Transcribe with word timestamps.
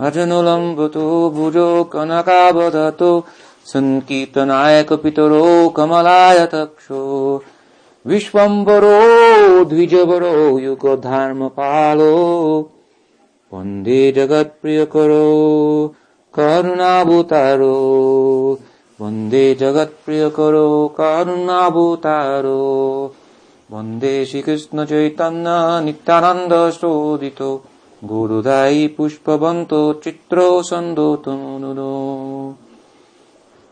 अजनुलम्बतो 0.00 1.30
भुजो 1.30 1.84
कनकावदतो 1.84 3.24
सङ्कीर्तनाय 3.66 4.82
कपितरो 4.82 5.68
कमलायतक्षो। 5.68 7.42
विश्वम्बरो 8.06 9.64
द्विजवरो 9.64 10.58
युगधर्मपालो। 10.58 12.14
वन्दे 13.54 14.12
जगत्प्रियकरो 14.12 15.94
करुणाभूतारो। 16.34 17.74
वन्दे 19.00 19.54
जगत्प्रियकरो 19.54 20.94
करुणाभूतारो। 21.00 22.56
वन्दे 23.72 24.24
श्रीकृष्णचैतन्य 24.24 25.84
नित्यानन्द 25.84 26.70
গুরুদায়ী 28.02 28.80
পুষ্পবন্ত 28.88 29.70
চিত্র 30.04 30.36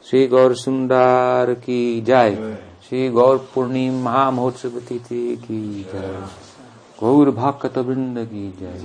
শ্রী 0.06 0.20
গৌর 0.28 0.52
সুন্দর 0.54 1.44
কি 1.64 1.80
যায় 2.06 2.34
শ্রী 2.84 3.00
গৌর 3.10 3.36
পূর্ণিমা 3.44 4.18
মহোৎসব 4.30 4.74
তিথি 4.88 5.22
কি 5.44 5.60
যায় 5.92 6.16
গৌর 6.98 7.26
ভক্ত 7.32 7.76
বৃন্দ 7.78 8.16
কি 8.24 8.44
যায় 8.60 8.80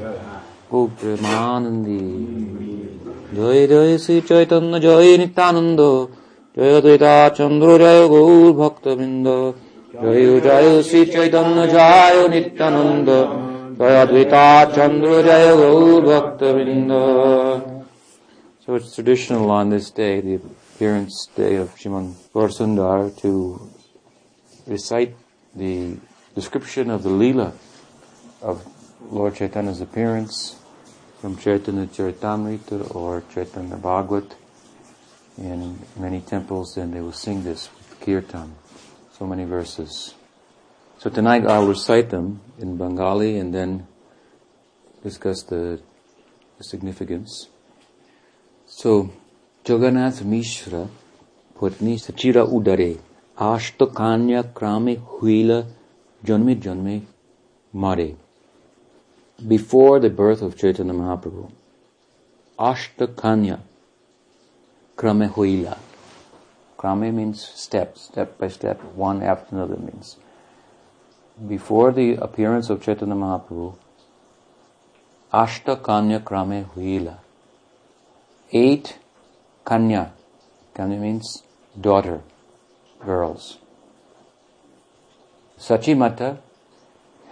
গৌ 0.72 0.84
প্রেমানন্দী 0.98 2.06
জয় 3.38 3.62
জয় 3.68 3.94
শ্রী 3.98 4.16
চৈতন্য 4.22 4.74
জয় 4.80 5.10
নিত্যানন্দ 5.18 5.82
জয় 6.58 6.76
দ্বৈতা 6.82 7.14
চন্দ্র 7.38 7.68
জয় 7.78 8.04
গৌর 8.08 8.48
ভক্তবৃন্দ 8.54 9.28
জয় 9.94 10.24
জয় 10.40 10.70
শ্রী 10.84 11.02
চৈতন্য 11.14 11.58
জয় 11.68 12.18
Nityananda 12.30 13.10
So 13.80 13.86
it's 18.76 18.94
traditional 18.94 19.50
on 19.52 19.70
this 19.70 19.90
day, 19.90 20.20
the 20.20 20.34
appearance 20.34 21.30
day 21.34 21.56
of 21.56 21.80
Shimon 21.80 22.16
Sundar, 22.34 23.18
to 23.22 23.72
recite 24.68 25.16
the 25.56 25.96
description 26.36 26.90
of 26.90 27.04
the 27.04 27.10
Leela 27.10 27.54
of 28.42 28.68
Lord 29.10 29.36
Chaitanya's 29.36 29.80
appearance 29.80 30.58
from 31.22 31.38
Chaitanya 31.38 31.88
Charitamrita 31.88 32.94
or 32.94 33.24
Chaitanya 33.34 33.78
Bhagwat. 33.78 34.34
in 35.38 35.80
many 35.96 36.20
temples, 36.20 36.76
and 36.76 36.94
they 36.94 37.00
will 37.00 37.14
sing 37.14 37.44
this 37.46 37.70
with 37.78 37.98
kirtan, 38.02 38.56
so 39.18 39.26
many 39.26 39.46
verses. 39.46 40.16
So 41.00 41.10
tonight 41.10 41.48
I'll 41.48 41.66
recite 41.66 42.10
them 42.10 42.42
in 42.58 42.76
Bengali 42.76 43.38
and 43.38 43.54
then 43.56 43.88
discuss 45.02 45.44
the, 45.44 45.80
the 46.58 46.64
significance. 46.66 47.48
So, 48.66 49.10
Jagannath 49.66 50.26
Mishra, 50.26 50.90
Putni 51.56 51.96
Sachira 51.96 52.46
Udare, 52.46 53.00
Ashtakanya 53.38 54.52
Krame 54.52 55.00
Huila 55.00 55.66
Janme 56.26 56.60
Janme 56.62 57.06
Mare. 57.72 58.18
Before 59.48 60.02
the 60.02 60.10
birth 60.10 60.42
of 60.42 60.58
Chaitanya 60.58 60.92
Mahaprabhu, 60.92 61.50
Ashtakanya 62.60 63.62
Krame 64.98 65.32
Huila. 65.32 65.78
Krame 66.78 67.14
means 67.14 67.42
step, 67.42 67.98
step 67.98 68.38
by 68.38 68.50
step, 68.50 68.84
one 68.96 69.24
after 69.24 69.56
another 69.56 69.78
means. 69.78 70.18
Before 71.48 71.94
the 71.94 72.16
appearance 72.16 72.70
of 72.70 72.84
Chaitanya 72.84 73.16
Mahaprabhu, 73.16 73.78
Ashta 75.34 75.82
Kanya 75.82 76.20
Krame 76.20 76.66
Huila. 76.72 77.20
Eight 78.52 78.98
Kanya. 79.64 80.12
Kanya 80.74 80.98
means 80.98 81.44
daughter, 81.80 82.22
girls. 83.00 83.58
Sachimata 85.58 86.40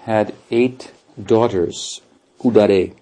had 0.03 0.33
eight 0.51 0.91
daughters, 1.21 2.01
Udare, 2.39 2.93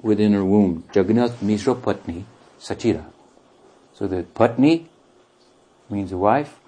within 0.00 0.32
her 0.32 0.44
womb. 0.44 0.84
Jagannath 0.94 1.42
Mishra 1.42 1.74
Patni, 1.74 2.24
Sachira. 2.58 3.04
So 3.92 4.06
the 4.06 4.22
Patni 4.22 4.86
means 5.90 6.14
wife 6.14 6.58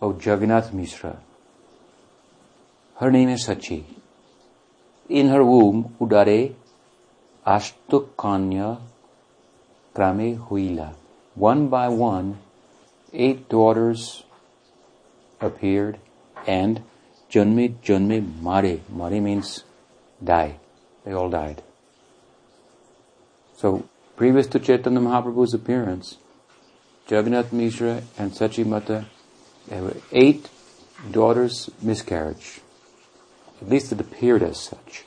of 0.00 0.24
Jagannath 0.24 0.72
Mishra. 0.72 1.18
Her 3.00 3.12
name 3.12 3.28
is 3.28 3.46
Sachi. 3.46 3.84
In 5.08 5.28
her 5.28 5.44
womb, 5.44 5.94
Udare, 6.00 6.54
Ashtukanya 7.46 8.80
Krame 9.94 10.36
Huila. 10.48 10.94
One 11.36 11.68
by 11.68 11.88
one, 11.88 12.38
eight 13.12 13.48
daughters 13.48 14.24
appeared 15.40 16.00
and 16.44 16.82
Janme 17.30 17.76
Janme 17.84 18.42
Mare. 18.42 18.80
Mare 18.88 19.20
means 19.20 19.62
die. 20.22 20.56
They 21.04 21.12
all 21.12 21.30
died. 21.30 21.62
So, 23.56 23.88
previous 24.16 24.48
to 24.48 24.58
Chaitanya 24.58 24.98
Mahaprabhu's 24.98 25.54
appearance, 25.54 26.16
Jagannath 27.08 27.52
Mishra 27.52 28.02
and 28.18 28.32
Sachi 28.32 28.66
Mata, 28.66 29.06
there 29.68 29.82
were 29.82 29.96
eight 30.10 30.48
daughters 31.12 31.70
miscarriage. 31.80 32.60
At 33.60 33.68
least 33.68 33.92
it 33.92 34.00
appeared 34.00 34.42
as 34.42 34.60
such. 34.60 35.04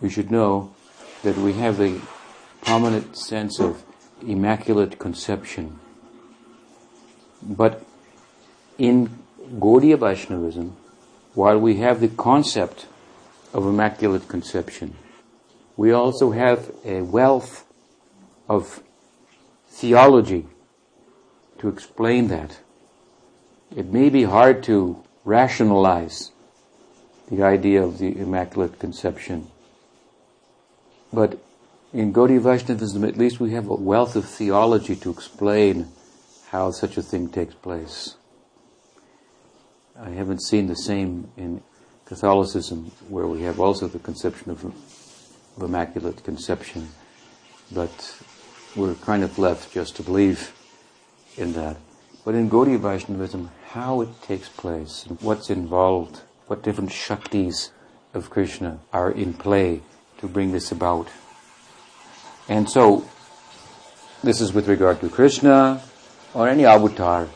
We 0.00 0.10
should 0.10 0.30
know 0.30 0.74
that 1.22 1.36
we 1.38 1.54
have 1.54 1.78
the 1.78 2.00
prominent 2.62 3.16
sense 3.16 3.58
of 3.58 3.82
immaculate 4.26 4.98
conception. 4.98 5.78
But 7.42 7.84
in 8.78 9.18
Gaudiya 9.58 9.98
Vaishnavism, 9.98 10.76
while 11.34 11.58
we 11.58 11.76
have 11.76 12.00
the 12.00 12.08
concept 12.08 12.86
of 13.52 13.66
immaculate 13.66 14.28
conception, 14.28 14.96
we 15.76 15.92
also 15.92 16.30
have 16.32 16.70
a 16.84 17.02
wealth 17.02 17.64
of 18.48 18.82
theology 19.68 20.46
to 21.58 21.68
explain 21.68 22.28
that. 22.28 22.58
It 23.74 23.86
may 23.86 24.08
be 24.08 24.24
hard 24.24 24.62
to 24.64 25.02
rationalize 25.24 26.32
the 27.30 27.42
idea 27.42 27.82
of 27.82 27.98
the 27.98 28.18
Immaculate 28.18 28.78
Conception, 28.78 29.48
but 31.12 31.38
in 31.92 32.12
Gaudiya 32.12 32.40
Vaishnavism, 32.40 33.04
at 33.04 33.16
least 33.16 33.40
we 33.40 33.52
have 33.52 33.68
a 33.68 33.74
wealth 33.74 34.16
of 34.16 34.24
theology 34.26 34.96
to 34.96 35.10
explain 35.10 35.88
how 36.50 36.70
such 36.70 36.96
a 36.96 37.02
thing 37.02 37.28
takes 37.28 37.54
place. 37.54 38.16
I 39.98 40.10
haven't 40.10 40.42
seen 40.42 40.66
the 40.66 40.76
same 40.76 41.30
in 41.36 41.62
Catholicism, 42.04 42.92
where 43.08 43.26
we 43.26 43.42
have 43.42 43.58
also 43.58 43.88
the 43.88 43.98
conception 43.98 44.50
of, 44.50 44.64
of 44.64 45.62
Immaculate 45.62 46.22
Conception, 46.22 46.88
but 47.72 48.16
we're 48.76 48.94
kind 48.96 49.24
of 49.24 49.38
left 49.38 49.72
just 49.72 49.96
to 49.96 50.02
believe 50.02 50.52
in 51.36 51.54
that. 51.54 51.78
But 52.24 52.34
in 52.34 52.50
Gaudiya 52.50 52.78
Vaishnavism, 52.78 53.50
how 53.68 54.02
it 54.02 54.22
takes 54.22 54.48
place, 54.48 55.06
and 55.08 55.20
what's 55.22 55.48
involved, 55.48 56.20
what 56.46 56.62
different 56.62 56.90
Shaktis 56.90 57.70
of 58.14 58.30
Krishna 58.30 58.78
are 58.92 59.10
in 59.10 59.34
play 59.34 59.82
to 60.18 60.28
bring 60.28 60.52
this 60.52 60.70
about. 60.72 61.08
And 62.48 62.70
so, 62.70 63.04
this 64.22 64.40
is 64.40 64.52
with 64.52 64.68
regard 64.68 65.00
to 65.00 65.08
Krishna 65.08 65.82
or 66.34 66.48
any 66.48 66.64
avatar, 66.64 67.28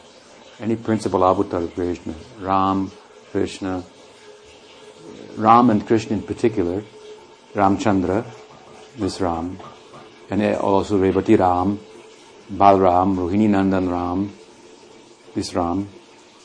any 0.60 0.76
principal 0.76 1.25
avatar 1.25 1.62
of 1.62 1.75
Krishna, 1.75 2.15
Ram, 2.38 2.91
Krishna, 3.31 3.84
Ram 5.37 5.70
and 5.70 5.87
Krishna 5.87 6.16
in 6.16 6.22
particular, 6.22 6.82
Ramchandra, 7.54 8.25
this 8.97 9.20
Ram, 9.20 9.59
and 10.31 10.43
also 10.56 10.99
Revati 10.99 11.38
Ram, 11.38 11.81
Balram, 12.52 13.17
Rohini 13.17 13.49
Nandan 13.49 13.90
Ram, 13.90 14.32
this 15.35 15.55
Ram, 15.55 15.88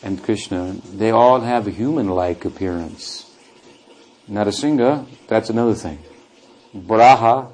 and 0.05 0.23
Krishna, 0.23 0.75
they 0.93 1.09
all 1.09 1.41
have 1.41 1.65
a 1.65 1.71
human-like 1.71 2.45
appearance. 2.45 3.25
Narasimha, 4.29 5.07
that's 5.27 5.49
another 5.49 5.73
thing. 5.73 5.97
Varaha, 6.75 7.51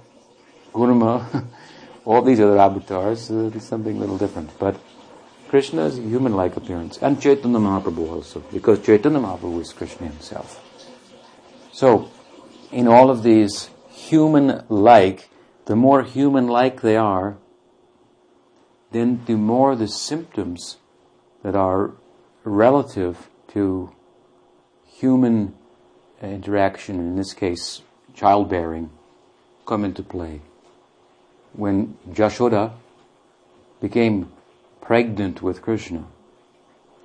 Kurma, 0.73 1.45
all 2.05 2.21
these 2.21 2.41
other 2.41 2.59
avatars, 2.59 3.31
uh, 3.31 3.57
something 3.57 3.95
a 3.95 3.99
little 4.01 4.17
different. 4.17 4.49
But 4.59 4.77
Krishna 5.47 5.85
is 5.85 5.95
human-like 5.95 6.57
appearance. 6.57 6.97
And 6.97 7.21
Chaitanya 7.21 7.57
Mahaprabhu 7.57 8.11
also, 8.11 8.41
because 8.51 8.85
Chaitanya 8.85 9.19
Mahaprabhu 9.19 9.61
is 9.61 9.71
Krishna 9.71 10.07
himself. 10.07 10.59
So, 11.71 12.11
in 12.69 12.85
all 12.85 13.09
of 13.09 13.23
these 13.23 13.69
human-like, 13.91 15.29
the 15.67 15.77
more 15.77 16.03
human-like 16.03 16.81
they 16.81 16.97
are, 16.97 17.37
then 18.91 19.23
the 19.25 19.35
more 19.35 19.77
the 19.77 19.87
symptoms 19.87 20.75
that 21.43 21.55
are 21.55 21.91
relative 22.43 23.29
to 23.49 23.91
human 24.85 25.55
interaction, 26.21 26.99
in 26.99 27.15
this 27.15 27.33
case, 27.33 27.81
childbearing, 28.13 28.89
come 29.65 29.83
into 29.85 30.03
play. 30.03 30.41
when 31.53 31.97
Jashoda 32.09 32.71
became 33.81 34.31
pregnant 34.79 35.41
with 35.41 35.61
Krishna, 35.61 36.05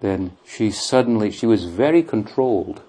then 0.01 0.37
she 0.45 0.71
suddenly, 0.71 1.31
she 1.31 1.47
was 1.47 1.65
very 1.65 2.03
controlled. 2.03 2.83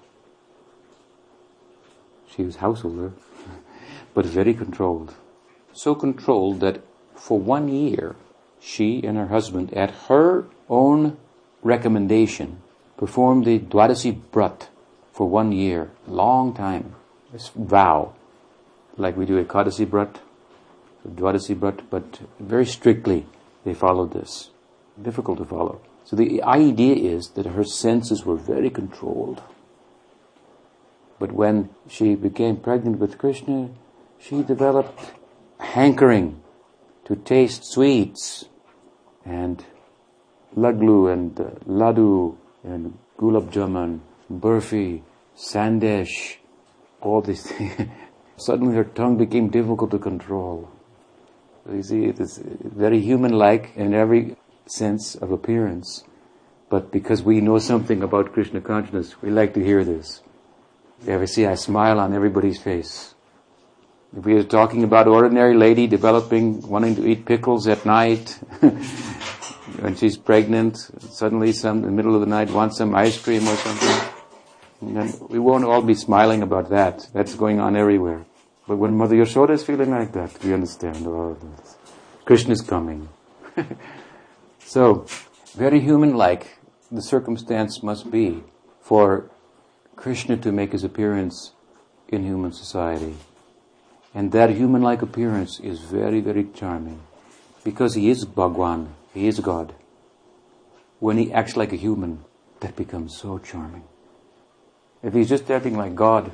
She 2.28 2.42
was 2.42 2.56
householder, 2.56 3.12
but 4.14 4.24
very 4.26 4.54
controlled. 4.54 5.14
So 5.72 5.94
controlled 5.94 6.60
that 6.60 6.80
for 7.14 7.38
one 7.38 7.68
year, 7.68 8.14
she 8.60 9.02
and 9.02 9.16
her 9.16 9.26
husband, 9.26 9.72
at 9.74 9.90
her 10.08 10.46
own 10.68 11.16
recommendation, 11.62 12.62
performed 12.96 13.44
the 13.44 13.58
Dwadasi 13.58 14.20
Brat 14.30 14.68
for 15.12 15.28
one 15.28 15.52
year, 15.52 15.90
long 16.06 16.54
time, 16.54 16.94
this 17.32 17.48
vow, 17.54 18.14
like 18.96 19.16
we 19.16 19.26
do 19.26 19.38
a 19.38 19.44
Kadasi 19.44 19.88
Brat, 19.88 20.20
Dwadasi 21.06 21.58
Brat, 21.58 21.88
but 21.90 22.20
very 22.38 22.66
strictly 22.66 23.26
they 23.64 23.74
followed 23.74 24.12
this. 24.12 24.50
Difficult 25.00 25.38
to 25.38 25.44
follow. 25.44 25.80
So 26.04 26.16
the 26.16 26.42
idea 26.42 26.94
is 26.94 27.30
that 27.30 27.46
her 27.46 27.64
senses 27.64 28.24
were 28.24 28.36
very 28.36 28.70
controlled. 28.70 29.42
But 31.18 31.32
when 31.32 31.70
she 31.88 32.14
became 32.14 32.56
pregnant 32.56 32.98
with 32.98 33.18
Krishna, 33.18 33.70
she 34.18 34.42
developed 34.42 35.12
hankering 35.60 36.42
to 37.04 37.16
taste 37.16 37.64
sweets 37.64 38.46
and 39.24 39.64
laglu 40.64 41.12
and 41.12 41.40
uh, 41.40 41.44
ladu 41.66 42.36
and 42.64 42.98
gulab 43.18 43.50
jamun, 43.52 44.00
burfi, 44.30 45.02
sandesh, 45.36 46.36
all 47.00 47.20
these 47.20 47.46
things. 47.46 47.88
Suddenly 48.36 48.74
her 48.76 48.84
tongue 48.84 49.16
became 49.16 49.48
difficult 49.48 49.90
to 49.90 49.98
control. 49.98 50.70
You 51.70 51.82
see, 51.82 52.04
it 52.04 52.18
is 52.20 52.40
very 52.44 53.00
human-like 53.00 53.72
in 53.76 53.94
every 53.94 54.36
sense 54.66 55.14
of 55.16 55.32
appearance. 55.32 56.04
But 56.70 56.90
because 56.92 57.22
we 57.22 57.40
know 57.40 57.58
something 57.58 58.02
about 58.02 58.32
Krishna 58.32 58.60
consciousness, 58.60 59.20
we 59.20 59.30
like 59.30 59.54
to 59.54 59.64
hear 59.64 59.84
this. 59.84 60.22
You 61.04 61.12
ever 61.12 61.26
see 61.26 61.46
I 61.46 61.54
smile 61.54 62.00
on 62.00 62.14
everybody's 62.14 62.60
face? 62.60 63.14
If 64.16 64.24
we 64.24 64.34
are 64.34 64.44
talking 64.44 64.84
about 64.84 65.06
ordinary 65.06 65.54
lady 65.54 65.86
developing, 65.86 66.62
wanting 66.66 66.96
to 66.96 67.06
eat 67.06 67.26
pickles 67.26 67.68
at 67.68 67.84
night, 67.84 68.38
when 69.80 69.96
she's 69.96 70.16
pregnant, 70.16 70.76
suddenly 71.10 71.52
some, 71.52 71.78
in 71.78 71.82
the 71.84 71.90
middle 71.90 72.14
of 72.14 72.20
the 72.20 72.26
night 72.26 72.50
wants 72.50 72.78
some 72.78 72.94
ice 72.94 73.20
cream 73.20 73.46
or 73.46 73.56
something, 73.56 74.08
then 74.82 75.12
we 75.28 75.38
won't 75.38 75.64
all 75.64 75.82
be 75.82 75.94
smiling 75.94 76.42
about 76.42 76.70
that. 76.70 77.08
That's 77.12 77.34
going 77.34 77.60
on 77.60 77.76
everywhere. 77.76 78.24
But 78.66 78.76
when 78.76 78.96
Mother 78.96 79.16
Yashoda 79.16 79.50
is 79.50 79.64
feeling 79.64 79.90
like 79.90 80.12
that, 80.12 80.42
we 80.44 80.52
understand, 80.52 81.06
all 81.06 81.36
oh, 81.40 81.54
Krishna 82.24 82.52
is 82.52 82.60
coming. 82.60 83.08
so, 84.58 85.06
very 85.54 85.80
human-like, 85.80 86.58
the 86.92 87.02
circumstance 87.02 87.82
must 87.82 88.10
be 88.10 88.42
for 88.80 89.30
Krishna 89.96 90.36
to 90.38 90.52
make 90.52 90.72
his 90.72 90.84
appearance 90.84 91.52
in 92.08 92.24
human 92.24 92.52
society. 92.52 93.16
And 94.14 94.32
that 94.32 94.50
human-like 94.50 95.02
appearance 95.02 95.60
is 95.60 95.80
very, 95.80 96.20
very 96.20 96.44
charming. 96.54 97.00
Because 97.64 97.94
he 97.94 98.10
is 98.10 98.24
Bhagwan, 98.24 98.94
he 99.12 99.26
is 99.26 99.40
God. 99.40 99.74
When 100.98 101.18
he 101.18 101.32
acts 101.32 101.56
like 101.56 101.72
a 101.72 101.76
human, 101.76 102.24
that 102.60 102.76
becomes 102.76 103.16
so 103.16 103.38
charming. 103.38 103.84
If 105.02 105.14
he's 105.14 105.28
just 105.28 105.50
acting 105.50 105.76
like 105.76 105.94
God, 105.94 106.32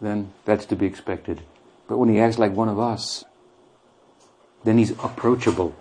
then 0.00 0.32
that's 0.44 0.66
to 0.66 0.76
be 0.76 0.86
expected. 0.86 1.42
But 1.88 1.98
when 1.98 2.08
he 2.08 2.20
acts 2.20 2.38
like 2.38 2.52
one 2.52 2.68
of 2.68 2.78
us, 2.78 3.24
then 4.64 4.78
he's 4.78 4.90
approachable. 4.90 5.74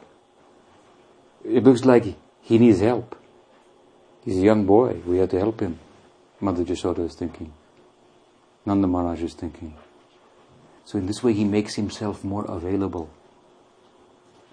It 1.43 1.63
looks 1.63 1.85
like 1.85 2.15
he 2.41 2.57
needs 2.57 2.79
help. 2.79 3.15
He's 4.23 4.37
a 4.37 4.41
young 4.41 4.65
boy. 4.65 5.01
We 5.05 5.17
have 5.17 5.29
to 5.29 5.39
help 5.39 5.59
him. 5.59 5.79
Mother 6.39 6.63
Jashoda 6.63 7.05
is 7.05 7.15
thinking. 7.15 7.53
Nanda 8.65 8.87
Maharaj 8.87 9.21
is 9.23 9.33
thinking. 9.33 9.75
So 10.85 10.97
in 10.97 11.05
this 11.05 11.23
way 11.23 11.33
he 11.33 11.43
makes 11.43 11.75
himself 11.75 12.23
more 12.23 12.45
available. 12.45 13.09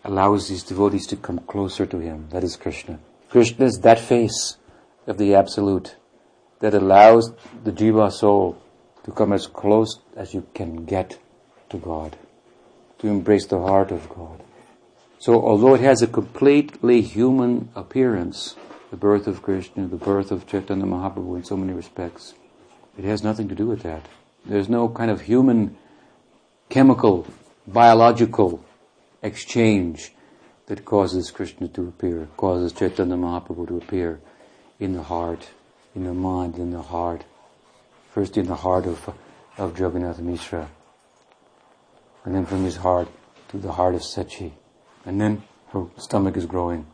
Allows 0.07 0.49
these 0.49 0.63
devotees 0.63 1.05
to 1.09 1.17
come 1.17 1.41
closer 1.41 1.85
to 1.85 1.99
him. 1.99 2.29
That 2.31 2.45
is 2.45 2.55
Krishna. 2.55 3.01
Krishna 3.29 3.67
is 3.67 3.81
that 3.81 3.99
face 3.99 4.57
of 5.09 5.19
the 5.19 5.35
Absolute 5.35 5.97
that 6.61 6.75
allows 6.75 7.33
the 7.65 7.73
Jiva 7.73 8.13
soul 8.13 8.57
to 9.03 9.11
come 9.11 9.33
as 9.33 9.49
close 9.49 9.99
as 10.17 10.33
you 10.33 10.47
can 10.55 10.85
get 10.85 11.19
to 11.71 11.79
God, 11.79 12.17
to 13.01 13.09
embrace 13.09 13.47
the 13.47 13.59
heart 13.59 13.91
of 13.91 14.09
God. 14.09 14.45
So 15.19 15.43
although 15.45 15.75
it 15.75 15.81
has 15.81 16.03
a 16.03 16.07
completely 16.07 17.03
human 17.03 17.71
appearance, 17.75 18.55
the 18.93 18.97
birth 18.97 19.27
of 19.27 19.43
Krishna, 19.43 19.89
the 19.89 19.97
birth 19.97 20.31
of 20.31 20.47
Chaitanya 20.47 20.87
Mahaprabhu 20.87 21.37
in 21.37 21.45
so 21.45 21.57
many 21.57 21.73
respects, 21.73 22.35
it 22.97 23.05
has 23.05 23.25
nothing 23.25 23.49
to 23.49 23.57
do 23.57 23.67
with 23.67 23.83
that. 23.83 24.07
There's 24.45 24.69
no 24.69 24.89
kind 24.89 25.11
of 25.11 25.23
human, 25.23 25.77
chemical, 26.69 27.27
biological 27.67 28.65
exchange 29.23 30.13
that 30.67 30.85
causes 30.85 31.31
Krishna 31.31 31.69
to 31.69 31.89
appear, 31.89 32.29
causes 32.37 32.73
Chaitanya 32.73 33.17
Mahaprabhu 33.17 33.69
to 33.69 33.77
appear 33.77 34.21
in 34.79 34.93
the 34.93 35.03
heart, 35.03 35.49
in 35.95 36.05
the 36.05 36.15
mind, 36.15 36.57
in 36.57 36.71
the 36.71 36.83
heart. 36.83 37.25
First 38.13 38.37
in 38.37 38.47
the 38.47 38.57
heart 38.57 38.87
of, 38.87 39.15
of 39.59 39.79
Jagannath 39.79 40.19
Mishra, 40.21 40.71
and 42.25 42.35
then 42.35 42.47
from 42.47 42.65
his 42.65 42.77
heart 42.77 43.09
to 43.49 43.59
the 43.59 43.73
heart 43.73 43.95
of 43.95 44.01
Sachi, 44.01 44.53
and 45.05 45.21
then 45.21 45.43
her 45.69 45.87
stomach 45.99 46.37
is 46.37 46.47
growing. 46.47 46.87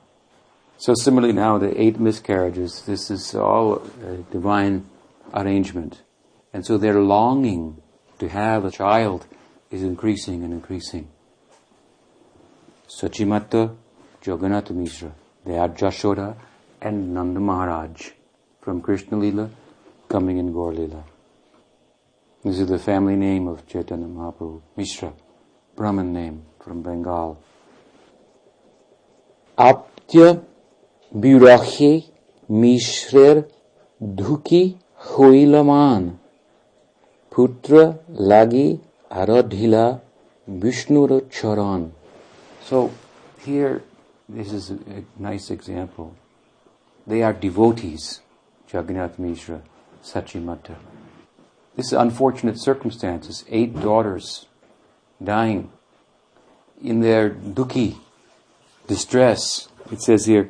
So 0.78 0.94
similarly 0.94 1.32
now, 1.32 1.58
the 1.58 1.80
eight 1.80 2.00
miscarriages, 2.00 2.82
this 2.86 3.10
is 3.10 3.34
all 3.36 3.82
a 4.04 4.16
divine 4.32 4.86
arrangement. 5.32 6.02
And 6.52 6.66
so 6.66 6.76
their 6.76 7.00
longing 7.00 7.80
to 8.18 8.28
have 8.28 8.64
a 8.64 8.70
child 8.70 9.26
is 9.70 9.82
increasing 9.82 10.42
and 10.42 10.52
increasing. 10.52 11.08
Sachimata, 12.94 13.74
Jagannath 14.22 14.70
Mishra, 14.70 15.12
they 15.46 15.56
are 15.56 15.70
Jashoda 15.70 16.36
and 16.82 17.14
Nanda 17.14 17.40
Maharaj 17.40 18.10
from 18.60 18.82
Krishna 18.82 19.16
Lila 19.16 19.48
coming 20.10 20.36
in 20.36 20.52
Gaur 20.52 20.74
Lila. 20.74 21.02
This 22.44 22.58
is 22.58 22.68
the 22.68 22.78
family 22.78 23.16
name 23.16 23.48
of 23.48 23.66
Chaitanya 23.66 24.06
Mahaprabhu, 24.06 24.60
Mishra, 24.76 25.10
Brahmin 25.74 26.12
name 26.12 26.44
from 26.60 26.82
Bengal. 26.82 27.42
Aptya 29.56 30.44
Birahe 31.14 32.10
Mishrer 32.50 33.50
Dhuki 34.02 34.76
Hoilaman 34.98 36.18
Putra 37.30 37.98
Lagi 38.10 38.80
Aradhila 39.10 40.02
Vishnura 40.46 41.30
Charan. 41.30 41.92
So 42.64 42.92
here, 43.40 43.82
this 44.28 44.52
is 44.52 44.70
a, 44.70 44.74
a 44.74 45.04
nice 45.18 45.50
example. 45.50 46.16
They 47.06 47.22
are 47.22 47.32
devotees, 47.32 48.20
Jagannath 48.72 49.18
Mishra, 49.18 49.62
Sachimata. 50.02 50.76
This 51.76 51.86
is 51.86 51.92
unfortunate 51.92 52.60
circumstances. 52.60 53.44
Eight 53.48 53.80
daughters 53.80 54.46
dying 55.22 55.70
in 56.82 57.00
their 57.00 57.30
dukkhi, 57.30 57.96
distress. 58.86 59.68
It 59.90 60.00
says 60.00 60.26
here, 60.26 60.48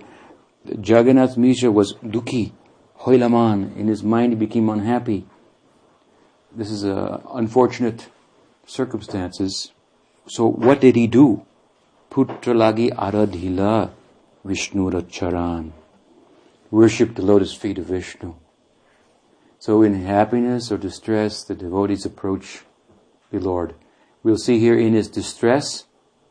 Jagannath 0.65 1.37
Mishra 1.37 1.71
was 1.71 1.95
dukkhi, 1.95 2.53
hoilaman. 3.01 3.77
In 3.77 3.89
his 3.89 4.03
mind 4.03 4.33
he 4.33 4.39
became 4.39 4.69
unhappy. 4.69 5.27
This 6.55 6.71
is 6.71 6.85
a 6.85 7.23
unfortunate 7.33 8.09
circumstances. 8.67 9.73
So 10.29 10.47
what 10.47 10.81
did 10.81 10.97
he 10.97 11.07
do? 11.07 11.47
Putralagi 12.13 12.91
aradhila 12.91 13.91
Vishnu 14.45 15.01
Charan. 15.09 15.73
Worship 16.71 17.15
the 17.15 17.23
lotus 17.23 17.55
feet 17.55 17.79
of 17.79 17.87
Vishnu. 17.87 18.35
So 19.59 19.81
in 19.81 19.95
happiness 20.05 20.71
or 20.71 20.77
distress, 20.77 21.43
the 21.43 21.55
devotees 21.55 22.05
approach 22.05 22.65
the 23.31 23.39
Lord. 23.39 23.75
We'll 24.23 24.37
see 24.37 24.59
here 24.59 24.79
in 24.79 24.93
his 24.93 25.09
distress, 25.09 25.87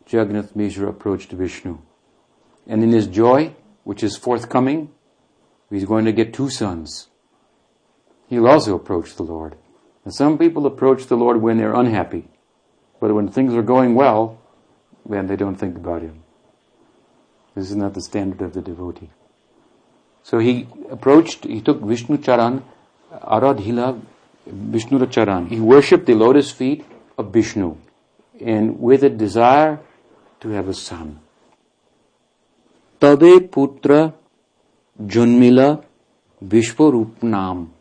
Jagannath 0.07 0.55
Mishra 0.55 0.88
approached 0.88 1.31
Vishnu. 1.31 1.79
And 2.67 2.83
in 2.83 2.91
his 2.91 3.07
joy, 3.07 3.55
which 3.83 4.03
is 4.03 4.15
forthcoming, 4.15 4.91
he's 5.71 5.85
going 5.85 6.05
to 6.05 6.11
get 6.11 6.31
two 6.31 6.51
sons. 6.51 7.07
He'll 8.27 8.47
also 8.47 8.75
approach 8.75 9.15
the 9.15 9.23
Lord. 9.23 9.57
And 10.05 10.13
some 10.13 10.38
people 10.38 10.67
approach 10.67 11.07
the 11.07 11.17
Lord 11.17 11.41
when 11.41 11.57
they're 11.57 11.73
unhappy. 11.73 12.27
But 13.00 13.15
when 13.15 13.29
things 13.29 13.55
are 13.55 13.63
going 13.63 13.95
well, 13.95 14.40
then 15.05 15.27
they 15.27 15.36
don't 15.36 15.55
think 15.55 15.75
about 15.77 16.01
him. 16.01 16.24
This 17.55 17.70
is 17.70 17.75
not 17.75 17.93
the 17.93 18.01
standard 18.01 18.41
of 18.41 18.53
the 18.53 18.62
devotee. 18.62 19.10
So 20.24 20.39
he 20.39 20.67
approached, 20.89 21.46
he 21.46 21.62
took 21.62 21.81
Vishnu 21.81 22.17
Charan, 22.17 22.63
Aradhila 23.12 24.00
Vishnu 24.46 25.05
Charan. 25.08 25.48
He 25.48 25.60
worshipped 25.60 26.05
the 26.05 26.13
lotus 26.13 26.51
feet 26.51 26.86
of 27.17 27.34
Vishnu. 27.34 27.75
And 28.39 28.79
with 28.79 29.03
a 29.03 29.10
desire 29.10 29.79
to 30.39 30.50
have 30.50 30.67
a 30.67 30.74
son. 30.74 31.20
Tabe 33.00 33.50
putra 33.50 34.13
Junmila 35.01 35.84
Vishwarup 36.43 37.24
Nam 37.24 37.74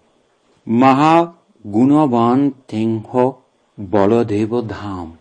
Maha 0.66 1.34
Gunavan 1.66 2.54
Tingho 2.66 3.38
Baladeva 3.78 4.66
Dham. 4.66 5.16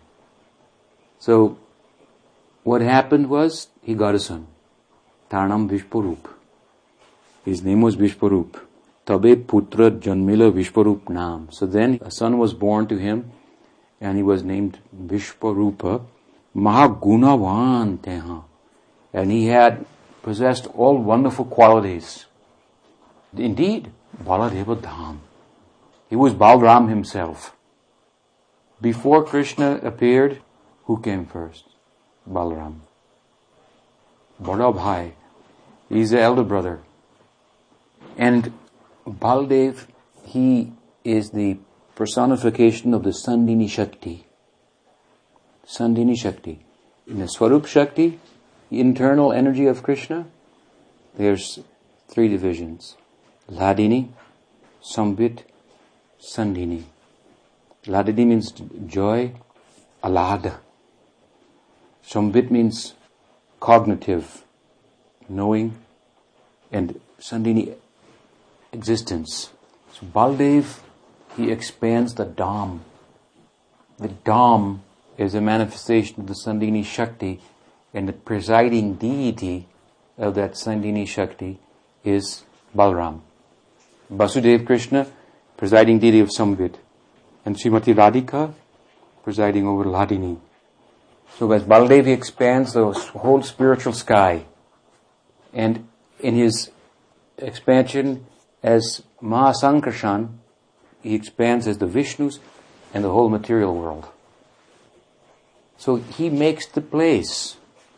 So, 1.18 1.58
what 2.70 2.82
happened 2.82 3.28
was, 3.28 3.68
he 3.82 3.94
got 3.94 4.14
a 4.14 4.20
son. 4.20 4.46
Tarnam 5.28 5.68
Vishwarup. 5.68 6.28
His 7.44 7.62
name 7.64 7.80
was 7.80 7.96
Vishwarup. 7.96 8.60
Tabe 9.06 9.32
Putra 9.52 9.86
Janmila 10.04 10.52
Vishwarup 10.58 11.08
Nam. 11.08 11.48
So 11.50 11.66
then 11.66 11.98
a 12.00 12.12
son 12.12 12.38
was 12.38 12.54
born 12.54 12.86
to 12.86 12.96
him 12.96 13.32
and 14.00 14.16
he 14.16 14.22
was 14.22 14.44
named 14.44 14.78
Vishwarupa 14.96 16.04
Mahagunavan 16.54 17.98
Teha. 17.98 18.44
And 19.12 19.32
he 19.32 19.46
had 19.46 19.84
possessed 20.22 20.68
all 20.68 20.96
wonderful 20.98 21.46
qualities. 21.46 22.26
Indeed, 23.36 23.90
Baladeva 24.22 24.76
Dham. 24.76 25.18
He 26.08 26.14
was 26.14 26.34
Balram 26.34 26.88
himself. 26.88 27.56
Before 28.80 29.24
Krishna 29.24 29.80
appeared, 29.82 30.40
who 30.84 31.00
came 31.00 31.26
first? 31.26 31.69
Balram. 32.30 32.80
Bada 34.42 35.12
He's 35.88 36.10
the 36.10 36.20
elder 36.20 36.44
brother. 36.44 36.80
And 38.16 38.52
Baldev, 39.06 39.86
he 40.24 40.72
is 41.04 41.30
the 41.30 41.58
personification 41.94 42.94
of 42.94 43.02
the 43.02 43.10
Sandini 43.10 43.68
Shakti. 43.68 44.26
Sandini 45.66 46.16
Shakti. 46.16 46.64
In 47.06 47.18
the 47.18 47.26
Swarup 47.26 47.66
Shakti, 47.66 48.20
internal 48.70 49.32
energy 49.32 49.66
of 49.66 49.82
Krishna, 49.82 50.26
there's 51.16 51.58
three 52.08 52.28
divisions. 52.28 52.96
Ladini, 53.50 54.10
Sambit, 54.82 55.42
Sandini. 56.20 56.84
Ladini 57.86 58.26
means 58.26 58.52
joy, 58.86 59.32
alad. 60.04 60.54
Sambit 62.06 62.50
means 62.50 62.94
cognitive, 63.60 64.44
knowing, 65.28 65.76
and 66.72 67.00
Sandini, 67.20 67.74
existence. 68.72 69.50
So 69.92 70.06
Baldev, 70.06 70.80
he 71.36 71.50
expands 71.50 72.14
the 72.14 72.26
Dham. 72.26 72.80
The 73.98 74.08
Dham 74.08 74.80
is 75.18 75.34
a 75.34 75.40
manifestation 75.40 76.20
of 76.20 76.26
the 76.26 76.34
Sandini 76.34 76.84
Shakti, 76.84 77.40
and 77.92 78.08
the 78.08 78.12
presiding 78.12 78.94
deity 78.94 79.66
of 80.16 80.34
that 80.36 80.52
Sandini 80.52 81.06
Shakti 81.06 81.58
is 82.04 82.44
Balram. 82.74 83.20
Basudev 84.10 84.66
Krishna, 84.66 85.06
presiding 85.56 85.98
deity 85.98 86.20
of 86.20 86.28
Samvit, 86.28 86.76
and 87.44 87.56
Srimati 87.56 87.94
Radhika, 87.94 88.54
presiding 89.22 89.66
over 89.66 89.84
Ladini. 89.84 90.38
So 91.38 91.50
as 91.52 91.62
Baldev 91.62 92.06
expands 92.06 92.74
the 92.74 92.92
whole 92.92 93.42
spiritual 93.42 93.92
sky, 93.92 94.44
and 95.54 95.88
in 96.20 96.34
his 96.34 96.70
expansion 97.38 98.26
as 98.62 99.02
Mahasankarshan, 99.22 100.36
he 101.02 101.14
expands 101.14 101.66
as 101.66 101.78
the 101.78 101.86
Vishnus 101.86 102.38
and 102.92 103.02
the 103.04 103.10
whole 103.10 103.28
material 103.28 103.74
world. 103.74 104.08
So 105.78 105.96
he 105.96 106.28
makes 106.28 106.66
the 106.66 106.82
place 106.82 107.56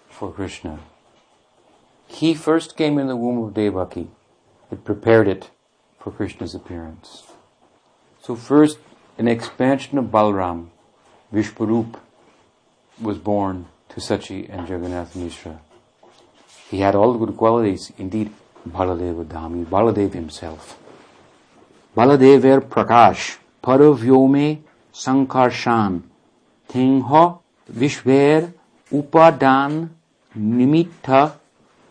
for 0.09 0.31
Krishna. 0.31 0.79
He 2.07 2.35
first 2.35 2.77
came 2.77 2.99
in 2.99 3.09
the 3.09 3.17
womb 3.17 3.43
of 3.43 3.55
Devaki. 3.55 4.09
It 4.71 4.85
prepared 4.85 5.27
it 5.27 5.51
for 5.99 6.13
Krishna's 6.13 6.55
appearance. 6.55 7.25
So 8.23 8.37
first, 8.37 8.79
an 9.19 9.27
expansion 9.27 9.99
of 9.99 10.07
Balram, 10.07 10.69
Vishwarup, 11.35 11.97
was 13.03 13.19
born 13.19 13.67
to 13.91 14.01
Sachi 14.01 14.49
and 14.49 14.69
Jagannath 14.69 15.15
Mishra. 15.17 15.61
He 16.71 16.81
had 16.81 16.95
all 16.95 17.13
the 17.13 17.27
good 17.27 17.37
qualities. 17.37 17.93
Indeed, 17.99 18.33
Baladeva 18.69 19.25
Dhami, 19.25 19.67
Baladev 19.67 20.15
himself. 20.15 20.79
Baladever 21.97 22.61
Prakash, 22.61 23.37
Paravyome 23.63 24.63
Sankarshan, 24.95 26.03
Tingha 26.69 27.39
Vishver 27.71 28.53
Upadan 28.91 29.91
Nimitta 30.37 31.33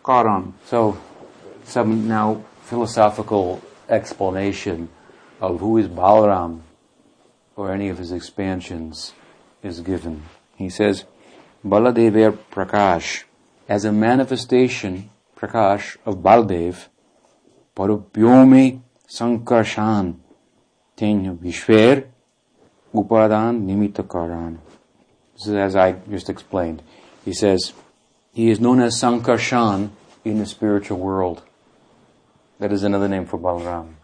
Karan. 0.04 0.54
So, 0.66 0.98
some 1.64 2.08
now 2.08 2.42
philosophical 2.62 3.62
explanation 3.88 4.88
of 5.40 5.60
who 5.60 5.78
is 5.78 5.86
Balaram 5.88 6.60
or 7.54 7.72
any 7.72 7.88
of 7.88 7.98
his 7.98 8.10
expansions 8.12 9.12
is 9.62 9.80
given. 9.80 10.22
He 10.62 10.70
says, 10.70 11.04
Baladever 11.64 12.38
Prakash, 12.50 13.24
as 13.68 13.84
a 13.84 13.92
manifestation 13.92 15.10
Prakash 15.36 15.96
of 16.06 16.16
Baldev, 16.18 16.86
Paravyome 17.76 18.80
Sankarshan, 19.08 20.16
Tenya 20.96 21.36
Vishwer, 21.36 22.06
Upadan 22.94 23.66
Nimitakaran. 23.66 24.58
This 25.34 25.48
is 25.48 25.54
as 25.54 25.74
I 25.74 25.92
just 25.92 26.30
explained. 26.30 26.82
He 27.24 27.32
says, 27.32 27.72
he 28.32 28.50
is 28.50 28.60
known 28.60 28.80
as 28.80 29.00
Sankarshan 29.00 29.90
in 30.24 30.38
the 30.38 30.46
spiritual 30.46 30.98
world. 30.98 31.42
That 32.58 32.72
is 32.72 32.84
another 32.84 33.08
name 33.08 33.26
for 33.26 33.38
Balram. 33.38 33.94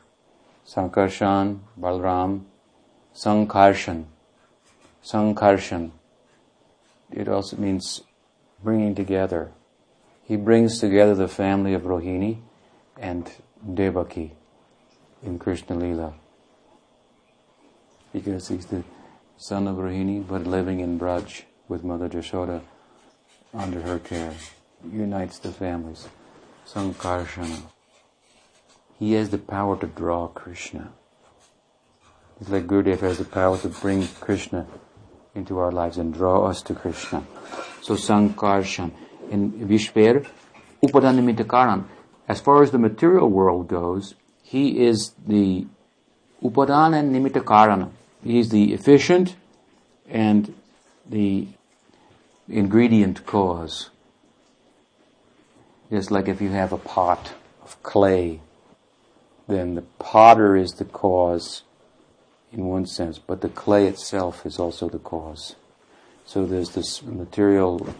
Sankarshan, 0.66 1.60
Balram, 1.78 2.44
Sankarshan. 3.14 4.06
Sankarshan. 5.04 5.92
It 7.10 7.28
also 7.28 7.56
means 7.56 8.02
bringing 8.62 8.94
together. 8.94 9.52
He 10.22 10.36
brings 10.36 10.78
together 10.78 11.14
the 11.14 11.28
family 11.28 11.74
of 11.74 11.82
Rohini 11.82 12.38
and 12.98 13.30
Devaki 13.74 14.34
in 15.22 15.38
Krishna 15.38 15.76
Lila. 15.76 16.14
Because 18.12 18.48
he's 18.48 18.66
the 18.66 18.84
son 19.36 19.66
of 19.66 19.76
Rohini, 19.76 20.26
but 20.26 20.46
living 20.46 20.80
in 20.80 20.98
Braj 20.98 21.42
with 21.68 21.84
Mother 21.84 22.08
Jashoda 22.08 22.62
under 23.54 23.80
her 23.82 23.98
care. 23.98 24.34
Unites 24.90 25.38
the 25.38 25.52
families. 25.52 26.08
Sankarsana. 26.66 27.62
He 28.98 29.12
has 29.12 29.30
the 29.30 29.38
power 29.38 29.78
to 29.78 29.86
draw 29.86 30.28
Krishna. 30.28 30.92
It's 32.40 32.50
like 32.50 32.66
Gurudev 32.66 33.00
has 33.00 33.18
the 33.18 33.24
power 33.24 33.56
to 33.58 33.68
bring 33.68 34.06
Krishna 34.20 34.66
into 35.34 35.58
our 35.58 35.72
lives 35.72 35.98
and 35.98 36.12
draw 36.12 36.46
us 36.46 36.62
to 36.62 36.74
Krishna. 36.74 37.24
So 37.82 37.94
Sankarshan 37.94 38.92
in 39.30 39.52
Vishver, 39.68 40.26
Upadanimittakaran. 40.82 41.84
As 42.28 42.40
far 42.40 42.62
as 42.62 42.70
the 42.70 42.78
material 42.78 43.28
world 43.28 43.68
goes, 43.68 44.14
he 44.42 44.84
is 44.84 45.12
the 45.26 45.66
Upadana 46.42 47.00
and 47.00 47.14
Nimittakarana. 47.14 47.90
He's 48.22 48.50
the 48.50 48.72
efficient 48.72 49.36
and 50.08 50.54
the 51.08 51.48
ingredient 52.48 53.26
cause. 53.26 53.90
Just 55.90 56.10
like 56.10 56.28
if 56.28 56.40
you 56.40 56.50
have 56.50 56.72
a 56.72 56.78
pot 56.78 57.32
of 57.62 57.82
clay, 57.82 58.40
then 59.46 59.74
the 59.74 59.82
potter 59.98 60.56
is 60.56 60.72
the 60.72 60.84
cause 60.84 61.62
in 62.52 62.64
one 62.66 62.86
sense, 62.86 63.18
but 63.18 63.40
the 63.40 63.48
clay 63.48 63.86
itself 63.86 64.46
is 64.46 64.58
also 64.58 64.88
the 64.88 64.98
cause. 64.98 65.56
So 66.24 66.46
there's 66.46 66.70
this 66.70 67.02
material 67.02 67.94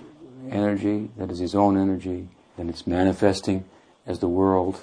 energy 0.51 1.11
that 1.17 1.31
is 1.31 1.39
his 1.39 1.55
own 1.55 1.77
energy, 1.77 2.29
and 2.57 2.71
it's 2.71 2.87
manifesting 2.87 3.65
as 4.07 4.19
the 4.21 4.29
world. 4.29 4.81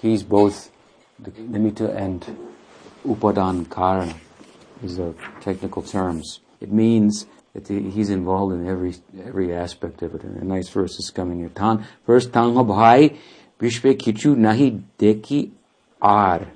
He's 0.00 0.22
both 0.22 0.70
the 1.18 1.30
nimitta 1.30 1.94
and 1.94 2.24
upadan 3.04 3.66
karana. 3.66 4.16
These 4.82 4.98
are 4.98 5.14
technical 5.40 5.82
terms. 5.82 6.40
It 6.60 6.70
means 6.70 7.26
that 7.54 7.68
he's 7.68 8.10
involved 8.10 8.54
in 8.54 8.68
every 8.68 8.94
every 9.24 9.54
aspect 9.54 10.02
of 10.02 10.14
it. 10.14 10.22
And 10.22 10.36
a 10.36 10.44
nice 10.44 10.68
verse 10.68 10.98
is 10.98 11.10
coming 11.10 11.38
here. 11.38 11.48
Tan, 11.48 11.86
first, 12.04 12.32
tangha 12.32 12.66
bhai 12.66 13.16
vishve 13.58 13.94
kichu 13.96 14.36
nahi 14.36 14.82
deki 14.98 15.50
ar. 16.02 16.48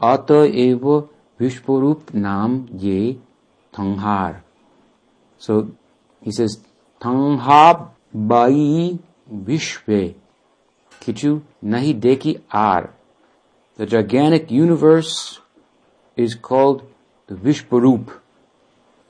Ata 0.00 0.44
eva 0.44 1.08
vishwarup 1.40 2.12
nam 2.12 2.68
ye 2.78 3.18
tanghar. 3.72 4.42
So 5.38 5.70
he 6.20 6.30
says, 6.30 6.60
Tangha 7.00 7.90
bai 8.12 8.98
vishve 9.32 10.14
kichu 11.00 11.42
nahi 11.64 11.98
deki 11.98 12.42
ar. 12.52 12.90
The 13.76 13.86
gigantic 13.86 14.50
universe 14.50 15.40
is 16.14 16.34
called 16.34 16.86
the 17.28 17.34
Vishwarup 17.34 18.20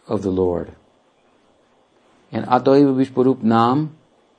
of 0.07 0.23
the 0.23 0.31
Lord. 0.31 0.73
And 2.31 2.47
Ataiva 2.47 2.95
Vishwarup 2.95 3.43
Nam 3.43 3.97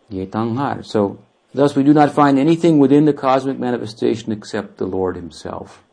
Yetanghar. 0.09 0.85
So, 0.85 1.19
thus 1.53 1.75
we 1.75 1.83
do 1.83 1.93
not 1.93 2.13
find 2.13 2.39
anything 2.39 2.79
within 2.79 3.03
the 3.03 3.13
cosmic 3.13 3.59
manifestation 3.59 4.31
except 4.31 4.77
the 4.77 4.85
Lord 4.85 5.17
Himself. 5.17 5.83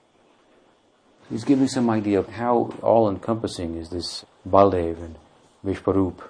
He's 1.30 1.44
giving 1.44 1.68
some 1.68 1.90
idea 1.90 2.18
of 2.18 2.28
how 2.30 2.72
all-encompassing 2.82 3.76
is 3.76 3.90
this 3.90 4.24
Baldev 4.48 4.96
and 5.02 5.16
Vishwarup. 5.64 6.22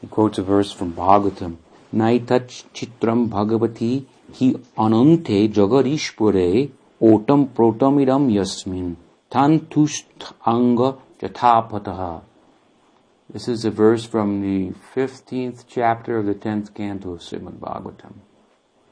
He 0.00 0.08
quotes 0.08 0.38
a 0.38 0.42
verse 0.42 0.72
from 0.72 0.94
Bhagavatam. 0.94 1.58
Naitach 1.94 2.64
chitram 2.74 3.28
bhagavati 3.28 4.04
hi 4.38 4.54
anante 4.76 5.48
jagarishpure 5.48 6.70
otam 7.00 7.48
protamidam 7.48 8.32
yasmin 8.32 8.96
tantust 9.30 10.32
anga 10.44 10.96
jatapataha. 11.20 12.22
This 13.30 13.46
is 13.46 13.64
a 13.64 13.70
verse 13.70 14.04
from 14.04 14.42
the 14.42 14.72
15th 14.94 15.64
chapter 15.68 16.18
of 16.18 16.26
the 16.26 16.34
10th 16.34 16.74
canto 16.74 17.12
of 17.12 17.20
Srimad 17.20 17.58
Bhagavatam. 17.58 18.14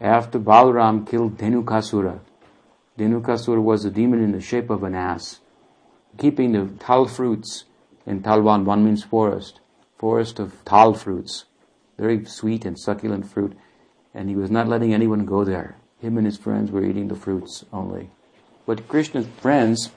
After 0.01 0.39
Balaram 0.39 1.09
killed 1.09 1.39
Dhenukasura, 1.39 2.21
Dhenukasura 2.99 3.63
was 3.63 3.85
a 3.85 3.91
demon 3.91 4.23
in 4.23 4.33
the 4.33 4.41
shape 4.41 4.71
of 4.71 4.83
an 4.83 4.95
ass, 4.95 5.41
keeping 6.19 6.53
the 6.53 6.71
tal 6.79 7.07
fruits 7.07 7.65
in 8.07 8.23
Talwan, 8.23 8.65
one 8.65 8.85
means 8.85 9.05
forest, 9.05 9.61
forest 9.99 10.39
of 10.39 10.65
tal 10.65 10.95
fruits, 10.95 11.45
very 11.99 12.25
sweet 12.25 12.65
and 12.65 12.79
succulent 12.79 13.27
fruit, 13.27 13.57
and 14.15 14.29
he 14.29 14.37
was 14.37 14.51
not 14.51 14.69
letting 14.69 14.95
anyone 14.95 15.27
go 15.27 15.45
there. 15.45 15.77
Him 16.01 16.17
and 16.17 16.27
his 16.27 16.39
friends 16.39 16.71
were 16.71 16.85
eating 16.85 17.09
the 17.09 17.17
fruits 17.17 17.65
only. 17.73 18.11
But 18.65 18.89
Krishna's 18.89 19.27
friends, 19.41 19.91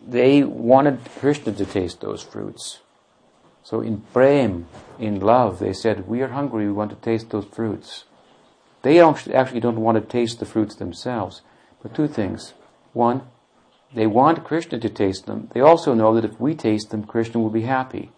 they 0.00 0.42
wanted 0.42 1.00
Krishna 1.18 1.52
to 1.52 1.66
taste 1.66 2.00
those 2.00 2.22
fruits. 2.22 2.80
So 3.62 3.80
in 3.80 4.00
prem, 4.12 4.66
in 4.98 5.20
love, 5.20 5.58
they 5.58 5.72
said, 5.72 6.08
we 6.08 6.22
are 6.22 6.28
hungry, 6.28 6.66
we 6.66 6.72
want 6.72 6.90
to 6.90 6.96
taste 6.96 7.30
those 7.30 7.44
fruits. 7.44 8.04
They 8.82 9.00
actually 9.00 9.60
don't 9.60 9.80
want 9.80 9.96
to 9.96 10.00
taste 10.00 10.40
the 10.40 10.46
fruits 10.46 10.74
themselves. 10.74 11.42
But 11.82 11.94
two 11.94 12.08
things. 12.08 12.54
One, 12.92 13.22
they 13.94 14.06
want 14.06 14.44
Krishna 14.44 14.78
to 14.78 14.88
taste 14.88 15.26
them. 15.26 15.50
They 15.52 15.60
also 15.60 15.94
know 15.94 16.14
that 16.14 16.24
if 16.24 16.40
we 16.40 16.54
taste 16.54 16.90
them, 16.90 17.04
Krishna 17.04 17.40
will 17.40 17.50
be 17.50 17.62
happy. 17.62 18.10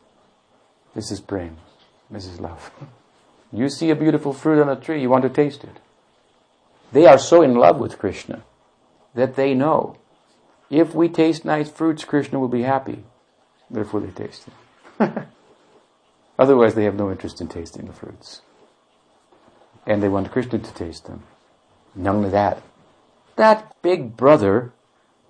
This 0.95 1.11
is 1.11 1.21
prem. 1.21 1.57
This 2.11 2.27
is 2.27 2.41
love. 2.41 2.71
You 3.55 3.69
see 3.69 3.91
a 3.91 3.95
beautiful 3.95 4.33
fruit 4.33 4.63
on 4.63 4.71
a 4.71 4.81
tree, 4.81 5.03
you 5.03 5.11
want 5.11 5.25
to 5.25 5.29
taste 5.29 5.63
it. 5.63 5.79
They 6.91 7.05
are 7.05 7.19
so 7.19 7.43
in 7.43 7.55
love 7.55 7.79
with 7.79 7.99
Krishna 7.99 8.45
that 9.15 9.37
they 9.37 9.53
know 9.53 9.99
if 10.71 10.95
we 10.95 11.11
taste 11.11 11.45
nice 11.45 11.71
fruits, 11.71 12.05
Krishna 12.05 12.39
will 12.39 12.49
be 12.49 12.63
happy. 12.63 13.05
Therefore 13.71 14.01
they 14.01 14.11
taste 14.11 14.47
them. 14.99 15.27
Otherwise 16.39 16.75
they 16.75 16.85
have 16.85 16.95
no 16.95 17.11
interest 17.11 17.43
in 17.43 17.49
tasting 17.49 17.85
the 17.85 17.93
fruits. 17.93 18.41
And 19.87 20.03
they 20.03 20.09
want 20.09 20.33
Krishna 20.33 20.59
to 20.59 20.75
taste 20.75 21.05
them. 21.05 21.25
Not 21.95 22.15
only 22.15 22.31
that, 22.31 22.63
that 23.37 23.75
big 23.83 24.17
brother, 24.17 24.73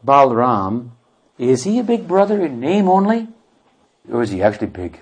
Balram, 0.05 0.91
is 1.39 1.65
he 1.65 1.79
a 1.79 1.85
big 1.85 2.07
brother 2.07 2.45
in 2.45 2.61
name 2.61 2.89
only? 2.89 3.29
Or 4.11 4.23
is 4.23 4.31
he 4.31 4.43
actually 4.43 4.69
big? 4.69 5.01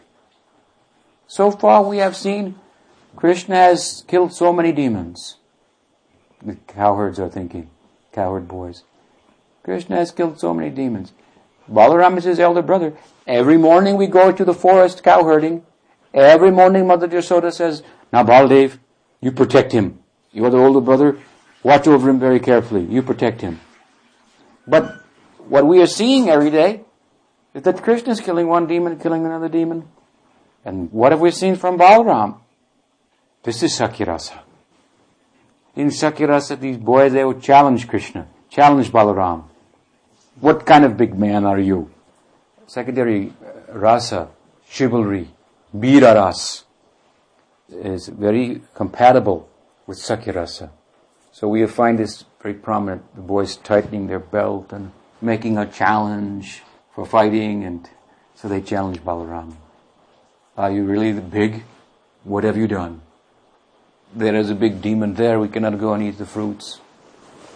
So 1.26 1.50
far 1.50 1.83
we 1.83 1.99
have 1.99 2.16
seen 2.16 2.57
Krishna 3.16 3.57
has 3.57 4.04
killed 4.07 4.33
so 4.33 4.52
many 4.52 4.73
demons. 4.73 5.37
The 6.42 6.54
cowherds 6.66 7.19
are 7.19 7.28
thinking, 7.28 7.71
cowherd 8.12 8.49
boys. 8.49 8.85
Krishna 9.62 9.97
has 9.97 10.11
killed 10.11 10.40
so 10.40 10.54
many 10.54 10.71
demons. 10.71 11.12
Balaram 11.71 12.16
is 12.16 12.25
his 12.25 12.40
elder 12.40 12.62
brother. 12.62 12.95
Every 13.26 13.59
morning 13.59 13.97
we 13.97 14.07
go 14.07 14.33
to 14.33 14.45
the 14.45 14.54
forest 14.54 15.02
cowherding. 15.02 15.62
Every 16.12 16.50
morning 16.50 16.87
Mother 16.87 17.07
Yasoda 17.07 17.52
says, 17.52 17.83
now 18.12 18.25
Baldev, 18.25 18.78
you 19.21 19.30
protect 19.30 19.73
him. 19.73 20.00
You 20.33 20.45
are 20.47 20.50
the 20.50 20.59
older 20.59 20.80
brother. 20.80 21.19
Watch 21.62 21.86
over 21.86 22.08
him 22.08 22.18
very 22.18 22.40
carefully. 22.40 22.84
You 22.84 23.02
protect 23.02 23.40
him. 23.40 23.60
But 24.66 25.02
what 25.49 25.66
we 25.66 25.82
are 25.82 25.86
seeing 25.86 26.28
every 26.28 26.50
day 26.50 26.82
is 27.54 27.62
that 27.62 27.82
Krishna 27.82 28.12
is 28.12 28.20
killing 28.20 28.46
one 28.46 28.66
demon, 28.66 28.99
killing 28.99 29.26
another 29.26 29.49
demon. 29.49 29.88
And 30.64 30.90
what 30.92 31.12
have 31.12 31.20
we 31.20 31.30
seen 31.30 31.56
from 31.56 31.78
Balaram? 31.78 32.38
This 33.42 33.62
is 33.62 33.78
Sakirasa. 33.78 34.38
In 35.76 35.88
Sakirasa, 35.88 36.58
these 36.60 36.76
boys, 36.76 37.12
they 37.12 37.25
would 37.25 37.42
challenge 37.42 37.88
Krishna, 37.88 38.26
challenge 38.50 38.90
Balaram. 38.90 39.44
What 40.40 40.64
kind 40.66 40.84
of 40.84 40.96
big 40.96 41.18
man 41.18 41.44
are 41.44 41.58
you? 41.58 41.90
Secondary 42.66 43.32
uh, 43.42 43.78
rasa, 43.78 44.28
chivalry, 44.68 45.28
Bira 45.75 46.14
ras 46.14 46.64
is 47.68 48.08
very 48.08 48.62
compatible 48.75 49.49
with 49.86 49.99
Sakyarasa. 49.99 50.70
So 51.40 51.48
we 51.48 51.64
find 51.64 51.98
this 51.98 52.26
very 52.42 52.52
prominent, 52.52 53.14
the 53.14 53.22
boys 53.22 53.56
tightening 53.56 54.08
their 54.08 54.18
belt 54.18 54.74
and 54.74 54.92
making 55.22 55.56
a 55.56 55.64
challenge 55.64 56.60
for 56.94 57.06
fighting 57.06 57.64
and 57.64 57.88
so 58.34 58.46
they 58.46 58.60
challenge 58.60 59.02
Balaram. 59.02 59.54
Are 60.58 60.70
you 60.70 60.84
really 60.84 61.12
the 61.12 61.22
big? 61.22 61.64
What 62.24 62.44
have 62.44 62.58
you 62.58 62.68
done? 62.68 63.00
There 64.14 64.34
is 64.34 64.50
a 64.50 64.54
big 64.54 64.82
demon 64.82 65.14
there, 65.14 65.40
we 65.40 65.48
cannot 65.48 65.80
go 65.80 65.94
and 65.94 66.02
eat 66.02 66.18
the 66.18 66.26
fruits. 66.26 66.76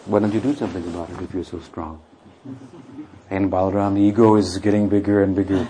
Why 0.07 0.21
don't 0.21 0.33
you 0.33 0.41
do 0.41 0.55
something 0.55 0.85
about 0.85 1.11
it 1.11 1.21
if 1.21 1.35
you're 1.35 1.45
so 1.45 1.61
strong? 1.61 2.01
And 3.29 3.51
Balaram, 3.53 3.97
the 3.97 4.01
ego 4.01 4.37
is 4.37 4.57
getting 4.59 4.89
bigger 4.89 5.23
and 5.23 5.37
bigger. 5.37 5.69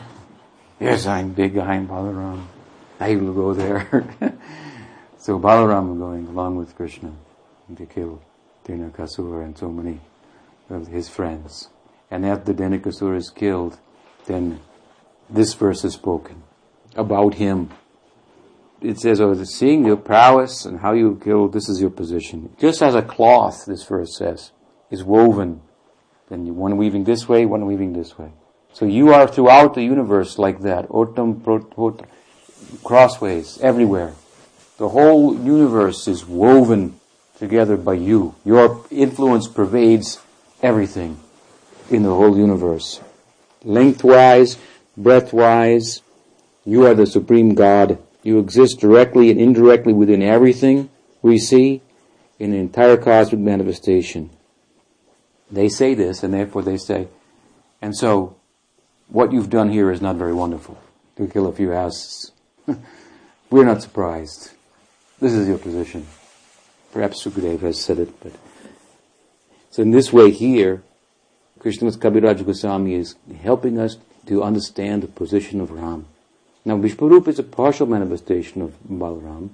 Yes, 0.79 1.07
I'm 1.07 1.33
big, 1.33 1.59
I'm 1.59 1.88
Balaram. 1.88 2.46
I 3.00 3.16
will 3.16 3.33
go 3.33 3.55
there. 3.55 4.07
so 5.18 5.40
Balaram 5.40 5.98
going 5.98 6.29
along 6.29 6.57
with 6.57 6.77
Krishna 6.77 7.12
to 7.77 7.87
kill 7.87 8.22
Dhenukasura 8.66 9.44
and 9.44 9.57
so 9.57 9.68
many 9.68 10.00
of 10.70 10.88
his 10.88 11.09
friends. 11.09 11.68
And 12.11 12.24
after 12.24 12.53
Dhenukasura 12.53 13.16
is 13.16 13.31
killed, 13.31 13.79
then 14.27 14.61
this 15.29 15.55
verse 15.55 15.85
is 15.85 15.94
spoken 15.94 16.42
about 16.94 17.35
him. 17.35 17.70
It 18.81 18.98
says, 18.98 19.20
oh, 19.20 19.35
seeing 19.44 19.87
your 19.87 19.96
prowess 19.96 20.64
and 20.66 20.81
how 20.81 20.92
you 20.92 21.18
kill, 21.22 21.48
this 21.48 21.68
is 21.68 21.81
your 21.81 21.90
position. 21.90 22.55
Just 22.59 22.83
as 22.83 22.94
a 22.94 23.03
cloth, 23.03 23.64
this 23.66 23.85
verse 23.85 24.16
says, 24.16 24.53
is 24.90 25.03
woven. 25.03 25.62
Then 26.29 26.55
one 26.55 26.77
weaving 26.77 27.05
this 27.05 27.29
way, 27.29 27.46
one 27.46 27.66
weaving 27.66 27.94
this 27.94 28.18
way. 28.18 28.33
So 28.72 28.85
you 28.85 29.14
are 29.14 29.27
throughout 29.27 29.74
the 29.74 29.83
universe 29.83 30.38
like 30.38 30.61
that. 30.61 30.88
Otam 30.88 31.42
crossways, 32.83 33.59
everywhere. 33.61 34.14
The 34.79 34.88
whole 34.88 35.35
universe 35.35 36.09
is 36.09 36.27
woven 36.27 37.00
together 37.38 37.77
by 37.77 37.94
you. 37.94 38.35
Your 38.44 38.85
influence 38.90 39.49
pervades 39.49 40.20
everything 40.62 41.18
in 41.90 42.03
the 42.03 42.14
whole 42.14 42.37
universe. 42.37 43.01
Lengthwise, 43.62 44.57
breadthwise, 44.99 46.01
you 46.64 46.87
are 46.87 46.94
the 46.94 47.07
supreme 47.07 47.55
God. 47.55 47.99
You 48.23 48.38
exist 48.38 48.81
directly 48.81 49.31
and 49.31 49.40
indirectly 49.40 49.92
within 49.92 50.23
everything 50.23 50.88
we 51.23 51.38
see 51.38 51.83
in 52.38 52.53
the 52.53 52.59
entire 52.59 52.97
cosmic 52.97 53.40
manifestation. 53.40 54.31
They 55.51 55.68
say 55.68 55.94
this, 55.94 56.23
and 56.23 56.33
therefore 56.33 56.62
they 56.62 56.79
say, 56.79 57.09
and 57.83 57.94
so, 57.94 58.37
what 59.09 59.33
you've 59.33 59.51
done 59.51 59.68
here 59.68 59.90
is 59.90 60.01
not 60.01 60.16
very 60.16 60.33
wonderful, 60.33 60.79
to 61.16 61.27
kill 61.27 61.47
a 61.47 61.53
few 61.53 61.73
asses. 61.73 62.33
We're 63.51 63.66
not 63.66 63.83
surprised. 63.83 64.53
This 65.20 65.33
is 65.33 65.47
your 65.47 65.59
position. 65.59 66.07
Perhaps 66.95 67.25
Sukadev 67.25 67.63
has 67.63 67.81
said 67.81 67.99
it, 67.99 68.21
but 68.23 68.31
so 69.69 69.83
in 69.83 69.91
this 69.91 70.13
way 70.13 70.31
here, 70.31 70.85
Krishnadas 71.59 71.99
Kaviraj 71.99 72.47
Goswami 72.47 72.95
is 72.95 73.17
helping 73.43 73.81
us 73.81 73.97
to 74.27 74.45
understand 74.45 75.03
the 75.03 75.09
position 75.09 75.61
of 75.61 75.73
Ram. 75.73 76.07
Now 76.65 76.77
Vishwarup 76.77 77.27
is 77.27 77.41
a 77.41 77.43
partial 77.43 77.89
manifestation 77.89 78.63
of 78.63 78.77
Balaram, 78.89 79.51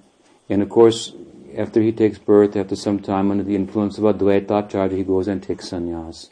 and 0.50 0.61
of 0.61 0.68
course, 0.68 1.14
after 1.57 1.81
he 1.81 1.92
takes 1.92 2.18
birth, 2.18 2.57
after 2.57 2.76
some 2.76 3.00
time 3.00 3.31
under 3.31 3.42
the 3.42 3.57
influence 3.57 3.96
of 3.96 4.05
Advaita 4.05 4.66
Acharya, 4.66 4.98
he 4.98 5.03
goes 5.03 5.26
and 5.26 5.42
takes 5.42 5.70
sannyas. 5.70 6.29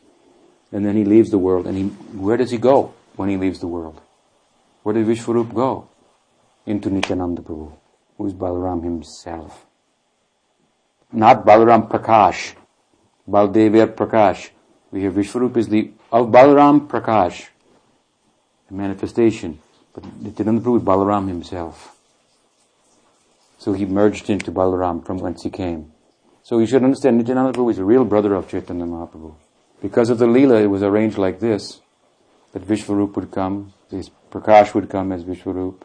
And 0.70 0.84
then 0.84 0.94
he 0.94 1.06
leaves 1.06 1.30
the 1.30 1.38
world, 1.38 1.66
and 1.66 1.78
he, 1.78 1.84
where 2.18 2.36
does 2.36 2.50
he 2.50 2.58
go 2.58 2.92
when 3.16 3.30
he 3.30 3.38
leaves 3.38 3.60
the 3.60 3.66
world? 3.66 3.98
Where 4.82 4.94
did 4.94 5.06
Vishwarup 5.06 5.54
go? 5.54 5.88
Into 6.66 6.90
Nityananda 6.90 7.40
Prabhu, 7.40 7.72
who 8.18 8.26
is 8.26 8.34
Balaram 8.34 8.84
himself. 8.84 9.64
Not 11.12 11.44
Balaram 11.44 11.88
Prakash, 11.88 12.54
Baldever 13.28 13.94
Prakash. 13.94 14.50
We 14.90 15.04
have 15.04 15.14
Vishwarup 15.14 15.56
is 15.56 15.68
the, 15.68 15.92
of 16.12 16.26
Balaram 16.26 16.86
Prakash, 16.86 17.46
a 18.70 18.74
manifestation. 18.74 19.58
But 19.94 20.04
Nityananda 20.20 20.60
Prabhu 20.60 20.76
is 20.76 20.82
Balaram 20.82 21.28
himself. 21.28 21.96
So 23.58 23.72
he 23.72 23.86
merged 23.86 24.30
into 24.30 24.52
Balaram 24.52 25.04
from 25.04 25.18
whence 25.18 25.42
he 25.42 25.50
came. 25.50 25.92
So 26.42 26.58
you 26.58 26.66
should 26.66 26.84
understand 26.84 27.18
Nityananda 27.18 27.58
Prabhu 27.58 27.70
is 27.70 27.78
a 27.78 27.84
real 27.84 28.04
brother 28.04 28.34
of 28.34 28.48
Chaitanya 28.48 28.84
Mahaprabhu. 28.84 29.34
Because 29.80 30.10
of 30.10 30.18
the 30.18 30.26
Leela, 30.26 30.62
it 30.62 30.66
was 30.66 30.82
arranged 30.82 31.18
like 31.18 31.40
this, 31.40 31.80
that 32.52 32.66
Vishwarup 32.66 33.16
would 33.16 33.30
come, 33.30 33.72
Prakash 34.30 34.74
would 34.74 34.90
come 34.90 35.12
as 35.12 35.24
Vishwarup, 35.24 35.82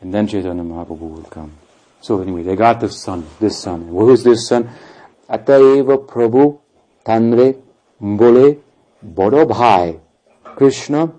And 0.00 0.14
then 0.14 0.26
Chaitanya 0.26 0.62
Mahaprabhu 0.62 1.00
would 1.00 1.30
come. 1.30 1.52
So 2.00 2.20
anyway, 2.22 2.42
they 2.42 2.56
got 2.56 2.80
the 2.80 2.88
son, 2.88 3.26
this 3.38 3.58
son. 3.60 3.88
Who 3.88 4.10
is 4.10 4.24
this 4.24 4.48
son? 4.48 4.70
Ataiva 5.28 6.06
Prabhu 6.06 6.58
Tanre 7.04 7.56
Mbole 8.02 8.58
Bodo 9.02 9.44
Bhai 9.46 10.00
Krishna 10.42 11.12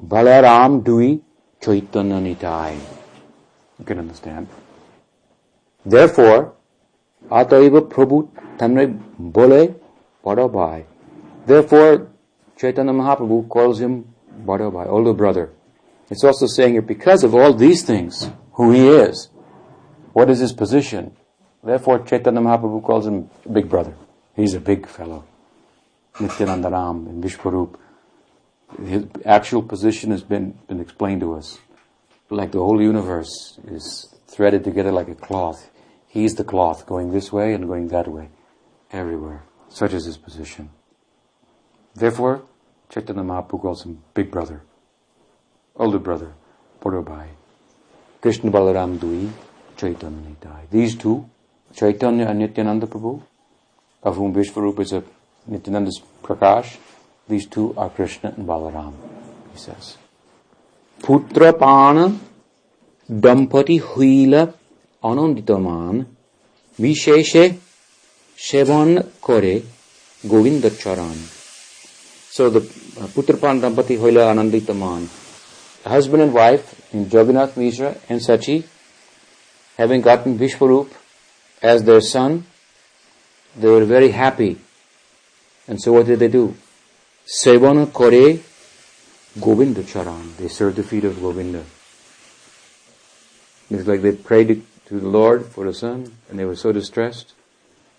Balaram 0.00 0.82
Dui 0.82 1.20
Chaitanya 1.60 2.16
Nitai. 2.16 2.78
You 3.78 3.84
can 3.84 3.98
understand. 3.98 4.48
Therefore, 5.84 6.54
Ataiva 7.30 7.88
Prabhu 7.88 8.28
Tanre 8.58 8.86
Bole 8.86 9.74
Bodo 10.22 10.48
Bhai. 10.48 10.84
Therefore, 11.46 12.08
Chaitanya 12.56 12.92
Mahaprabhu 12.92 13.48
calls 13.48 13.80
him 13.80 14.04
Bodo 14.30 14.70
Bhai, 14.70 14.86
older 14.86 15.12
brother. 15.12 15.50
It's 16.10 16.24
also 16.24 16.46
saying 16.46 16.72
here, 16.72 16.82
because 16.82 17.24
of 17.24 17.34
all 17.34 17.52
these 17.52 17.82
things, 17.82 18.30
who 18.52 18.72
he 18.72 18.88
is, 18.88 19.28
what 20.16 20.30
is 20.30 20.38
his 20.38 20.54
position? 20.54 21.14
Therefore, 21.62 21.98
Chaitanya 21.98 22.40
Mahaprabhu 22.40 22.82
calls 22.82 23.06
him 23.06 23.28
big 23.52 23.68
brother. 23.68 23.94
He's 24.34 24.54
a 24.54 24.60
big 24.60 24.86
fellow. 24.86 25.26
Nityananda 26.18 26.70
Ram 26.70 27.06
and 27.06 27.22
Vishwarup. 27.22 27.76
His 28.82 29.04
actual 29.26 29.62
position 29.62 30.12
has 30.12 30.22
been, 30.22 30.58
been 30.68 30.80
explained 30.80 31.20
to 31.20 31.34
us. 31.34 31.58
Like 32.30 32.52
the 32.52 32.60
whole 32.60 32.80
universe 32.80 33.60
is 33.68 34.14
threaded 34.26 34.64
together 34.64 34.90
like 34.90 35.08
a 35.08 35.14
cloth. 35.14 35.68
He's 36.06 36.34
the 36.34 36.44
cloth 36.44 36.86
going 36.86 37.12
this 37.12 37.30
way 37.30 37.52
and 37.52 37.68
going 37.68 37.88
that 37.88 38.08
way. 38.08 38.30
Everywhere. 38.92 39.42
Such 39.68 39.92
is 39.92 40.06
his 40.06 40.16
position. 40.16 40.70
Therefore, 41.94 42.42
Chaitanya 42.88 43.22
Mahaprabhu 43.22 43.60
calls 43.60 43.84
him 43.84 44.02
big 44.14 44.30
brother. 44.30 44.62
Older 45.76 45.98
brother. 45.98 46.32
Bhai. 46.80 47.28
Krishna 48.22 48.50
Balaram 48.50 48.96
Dui, 48.96 49.30
Chaitanya 49.76 50.22
Nitai. 50.28 50.70
These 50.70 50.96
two, 50.96 51.28
Chaitanya 51.74 52.26
and 52.28 52.38
Nityananda 52.38 52.86
Prabhu, 52.86 53.22
of 54.02 54.16
whom 54.16 54.34
Vishwarup 54.34 54.80
is 54.80 54.92
a 54.92 55.02
Nityananda's 55.46 56.00
Prakash, 56.22 56.76
these 57.28 57.46
two 57.46 57.74
are 57.76 57.90
Krishna 57.90 58.32
and 58.36 58.46
Balaram, 58.46 58.94
he 59.52 59.58
says. 59.58 59.98
Putra 61.00 61.58
Pana 61.58 62.18
Dampati 63.10 63.80
Huila 63.80 64.54
Ananditaman 65.02 66.06
Visheshe 66.78 67.58
Shevan 68.36 69.20
Kore 69.20 69.62
Govinda 70.28 70.70
Charan. 70.70 71.16
So 72.30 72.50
the 72.50 72.60
uh, 72.60 73.06
Putrapan 73.08 73.60
Dampati 73.60 73.96
Huila 73.98 74.32
Ananditaman, 74.34 75.08
husband 75.84 76.22
and 76.22 76.34
wife 76.34 76.92
in 76.92 77.08
Jagannath 77.08 77.56
Mishra 77.56 77.96
and 78.08 78.20
Sachi, 78.20 78.64
having 79.76 80.00
gotten 80.00 80.38
Vishwarup 80.38 80.90
as 81.62 81.84
their 81.84 82.00
son, 82.00 82.46
they 83.56 83.68
were 83.68 83.84
very 83.84 84.10
happy. 84.10 84.58
And 85.68 85.80
so 85.80 85.92
what 85.92 86.06
did 86.06 86.18
they 86.18 86.28
do? 86.28 86.54
Sevana 87.26 87.92
Kore 87.92 88.40
Govinda 89.40 89.82
Charan. 89.84 90.34
They 90.38 90.48
served 90.48 90.76
the 90.76 90.82
feet 90.82 91.04
of 91.04 91.20
Govinda. 91.20 91.64
It's 93.70 93.86
like 93.86 94.02
they 94.02 94.12
prayed 94.12 94.62
to 94.86 95.00
the 95.00 95.08
Lord 95.08 95.46
for 95.46 95.66
a 95.66 95.74
son, 95.74 96.12
and 96.30 96.38
they 96.38 96.44
were 96.44 96.54
so 96.54 96.72
distressed, 96.72 97.34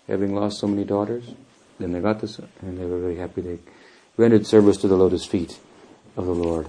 having 0.06 0.34
lost 0.34 0.58
so 0.58 0.66
many 0.66 0.84
daughters. 0.84 1.34
Then 1.78 1.92
they 1.92 2.00
got 2.00 2.20
the 2.20 2.28
son, 2.28 2.48
and 2.62 2.78
they 2.78 2.86
were 2.86 2.98
very 2.98 3.16
happy. 3.16 3.42
They 3.42 3.58
rendered 4.16 4.46
service 4.46 4.78
to 4.78 4.88
the 4.88 4.96
lotus 4.96 5.26
feet 5.26 5.58
of 6.16 6.24
the 6.24 6.32
Lord. 6.32 6.66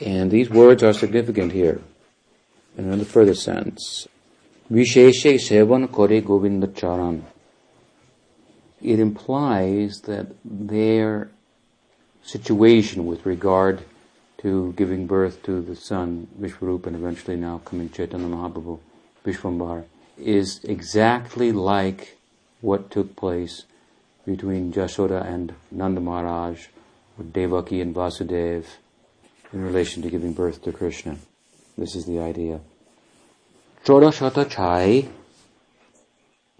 And 0.00 0.30
these 0.30 0.50
words 0.50 0.82
are 0.82 0.92
significant 0.92 1.52
here 1.52 1.80
in 2.76 2.84
another 2.84 3.04
further 3.04 3.34
sense. 3.34 4.06
Visheshe 4.70 5.36
Sevan 5.36 5.90
Kore 5.90 6.20
Govinda 6.20 6.66
Charan. 6.68 7.24
It 8.82 9.00
implies 9.00 10.00
that 10.02 10.26
their 10.44 11.30
situation 12.22 13.06
with 13.06 13.24
regard 13.24 13.82
to 14.38 14.74
giving 14.76 15.06
birth 15.06 15.42
to 15.44 15.62
the 15.62 15.74
son, 15.74 16.28
Vishwarupa, 16.38 16.88
and 16.88 16.96
eventually 16.96 17.36
now 17.36 17.58
coming 17.64 17.90
Chaitanya 17.90 18.26
Mahaprabhu, 18.26 18.78
Vishwambar, 19.24 19.84
is 20.18 20.60
exactly 20.64 21.52
like 21.52 22.16
what 22.60 22.90
took 22.90 23.16
place 23.16 23.64
between 24.26 24.72
Jashoda 24.72 25.24
and 25.24 25.54
Nanda 25.70 26.00
Maharaj, 26.00 26.66
with 27.16 27.32
Devaki 27.32 27.80
and 27.80 27.94
Vasudev, 27.94 28.64
in 29.52 29.62
relation 29.64 30.02
to 30.02 30.10
giving 30.10 30.32
birth 30.32 30.62
to 30.62 30.72
Krishna. 30.72 31.16
This 31.76 31.94
is 31.94 32.06
the 32.06 32.20
idea. 32.20 32.60
Chodashata 33.84 34.48
chai 34.48 35.08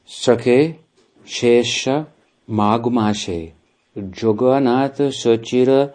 sake 0.05 0.79
shesha 1.24 2.07
magmashe 2.48 3.52
Joganath 3.96 5.11
Sachira 5.11 5.94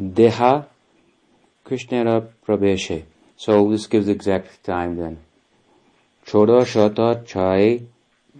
Deha 0.00 0.66
Krishnara 1.66 2.28
Prabeshe. 2.46 3.02
So 3.36 3.68
this 3.70 3.88
gives 3.88 4.08
exact 4.08 4.62
time 4.62 4.96
then. 4.96 5.18
Choda 6.24 6.62
Shata 6.62 7.26
Chai 7.26 7.82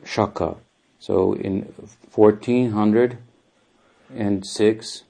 Shaka. 0.05 0.55
So 1.01 1.35
in 1.35 1.75
1406 2.15 5.05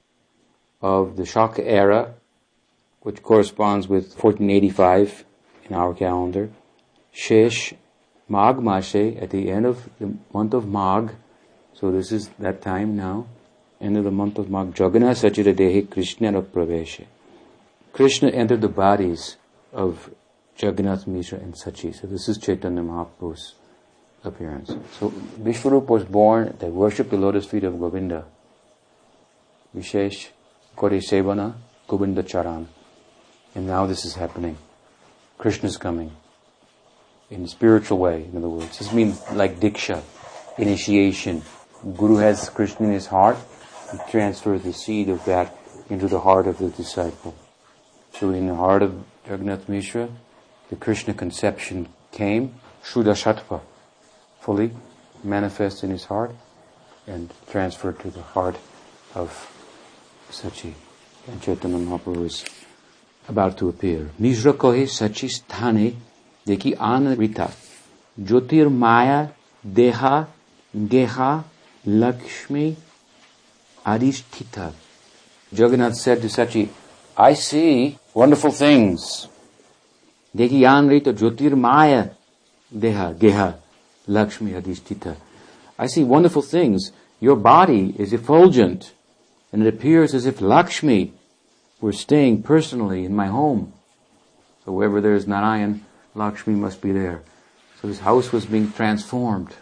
of 0.81 1.15
the 1.15 1.25
Shaka 1.25 1.63
era, 1.63 2.15
which 3.03 3.21
corresponds 3.21 3.87
with 3.87 4.05
1485 4.15 5.25
in 5.69 5.75
our 5.75 5.93
calendar, 5.93 6.49
Shesh 7.13 7.73
Mag 8.27 8.55
Mashe 8.55 9.21
at 9.21 9.29
the 9.29 9.51
end 9.51 9.65
of 9.65 9.89
the 9.99 10.13
month 10.33 10.53
of 10.53 10.67
Mag, 10.67 11.13
so 11.73 11.91
this 11.91 12.11
is 12.11 12.29
that 12.39 12.61
time 12.61 12.95
now, 12.95 13.27
end 13.79 13.97
of 13.97 14.05
the 14.05 14.11
month 14.11 14.37
of 14.37 14.49
Mag, 14.49 14.77
Jagannath 14.77 15.21
Sachira 15.21 15.53
Dehi 15.53 15.89
Krishna 15.89 16.31
Praveshe. 16.41 17.05
Krishna 17.91 18.29
entered 18.29 18.61
the 18.61 18.69
bodies 18.69 19.37
of 19.71 20.09
Jagannath 20.57 21.05
Mishra 21.05 21.39
and 21.39 21.53
Sachi. 21.53 21.93
So 21.93 22.07
this 22.07 22.29
is 22.29 22.37
Chaitanya 22.37 22.81
Mahaprabhu's 22.81 23.55
appearance. 24.23 24.73
So 24.97 25.09
Vishwarup 25.09 25.87
was 25.87 26.05
born, 26.05 26.55
they 26.59 26.69
worshipped 26.69 27.11
the 27.11 27.17
lotus 27.17 27.45
feet 27.45 27.63
of 27.63 27.79
Govinda. 27.79 28.25
Vishesh 29.75 30.29
Kori 30.75 30.99
Sevana 30.99 31.55
Govinda 31.87 32.23
Charan. 32.23 32.69
And 33.55 33.67
now 33.67 33.85
this 33.85 34.05
is 34.05 34.15
happening. 34.15 34.57
Krishna 35.37 35.69
is 35.69 35.77
coming. 35.77 36.11
In 37.29 37.43
a 37.43 37.47
spiritual 37.47 37.97
way, 37.97 38.25
in 38.25 38.37
other 38.37 38.49
words. 38.49 38.77
This 38.79 38.93
means 38.93 39.21
like 39.31 39.59
Diksha, 39.59 40.01
initiation. 40.57 41.41
Guru 41.97 42.17
has 42.17 42.49
Krishna 42.49 42.87
in 42.87 42.93
his 42.93 43.07
heart, 43.07 43.37
he 43.91 43.97
transfers 44.09 44.63
the 44.63 44.73
seed 44.73 45.09
of 45.09 45.23
that 45.25 45.55
into 45.89 46.07
the 46.07 46.19
heart 46.19 46.47
of 46.47 46.57
the 46.57 46.69
disciple. 46.69 47.35
So 48.13 48.29
in 48.29 48.47
the 48.47 48.55
heart 48.55 48.81
of 48.81 49.03
Jagannath 49.27 49.67
Mishra, 49.67 50.09
the 50.69 50.75
Krishna 50.75 51.13
conception 51.13 51.89
came, 52.11 52.55
Shuddha 52.83 53.61
fully 54.39 54.71
manifest 55.23 55.83
in 55.83 55.89
his 55.89 56.05
heart 56.05 56.31
and 57.07 57.33
transferred 57.49 57.99
to 57.99 58.09
the 58.09 58.21
heart 58.21 58.57
of 59.15 59.29
Sachi. 60.29 60.73
And 61.27 61.41
Chaitanya 61.41 61.77
Mahaprabhu 61.77 62.25
is 62.25 62.45
about 63.27 63.57
to 63.57 63.69
appear. 63.69 64.09
Mishra 64.19 64.53
kohe 64.53 64.83
Sachi 64.83 65.29
sthane 65.29 65.95
deki 66.45 66.75
anrita 66.77 67.51
jyotir 68.19 68.71
maya 68.71 69.29
deha 69.65 70.27
geha 70.87 71.43
lakshmi 71.85 72.75
adisthita. 73.85 74.73
Jagannath 75.53 75.95
said 75.95 76.21
to 76.21 76.27
Sachi, 76.27 76.69
I 77.15 77.33
see 77.35 77.99
wonderful 78.15 78.51
things. 78.51 79.27
Dekhi 80.35 80.61
Jyotir 80.61 81.55
Maya 81.55 82.09
Deha 82.75 83.17
Geha 83.17 83.59
Lakshmi 84.07 84.51
Adhisthita. 84.51 85.15
I 85.77 85.85
see 85.85 86.03
wonderful 86.03 86.41
things. 86.41 86.91
Your 87.19 87.35
body 87.35 87.95
is 87.99 88.13
effulgent 88.13 88.93
and 89.51 89.61
it 89.63 89.71
appears 89.71 90.15
as 90.15 90.25
if 90.25 90.41
Lakshmi 90.41 91.13
were 91.83 91.91
staying 91.91 92.41
personally 92.41 93.03
in 93.03 93.13
my 93.13 93.27
home. 93.27 93.73
So 94.63 94.71
wherever 94.71 95.01
there 95.01 95.15
is 95.15 95.27
Narayan, 95.27 95.85
Lakshmi 96.15 96.53
must 96.53 96.79
be 96.81 96.93
there. 96.93 97.21
So 97.81 97.89
this 97.89 97.99
house 97.99 98.31
was 98.31 98.45
being 98.45 98.71
transformed. 98.71 99.53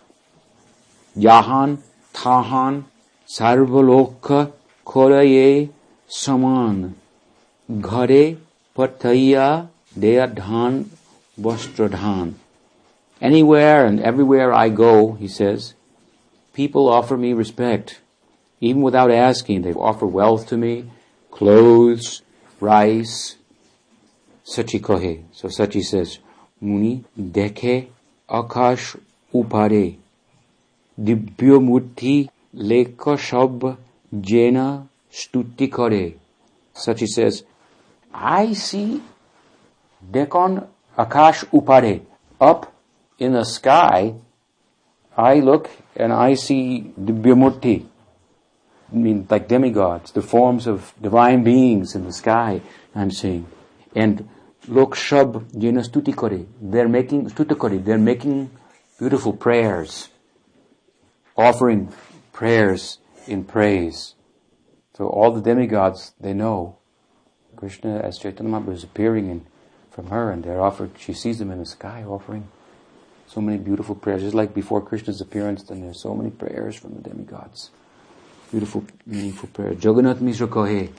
Yahan, 1.17 1.79
Tahan, 2.13 2.83
Sarvaloka, 3.27 4.53
Koraye, 4.85 5.71
Saman. 6.07 6.93
Ghare 7.71 8.37
Pataya 8.75 9.69
Deyadhan 9.97 10.89
Vastradhan. 11.39 12.35
Anywhere 13.19 13.87
and 13.87 13.99
everywhere 13.99 14.53
I 14.53 14.69
go, 14.69 15.13
he 15.13 15.27
says, 15.27 15.73
people 16.53 16.87
offer 16.87 17.17
me 17.17 17.33
respect. 17.33 17.99
Even 18.59 18.83
without 18.83 19.09
asking, 19.09 19.63
they 19.63 19.73
offer 19.73 20.05
wealth 20.05 20.45
to 20.49 20.57
me, 20.57 20.91
clothes, 21.31 22.21
rice, 22.59 23.37
Sachi 24.45 24.79
kohe. 24.81 25.23
So 25.31 25.47
Sachi 25.47 25.83
says, 25.83 26.19
Muni 26.59 27.03
dekhe 27.17 27.87
akash 28.29 28.97
upare 29.33 29.97
divyamurti 30.99 32.29
leka 32.53 33.17
shab 33.17 33.77
jena 34.19 34.87
stuti 35.11 35.71
kare. 35.71 36.13
Sachi 36.75 37.07
says, 37.07 37.43
I 38.13 38.53
see 38.53 39.01
dekon 40.11 40.67
akash 40.97 41.45
upare, 41.45 42.01
up 42.39 42.73
in 43.17 43.33
the 43.33 43.43
sky, 43.43 44.13
I 45.15 45.35
look 45.35 45.69
and 45.95 46.13
I 46.13 46.33
see 46.35 46.93
divyamurti, 46.99 47.85
I 48.91 48.95
mean, 48.95 49.27
like 49.29 49.47
demigods, 49.47 50.11
the 50.11 50.21
forms 50.21 50.67
of 50.67 50.93
divine 51.01 51.43
beings 51.43 51.95
in 51.95 52.03
the 52.03 52.11
sky, 52.11 52.61
I'm 52.93 53.11
seeing. 53.11 53.47
And 53.95 54.27
lok 54.67 54.95
shab 54.95 55.57
jena 55.57 55.81
stuti. 55.81 56.47
They're 56.61 56.89
making, 56.89 57.29
stuti 57.29 57.85
they're 57.85 57.97
making 57.97 58.51
beautiful 58.99 59.33
prayers, 59.33 60.09
offering 61.37 61.93
prayers 62.33 62.97
in 63.27 63.45
praise. 63.45 64.15
So 64.93 65.07
all 65.07 65.31
the 65.31 65.41
demigods, 65.41 66.13
they 66.19 66.33
know 66.33 66.77
Krishna 67.55 67.99
as 67.99 68.17
Chaitanya 68.17 68.51
Mahaprabhu 68.51 68.73
is 68.73 68.83
appearing 68.83 69.29
in, 69.29 69.45
from 69.89 70.07
her 70.07 70.31
and 70.31 70.43
they're 70.43 70.61
offered, 70.61 70.91
she 70.97 71.13
sees 71.13 71.39
them 71.39 71.49
in 71.51 71.59
the 71.59 71.65
sky 71.65 72.03
offering 72.03 72.49
so 73.27 73.39
many 73.39 73.57
beautiful 73.57 73.95
prayers. 73.95 74.21
Just 74.21 74.35
like 74.35 74.53
before 74.53 74.81
Krishna's 74.81 75.21
appearance, 75.21 75.63
then 75.63 75.81
there's 75.81 76.01
so 76.01 76.13
many 76.13 76.29
prayers 76.29 76.75
from 76.75 76.95
the 76.95 77.01
demigods 77.01 77.71
beautiful, 78.51 78.83
meaningful 79.05 79.49
prayer. 79.49 79.73
Jagannath 79.73 80.21
Mishra 80.21 80.47
kohe. 80.47 80.91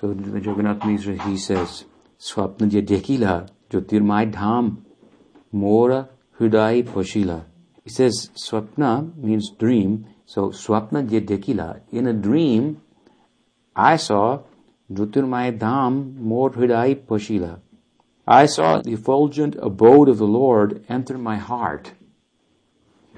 So 0.00 0.12
Jagannath 0.12 0.82
he 1.26 1.36
says, 1.38 1.84
Swapna 2.18 2.68
je 2.70 2.82
dekila, 2.82 3.48
jyotirmay 3.70 4.32
dham, 4.32 4.82
mora 5.52 6.08
hridai 6.38 6.82
poshila. 6.82 7.44
He 7.84 7.90
says, 7.90 8.30
Swapna 8.34 9.16
means 9.16 9.52
dream. 9.58 10.06
So 10.26 10.48
Swapna 10.50 11.08
je 11.08 11.20
dekila. 11.20 11.80
In 11.92 12.06
a 12.06 12.12
dream, 12.12 12.80
I 13.76 13.96
saw 13.96 14.40
Jyotirmay 14.92 15.58
dham, 15.58 16.14
mor 16.16 16.50
hridai 16.50 16.94
poshila. 17.06 17.60
I 18.26 18.46
saw 18.46 18.82
the 18.82 18.92
effulgent 18.92 19.56
abode 19.56 20.08
of 20.08 20.18
the 20.18 20.26
Lord 20.26 20.84
enter 20.88 21.16
my 21.16 21.36
heart. 21.36 21.92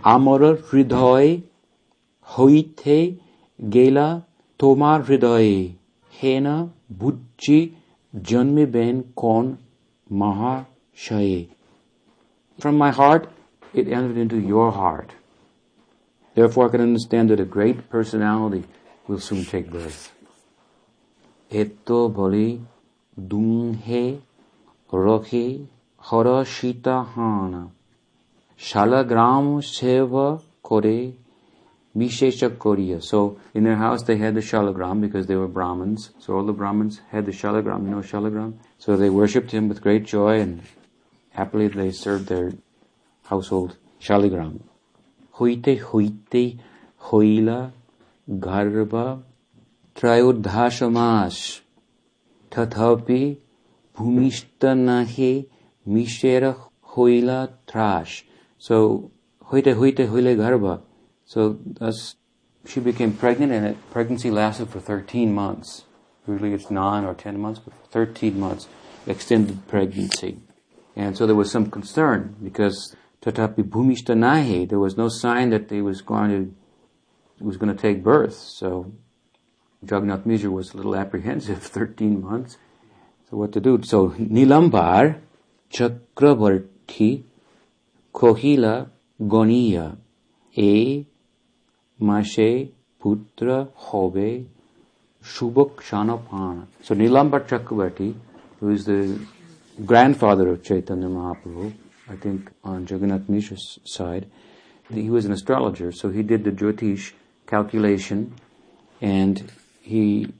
Amara 0.05 0.57
hriday 0.57 1.43
hoite 2.23 3.19
गेला 3.61 4.09
तोमार 4.61 5.03
हृदय 5.09 5.51
हेन 6.23 6.47
बुद्धि 7.01 7.61
जन्मिबेन 8.29 9.03
kon 9.21 9.59
mahashye. 10.11 11.49
From 12.59 12.79
my 12.79 12.91
heart, 12.91 13.29
it 13.75 13.89
entered 13.89 14.17
into 14.17 14.39
your 14.39 14.71
heart. 14.73 15.11
Therefore, 16.35 16.69
I 16.69 16.71
can 16.71 16.81
understand 16.81 17.31
that 17.31 17.41
a 17.41 17.45
great 17.45 17.91
personality 17.91 18.65
will 19.07 19.19
soon 19.19 19.45
take 19.45 19.71
birth. 19.71 20.13
Eto 21.51 22.13
boli 22.13 22.61
dunghe 23.19 24.21
roki 24.93 25.67
horashita 26.03 27.07
hana 27.15 27.71
shalagram 28.59 29.63
seva 29.63 30.43
kore 30.63 31.15
Vishesha 31.97 32.59
Korea. 32.59 33.01
So 33.01 33.39
in 33.55 33.65
their 33.65 33.77
house 33.77 34.03
they 34.03 34.17
had 34.19 34.35
the 34.35 34.41
shalagram 34.41 35.01
because 35.01 35.27
they 35.27 35.37
were 35.37 35.49
Brahmins. 35.49 36.11
So 36.19 36.35
all 36.35 36.45
the 36.45 36.53
Brahmins 36.53 37.01
had 37.11 37.25
the 37.27 37.33
shalagram, 37.33 37.85
you 37.85 37.91
know 37.91 37.99
shalagram? 37.99 38.55
So 38.79 38.97
they 38.97 39.09
worshipped 39.09 39.51
him 39.51 39.69
with 39.69 39.81
great 39.81 40.05
joy 40.05 40.41
and 40.41 40.63
happily 41.31 41.69
they 41.69 41.91
served 41.93 42.27
their 42.27 42.53
household 43.25 43.77
shalagram. 44.01 44.61
Huite 45.37 45.81
huite 45.81 46.59
hoila 46.99 47.71
garba 48.31 49.23
trayodhashamash 49.95 51.61
tathapi 52.51 53.39
bhumishta 53.97 54.75
nahe 54.77 55.47
mishera 55.89 56.57
hoila 56.83 57.49
trash. 57.67 58.27
So 58.59 59.11
huite 59.45 59.75
huite 59.75 60.07
hoile 60.09 60.37
garba. 60.37 60.83
So 61.27 61.59
thus 61.65 62.15
she 62.65 62.81
became 62.81 63.13
pregnant 63.13 63.53
and 63.53 63.67
it, 63.67 63.91
pregnancy 63.91 64.31
lasted 64.31 64.71
for 64.71 64.81
13 64.81 65.35
months. 65.35 65.85
Usually 66.27 66.53
it's 66.53 66.71
9 66.71 67.05
or 67.05 67.15
10 67.15 67.39
months, 67.41 67.61
but 67.61 67.75
13 67.91 68.39
months 68.39 68.69
extended 69.07 69.67
pregnancy. 69.67 70.39
And 70.95 71.17
so 71.17 71.27
there 71.27 71.35
was 71.35 71.51
some 71.51 71.71
concern 71.71 72.37
because 72.43 72.95
tatapi 73.23 73.65
bhumishta 73.65 74.69
there 74.69 74.79
was 74.79 74.97
no 74.97 75.09
sign 75.09 75.51
that 75.51 75.69
they 75.69 75.83
was 75.83 76.01
going 76.01 76.31
to, 76.31 77.45
was 77.45 77.57
going 77.57 77.75
to 77.75 77.81
take 77.81 78.03
birth. 78.03 78.35
So 78.35 78.93
Jagannath 79.83 80.27
Mishra 80.27 80.51
was 80.51 80.73
a 80.73 80.77
little 80.77 80.95
apprehensive, 80.95 81.63
13 81.63 82.23
months. 82.23 82.57
So 83.29 83.37
what 83.37 83.53
to 83.53 83.61
do? 83.61 83.83
So 83.83 84.11
Nilambar 84.11 85.21
Chakravarti 85.73 87.25
Kohila 88.15 88.89
Goniya 89.21 89.97
A 90.57 91.07
Mashe 92.01 92.71
Putra 93.01 93.69
Hobe 93.75 94.47
Shubak 95.23 95.77
Shanapana. 95.77 96.67
So 96.83 96.95
Nilambar 96.95 97.47
Chakravarti, 97.47 98.15
who 98.61 98.71
is 98.71 98.85
the 98.85 99.19
grandfather 99.85 100.49
of 100.49 100.63
Chaitanya 100.63 101.09
Mahaprabhu, 101.09 101.73
I 102.09 102.17
think 102.17 102.51
on 102.63 102.87
Jagannath 102.87 103.29
Mishra's 103.29 103.79
side, 103.85 104.31
he 104.93 105.11
was 105.11 105.25
an 105.25 105.33
astrologer, 105.33 105.91
so 105.91 106.11
he 106.11 106.23
did 106.23 106.45
the 106.45 106.53
Jyotish 106.53 107.13
calculation 107.47 108.35
and 109.01 109.51
he 109.81 110.33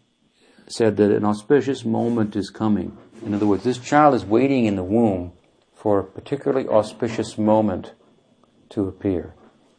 said 0.69 0.97
that 0.97 1.11
an 1.11 1.25
auspicious 1.25 1.85
moment 1.85 2.37
is 2.37 2.51
coming. 2.51 2.97
In 3.25 3.35
other 3.35 3.47
words, 3.47 3.65
this 3.65 3.79
child 3.79 4.15
is 4.15 4.25
waiting 4.25 4.67
in 4.67 4.77
the 4.77 4.85
womb 4.85 5.33
for 5.75 6.01
a 6.01 6.05
particularly 6.05 6.69
auspicious 6.69 7.39
moment 7.39 7.93
to 8.71 8.89
appear. 8.89 9.35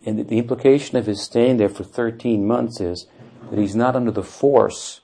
And 0.07 0.25
the 0.29 0.37
implication 0.37 0.97
of 0.97 1.05
his 1.05 1.21
staying 1.21 1.57
there 1.57 1.67
for 1.67 1.83
13 1.83 2.47
months 2.47 2.79
is 2.79 3.07
that 3.49 3.59
he's 3.59 3.75
not 3.75 3.93
under 3.93 4.09
the 4.09 4.23
force, 4.23 5.01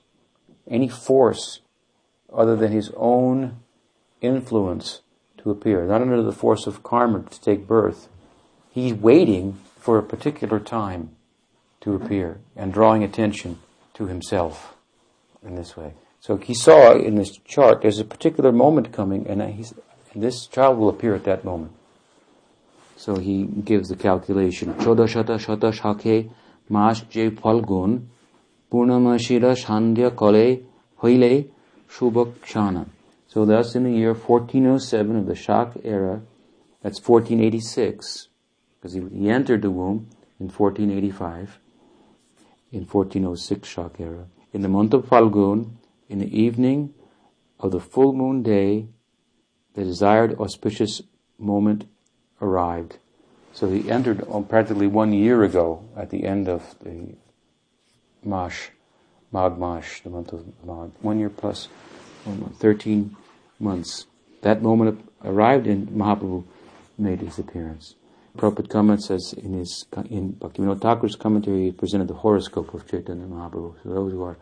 any 0.66 0.88
force 0.88 1.60
other 2.32 2.56
than 2.56 2.72
his 2.72 2.90
own 2.96 3.58
influence 4.22 5.02
to 5.36 5.50
appear, 5.50 5.84
not 5.84 6.00
under 6.00 6.22
the 6.22 6.32
force 6.32 6.66
of 6.66 6.82
karma 6.82 7.22
to 7.24 7.38
take 7.38 7.66
birth. 7.66 8.08
He's 8.70 8.94
waiting 8.94 9.60
for 9.78 9.98
a 9.98 10.02
particular 10.02 10.58
time 10.58 11.10
to 11.82 11.94
appear 11.94 12.40
and 12.56 12.72
drawing 12.72 13.04
attention 13.04 13.58
to 13.92 14.06
himself 14.06 14.74
in 15.44 15.54
this 15.54 15.76
way. 15.76 15.92
So 16.18 16.38
he 16.38 16.54
saw 16.54 16.96
in 16.96 17.16
this 17.16 17.36
chart 17.44 17.82
there's 17.82 17.98
a 17.98 18.06
particular 18.06 18.52
moment 18.52 18.90
coming 18.90 19.26
and, 19.26 19.42
and 19.42 19.66
this 20.14 20.46
child 20.46 20.78
will 20.78 20.88
appear 20.88 21.14
at 21.14 21.24
that 21.24 21.44
moment. 21.44 21.72
So 23.04 23.16
he 23.16 23.44
gives 23.44 23.90
the 23.90 23.96
calculation. 23.96 24.72
Chodashata 24.76 25.38
shata 25.38 25.70
shakhe 25.78 26.30
mas 26.70 27.02
je 27.02 27.28
falgun 27.32 28.06
purnamashira 28.72 29.52
shandhya 29.62 30.16
kale 30.16 30.64
hoile 31.02 31.50
shubakshana. 31.86 32.86
So 33.26 33.44
thus 33.44 33.74
in 33.74 33.84
the 33.84 33.90
year 33.90 34.14
1407 34.14 35.16
of 35.16 35.26
the 35.26 35.34
Shak 35.34 35.72
era, 35.84 36.22
that's 36.82 36.98
1486, 37.06 38.28
because 38.80 38.94
he, 38.94 39.02
he 39.12 39.28
entered 39.28 39.60
the 39.60 39.70
womb 39.70 40.08
in 40.40 40.48
1485, 40.48 41.58
in 42.72 42.86
1406 42.86 43.68
Shak 43.68 44.00
era. 44.00 44.28
In 44.54 44.62
the 44.62 44.68
month 44.70 44.94
of 44.94 45.04
Falgun, 45.04 45.72
in 46.08 46.20
the 46.20 46.40
evening 46.40 46.94
of 47.60 47.70
the 47.70 47.80
full 47.80 48.14
moon 48.14 48.42
day, 48.42 48.86
the 49.74 49.84
desired 49.84 50.38
auspicious 50.40 51.02
moment 51.38 51.84
arrived. 52.44 52.98
So 53.52 53.70
he 53.70 53.90
entered 53.90 54.24
practically 54.48 54.86
one 54.86 55.12
year 55.12 55.42
ago 55.42 55.84
at 55.96 56.10
the 56.10 56.24
end 56.24 56.48
of 56.48 56.74
the 56.82 57.14
Mash, 58.24 58.70
Mag 59.32 59.58
Mash, 59.58 60.02
the 60.02 60.10
month 60.10 60.32
of 60.32 60.44
Mag. 60.64 60.90
One 61.00 61.18
year 61.18 61.30
plus 61.30 61.68
13 62.58 63.16
months. 63.58 64.06
That 64.42 64.62
moment 64.62 65.08
arrived 65.24 65.66
and 65.66 65.88
Mahaprabhu 65.88 66.44
made 66.98 67.20
his 67.20 67.38
appearance. 67.38 67.94
Prabhupada 68.36 68.68
comments 68.68 69.06
says 69.06 69.32
in 69.32 69.52
his 69.54 69.86
in 70.10 70.32
Bhaktivinoda 70.34 70.80
Thakur's 70.80 71.14
commentary, 71.14 71.66
he 71.66 71.70
presented 71.70 72.08
the 72.08 72.14
horoscope 72.14 72.74
of 72.74 72.86
Chaitanya 72.90 73.26
Mahaprabhu. 73.26 73.74
So 73.82 73.88
those 73.88 74.12
who 74.12 74.22
are 74.24 74.36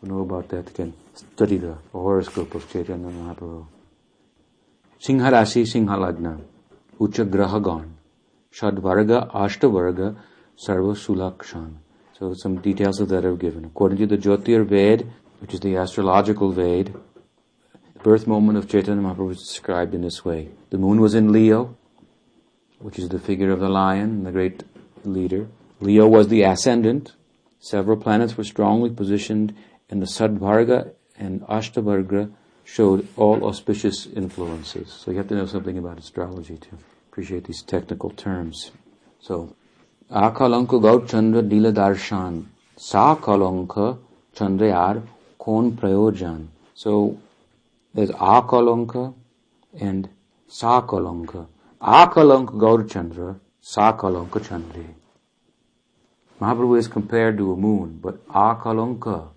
who 0.00 0.08
know 0.08 0.20
about 0.20 0.48
that 0.50 0.74
can 0.74 0.92
study 1.14 1.56
the 1.56 1.78
horoscope 1.92 2.54
of 2.54 2.70
Chaitanya 2.70 3.08
Mahaprabhu. 3.08 3.66
Singha 4.98 5.30
Rasi 5.30 5.66
Singha 7.00 7.24
Lagna 7.24 7.30
Ucha 7.30 7.30
Grahagan, 7.30 7.90
Shadvarga, 8.52 9.32
Ashtavarga, 9.32 10.16
Sarva 10.56 10.94
Sulakshan. 10.94 11.76
So 12.18 12.34
some 12.34 12.60
details 12.60 13.00
of 13.00 13.08
that 13.08 13.24
are 13.24 13.36
given. 13.36 13.64
According 13.64 13.98
to 13.98 14.06
the 14.06 14.18
Jyotir 14.18 14.66
Ved, 14.66 15.10
which 15.40 15.54
is 15.54 15.60
the 15.60 15.76
astrological 15.76 16.52
Ved, 16.52 16.94
the 17.94 18.00
birth 18.00 18.26
moment 18.26 18.58
of 18.58 18.68
Chaitanya 18.68 19.02
Mahaprabhu 19.02 19.28
was 19.28 19.38
described 19.38 19.94
in 19.94 20.02
this 20.02 20.24
way. 20.24 20.50
The 20.70 20.78
moon 20.78 21.00
was 21.00 21.14
in 21.14 21.32
Leo, 21.32 21.76
which 22.78 22.98
is 22.98 23.08
the 23.08 23.18
figure 23.18 23.50
of 23.50 23.60
the 23.60 23.68
lion, 23.68 24.24
the 24.24 24.32
great 24.32 24.64
leader. 25.04 25.48
Leo 25.80 26.06
was 26.06 26.28
the 26.28 26.42
ascendant. 26.42 27.14
Several 27.58 27.96
planets 27.96 28.36
were 28.36 28.44
strongly 28.44 28.90
positioned 28.90 29.54
and 29.88 30.00
the 30.02 30.06
Sadbharga 30.06 30.92
and 31.16 31.42
Ashtabharga 31.42 32.32
showed 32.64 33.08
all 33.16 33.44
auspicious 33.44 34.06
influences. 34.06 34.92
So 34.92 35.10
you 35.10 35.16
have 35.18 35.28
to 35.28 35.34
know 35.34 35.46
something 35.46 35.76
about 35.76 35.98
astrology 35.98 36.56
to 36.56 36.78
appreciate 37.10 37.44
these 37.44 37.62
technical 37.62 38.10
terms. 38.10 38.70
So, 39.20 39.56
Akalanka 40.12 40.80
Gaur 40.80 41.06
Chandra 41.06 41.42
Dila 41.42 41.72
Darshan, 41.74 42.44
Sa 42.76 43.16
Kalanka 43.16 43.98
Chandrayar 44.34 45.02
Kon 45.36 45.72
Prayojan. 45.72 46.46
So, 46.74 47.18
there's 47.94 48.10
Akalanka 48.10 49.12
and 49.78 50.08
Sakalanka. 50.48 51.48
Akalanka 51.82 52.56
Gaur 52.58 52.84
Chandra, 52.84 53.36
Sakalanka 53.60 54.38
Chandri. 54.40 54.86
Mahaprabhu 56.40 56.78
is 56.78 56.86
compared 56.86 57.36
to 57.38 57.52
a 57.52 57.56
moon, 57.56 57.98
but 58.00 58.24
Akalanka 58.28 59.28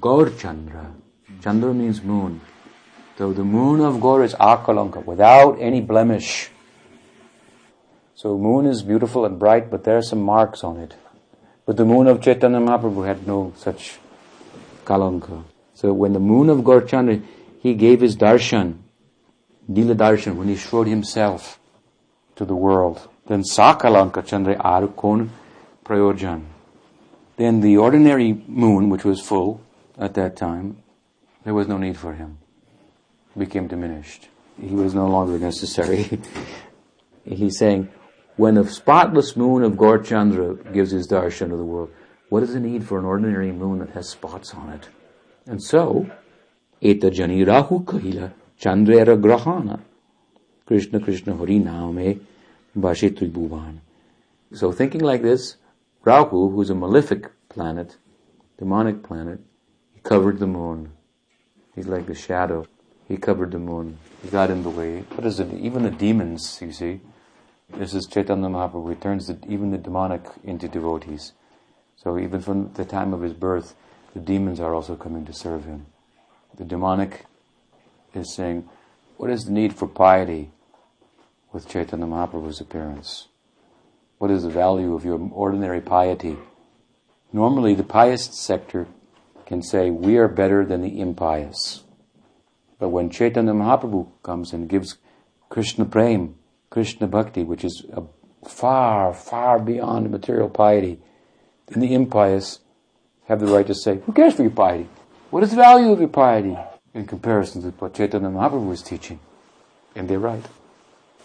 Gaur 0.00 0.30
Chandra. 0.30 0.94
Chandra 1.42 1.74
means 1.74 2.02
moon. 2.02 2.40
So 3.18 3.32
the 3.32 3.44
moon 3.44 3.80
of 3.80 4.00
Gaur 4.00 4.22
is 4.22 4.34
Akalanka, 4.34 5.04
without 5.04 5.58
any 5.60 5.80
blemish. 5.80 6.50
So 8.22 8.38
moon 8.38 8.66
is 8.66 8.84
beautiful 8.84 9.24
and 9.24 9.36
bright, 9.36 9.68
but 9.68 9.82
there 9.82 9.96
are 9.96 10.02
some 10.02 10.22
marks 10.22 10.62
on 10.62 10.76
it. 10.76 10.94
But 11.66 11.76
the 11.76 11.84
moon 11.84 12.06
of 12.06 12.20
Chaitanya 12.20 12.60
Mahaprabhu 12.60 13.04
had 13.04 13.26
no 13.26 13.52
such 13.56 13.98
kalanka. 14.84 15.42
So 15.74 15.92
when 15.92 16.12
the 16.12 16.20
moon 16.20 16.48
of 16.48 16.62
Gaur 16.62 16.82
Chandra, 16.82 17.18
he 17.58 17.74
gave 17.74 18.00
his 18.00 18.16
darshan, 18.16 18.78
Dila 19.68 19.96
darshan, 19.96 20.36
when 20.36 20.46
he 20.46 20.54
showed 20.54 20.86
himself 20.86 21.58
to 22.36 22.44
the 22.44 22.54
world. 22.54 23.08
Then 23.26 23.42
Sakalanka 23.42 24.24
Chandra 24.24 24.54
Arukon 24.54 25.30
Prayojan. 25.84 26.44
Then 27.38 27.58
the 27.58 27.76
ordinary 27.76 28.34
moon, 28.46 28.88
which 28.88 29.04
was 29.04 29.20
full, 29.20 29.60
at 29.98 30.14
that 30.14 30.36
time, 30.36 30.76
there 31.42 31.54
was 31.54 31.66
no 31.66 31.76
need 31.76 31.96
for 31.96 32.12
him. 32.12 32.38
Became 33.36 33.66
diminished. 33.66 34.28
He 34.60 34.76
was 34.76 34.94
no 34.94 35.08
longer 35.08 35.40
necessary. 35.40 36.20
He's 37.24 37.58
saying, 37.58 37.88
when 38.36 38.54
the 38.54 38.68
spotless 38.68 39.36
moon 39.36 39.62
of 39.62 39.72
Gaurchandra 39.72 40.72
gives 40.72 40.90
his 40.90 41.06
darshan 41.06 41.50
to 41.50 41.56
the 41.56 41.64
world, 41.64 41.90
what 42.28 42.42
is 42.42 42.54
the 42.54 42.60
need 42.60 42.86
for 42.86 42.98
an 42.98 43.04
ordinary 43.04 43.52
moon 43.52 43.78
that 43.80 43.90
has 43.90 44.08
spots 44.08 44.54
on 44.54 44.70
it? 44.70 44.88
And 45.46 45.62
so, 45.62 46.10
Eta 46.80 47.10
Jani 47.12 47.44
Rahu 47.44 47.84
Kahila 47.84 48.32
Chandra 48.56 49.16
Grahana 49.16 49.80
Krishna 50.66 51.00
Krishna 51.00 51.36
Hari 51.36 51.58
Name 51.58 52.26
Bhashitri 52.76 53.30
Bhuvan. 53.30 53.78
So 54.52 54.72
thinking 54.72 55.00
like 55.02 55.22
this, 55.22 55.56
Rahu, 56.04 56.50
who's 56.50 56.70
a 56.70 56.74
malefic 56.74 57.30
planet, 57.48 57.96
demonic 58.58 59.02
planet, 59.02 59.40
he 59.94 60.00
covered 60.00 60.38
the 60.38 60.46
moon. 60.46 60.92
He's 61.74 61.86
like 61.86 62.06
the 62.06 62.14
shadow. 62.14 62.66
He 63.06 63.16
covered 63.16 63.50
the 63.50 63.58
moon. 63.58 63.98
He 64.22 64.28
got 64.28 64.50
in 64.50 64.62
the 64.62 64.70
way. 64.70 65.00
What 65.14 65.26
is 65.26 65.38
it? 65.40 65.52
Even 65.52 65.82
the 65.82 65.90
demons, 65.90 66.58
you 66.62 66.72
see. 66.72 67.00
This 67.74 67.94
is 67.94 68.06
Chaitanya 68.06 68.48
Mahaprabhu. 68.48 68.90
He 68.90 68.96
turns 68.96 69.26
the, 69.26 69.38
even 69.48 69.70
the 69.70 69.78
demonic 69.78 70.26
into 70.44 70.68
devotees. 70.68 71.32
So 71.96 72.18
even 72.18 72.40
from 72.40 72.72
the 72.74 72.84
time 72.84 73.14
of 73.14 73.22
his 73.22 73.32
birth, 73.32 73.74
the 74.12 74.20
demons 74.20 74.60
are 74.60 74.74
also 74.74 74.94
coming 74.94 75.24
to 75.24 75.32
serve 75.32 75.64
him. 75.64 75.86
The 76.56 76.64
demonic 76.64 77.24
is 78.14 78.34
saying, 78.34 78.68
what 79.16 79.30
is 79.30 79.46
the 79.46 79.52
need 79.52 79.74
for 79.74 79.88
piety 79.88 80.50
with 81.52 81.66
Chaitanya 81.66 82.06
Mahaprabhu's 82.06 82.60
appearance? 82.60 83.28
What 84.18 84.30
is 84.30 84.42
the 84.42 84.50
value 84.50 84.94
of 84.94 85.04
your 85.04 85.18
ordinary 85.32 85.80
piety? 85.80 86.36
Normally 87.32 87.74
the 87.74 87.84
pious 87.84 88.26
sector 88.26 88.86
can 89.46 89.62
say, 89.62 89.90
we 89.90 90.18
are 90.18 90.28
better 90.28 90.66
than 90.66 90.82
the 90.82 91.00
impious. 91.00 91.84
But 92.78 92.90
when 92.90 93.08
Chaitanya 93.08 93.54
Mahaprabhu 93.54 94.08
comes 94.22 94.52
and 94.52 94.68
gives 94.68 94.98
Krishna 95.48 95.86
Prem, 95.86 96.34
Krishna 96.72 97.06
Bhakti, 97.06 97.42
which 97.44 97.64
is 97.64 97.84
far, 98.48 99.12
far 99.12 99.58
beyond 99.58 100.10
material 100.10 100.48
piety, 100.48 100.98
then 101.66 101.80
the 101.80 101.92
impious 101.92 102.60
have 103.28 103.40
the 103.40 103.46
right 103.46 103.66
to 103.66 103.74
say, 103.74 104.00
who 104.06 104.12
cares 104.14 104.32
for 104.32 104.42
your 104.42 104.52
piety? 104.52 104.88
What 105.28 105.42
is 105.42 105.50
the 105.50 105.56
value 105.56 105.92
of 105.92 106.00
your 106.00 106.08
piety 106.08 106.56
in 106.94 107.06
comparison 107.06 107.60
to 107.60 107.68
what 107.72 107.92
Chaitanya 107.92 108.30
Mahaprabhu 108.30 108.68
was 108.68 108.80
teaching? 108.80 109.20
And 109.94 110.08
they're 110.08 110.18
right. 110.18 110.46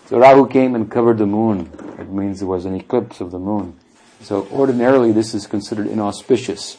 So 0.08 0.20
Rahu 0.20 0.50
came 0.50 0.76
and 0.76 0.92
covered 0.92 1.18
the 1.18 1.26
moon. 1.26 1.72
It 1.98 2.10
means 2.10 2.40
there 2.40 2.48
was 2.50 2.66
an 2.66 2.76
eclipse 2.76 3.22
of 3.22 3.32
the 3.32 3.40
moon. 3.40 3.80
So 4.20 4.50
ordinarily 4.52 5.14
this 5.14 5.34
is 5.34 5.48
considered 5.48 5.88
inauspicious 5.88 6.76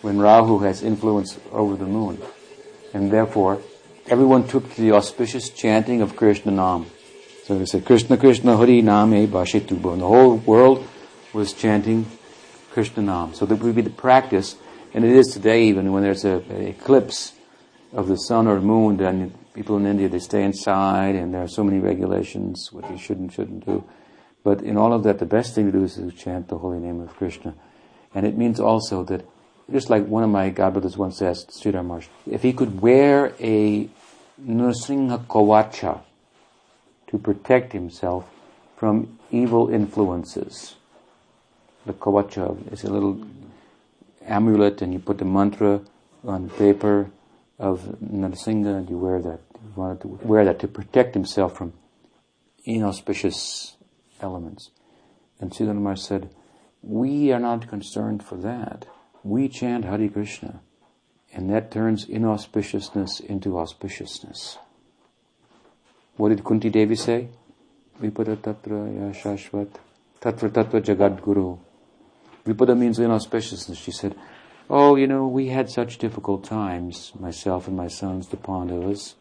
when 0.00 0.20
Rahu 0.20 0.60
has 0.60 0.84
influence 0.84 1.40
over 1.50 1.74
the 1.74 1.86
moon. 1.86 2.22
And 2.94 3.10
therefore, 3.10 3.60
everyone 4.06 4.46
took 4.46 4.72
to 4.74 4.80
the 4.80 4.92
auspicious 4.92 5.50
chanting 5.50 6.02
of 6.02 6.14
Krishna 6.14 6.52
Nam. 6.52 6.86
So 7.44 7.58
they 7.58 7.66
said, 7.66 7.84
Krishna 7.84 8.16
Krishna 8.16 8.56
Hari 8.56 8.82
Name 8.82 9.28
Bhashitubo. 9.28 9.92
And 9.92 10.02
the 10.02 10.06
whole 10.06 10.36
world 10.36 10.86
was 11.32 11.52
chanting 11.52 12.06
Krishna 12.72 13.02
Nam. 13.02 13.34
So 13.34 13.46
that 13.46 13.56
would 13.56 13.74
be 13.74 13.82
the 13.82 13.90
practice, 13.90 14.56
and 14.94 15.04
it 15.04 15.12
is 15.12 15.28
today 15.28 15.64
even 15.64 15.92
when 15.92 16.02
there's 16.02 16.24
a, 16.24 16.36
eclipse 16.68 17.32
of 17.92 18.08
the 18.08 18.16
sun 18.16 18.46
or 18.46 18.60
moon, 18.60 18.98
then 18.98 19.34
people 19.54 19.76
in 19.76 19.86
India, 19.86 20.08
they 20.08 20.20
stay 20.20 20.44
inside, 20.44 21.16
and 21.16 21.34
there 21.34 21.42
are 21.42 21.48
so 21.48 21.64
many 21.64 21.78
regulations, 21.80 22.72
what 22.72 22.88
you 22.90 22.96
should 22.96 23.18
and 23.18 23.32
shouldn't 23.32 23.66
do. 23.66 23.84
But 24.44 24.62
in 24.62 24.76
all 24.76 24.92
of 24.92 25.02
that, 25.02 25.18
the 25.18 25.26
best 25.26 25.54
thing 25.54 25.66
to 25.66 25.72
do 25.72 25.84
is 25.84 25.94
to 25.96 26.10
chant 26.12 26.48
the 26.48 26.58
holy 26.58 26.78
name 26.78 27.00
of 27.00 27.14
Krishna. 27.16 27.54
And 28.14 28.26
it 28.26 28.36
means 28.36 28.60
also 28.60 29.04
that 29.04 29.26
just 29.70 29.90
like 29.90 30.06
one 30.06 30.22
of 30.22 30.30
my 30.30 30.50
godbrothers 30.50 30.96
once 30.96 31.20
asked 31.22 31.50
Sridhar 31.50 31.84
Maharaj, 31.84 32.06
if 32.28 32.42
he 32.42 32.52
could 32.52 32.80
wear 32.80 33.34
a 33.38 33.88
Nrsimha 34.44 35.26
Kavacha 35.26 36.00
to 37.10 37.18
protect 37.18 37.72
himself 37.72 38.28
from 38.76 39.18
evil 39.30 39.68
influences. 39.68 40.76
The 41.86 41.92
Kavacha 41.92 42.72
is 42.72 42.84
a 42.84 42.90
little 42.90 43.26
amulet 44.26 44.82
and 44.82 44.92
you 44.92 44.98
put 44.98 45.18
the 45.18 45.24
mantra 45.24 45.80
on 46.24 46.50
paper 46.50 47.10
of 47.58 47.80
Nrsimha 48.02 48.78
and 48.78 48.90
you 48.90 48.98
wear 48.98 49.20
that. 49.20 49.40
You 49.54 49.72
wanted 49.76 50.00
to 50.02 50.08
wear 50.22 50.44
that 50.44 50.58
to 50.60 50.68
protect 50.68 51.14
himself 51.14 51.56
from 51.56 51.72
inauspicious 52.64 53.76
elements. 54.20 54.70
And 55.40 55.50
Sridhar 55.50 55.98
said, 55.98 56.30
we 56.82 57.32
are 57.32 57.40
not 57.40 57.68
concerned 57.68 58.22
for 58.22 58.36
that 58.36 58.86
we 59.22 59.48
chant 59.48 59.84
Hare 59.84 60.08
Krishna, 60.08 60.60
and 61.32 61.50
that 61.50 61.70
turns 61.70 62.06
inauspiciousness 62.06 63.20
into 63.20 63.50
auspiciousness. 63.50 64.58
What 66.20 66.28
did 66.28 66.44
Kunti 66.44 66.68
Devi 66.68 66.96
say? 66.96 67.28
Vipada 67.98 68.36
tatra 68.36 68.86
yashashvat 68.92 69.70
tatra 70.20 70.50
tatra 70.50 70.82
jagad 70.82 71.22
guru. 71.22 71.56
Vipada 72.44 72.76
means 72.76 72.98
inauspiciousness. 72.98 73.78
She 73.78 73.90
said, 73.90 74.14
Oh, 74.68 74.96
you 74.96 75.06
know, 75.06 75.26
we 75.26 75.46
had 75.46 75.70
such 75.70 75.96
difficult 75.96 76.44
times, 76.44 77.12
myself 77.18 77.68
and 77.68 77.74
my 77.74 77.88
sons, 77.88 78.28
the 78.28 78.36
Pandavas. 78.36 79.14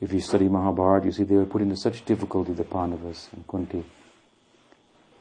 If 0.00 0.12
you 0.12 0.18
study 0.18 0.48
Mahabharata, 0.48 1.06
you 1.06 1.12
see 1.12 1.22
they 1.22 1.36
were 1.36 1.46
put 1.46 1.62
into 1.62 1.76
such 1.76 2.04
difficulty, 2.04 2.54
the 2.54 2.64
Pandavas 2.64 3.28
and 3.30 3.46
Kunti. 3.46 3.84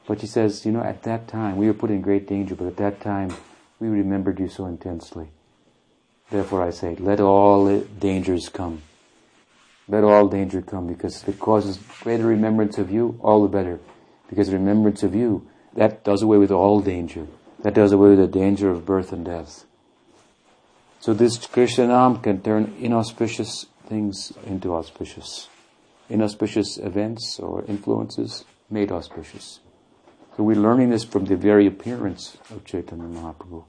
But 0.07 0.21
she 0.21 0.25
says, 0.25 0.65
you 0.65 0.71
know, 0.71 0.81
at 0.81 1.03
that 1.03 1.27
time, 1.27 1.57
we 1.57 1.67
were 1.67 1.75
put 1.75 1.91
in 1.91 2.01
great 2.01 2.27
danger, 2.27 2.55
but 2.55 2.65
at 2.65 2.77
that 2.77 2.99
time, 2.99 3.31
we 3.79 3.89
remembered 3.89 4.39
you 4.39 4.49
so 4.49 4.65
intensely. 4.65 5.27
Therefore 6.31 6.63
I 6.63 6.71
say, 6.71 6.95
let 6.95 7.19
all 7.19 7.79
dangers 7.99 8.49
come. 8.49 8.81
Let 9.87 10.03
all 10.03 10.27
danger 10.27 10.61
come 10.61 10.87
because 10.87 11.21
if 11.21 11.29
it 11.29 11.39
causes 11.39 11.77
greater 12.01 12.25
remembrance 12.25 12.77
of 12.77 12.89
you, 12.89 13.19
all 13.21 13.41
the 13.43 13.49
better. 13.49 13.79
Because 14.29 14.51
remembrance 14.51 15.03
of 15.03 15.13
you, 15.13 15.47
that 15.73 16.03
does 16.03 16.21
away 16.21 16.37
with 16.37 16.51
all 16.51 16.79
danger. 16.79 17.27
That 17.63 17.73
does 17.73 17.91
away 17.91 18.09
with 18.09 18.19
the 18.19 18.27
danger 18.27 18.69
of 18.69 18.85
birth 18.85 19.11
and 19.11 19.25
death. 19.25 19.65
So 20.99 21.13
this 21.13 21.45
Krishna 21.47 21.87
Nam 21.87 22.19
can 22.21 22.41
turn 22.41 22.75
inauspicious 22.79 23.65
things 23.87 24.31
into 24.45 24.73
auspicious. 24.73 25.49
Inauspicious 26.09 26.77
events 26.77 27.39
or 27.39 27.65
influences 27.65 28.45
made 28.69 28.91
auspicious. 28.91 29.59
So 30.37 30.43
we're 30.43 30.55
learning 30.55 30.91
this 30.91 31.03
from 31.03 31.25
the 31.25 31.35
very 31.35 31.67
appearance 31.67 32.37
of 32.49 32.63
Chaitanya 32.63 33.05
Mahaprabhu. 33.05 33.65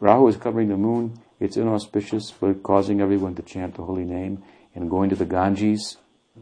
Rahu 0.00 0.28
is 0.28 0.36
covering 0.36 0.68
the 0.68 0.76
moon. 0.76 1.20
It's 1.38 1.56
inauspicious, 1.56 2.30
but 2.30 2.62
causing 2.62 3.00
everyone 3.00 3.34
to 3.34 3.42
chant 3.42 3.74
the 3.74 3.84
holy 3.84 4.04
name 4.04 4.42
and 4.74 4.90
going 4.90 5.10
to 5.10 5.16
the 5.16 5.24
Ganges 5.24 5.96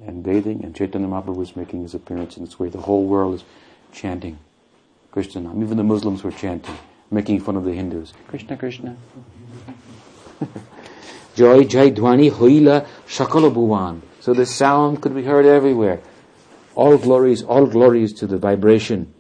and 0.07 0.23
bathing. 0.23 0.65
And 0.65 0.75
Chaitanya 0.75 1.09
Mahaprabhu 1.09 1.43
is 1.43 1.57
making 1.57 1.83
his 1.83 1.95
appearance 1.95 2.37
in 2.37 2.45
this 2.45 2.59
way. 2.59 2.69
The 2.69 2.81
whole 2.81 3.07
world 3.07 3.35
is 3.35 3.45
chanting 3.93 4.39
Krishna 5.11 5.41
Nam. 5.41 5.63
Even 5.63 5.77
the 5.77 5.85
Muslims 5.85 6.23
were 6.23 6.31
chanting, 6.31 6.77
making 7.11 7.41
fun 7.41 7.57
of 7.57 7.65
the 7.65 7.73
Hindus. 7.73 8.13
Krishna, 8.29 8.57
Krishna. 8.57 8.97
Joy 11.35 11.65
Jai 11.65 11.91
Dhwani 11.91 12.31
Hoila 12.31 12.87
Shakala 13.07 13.53
Bhuvan. 13.53 14.01
So 14.21 14.35
the 14.35 14.47
sound 14.47 15.01
could 15.03 15.15
be 15.15 15.25
heard 15.25 15.47
everywhere. 15.47 16.01
All 16.75 16.99
glories, 16.99 17.43
all 17.43 17.67
glories 17.67 18.13
to 18.15 18.27
the 18.27 18.39
vibration 18.39 19.13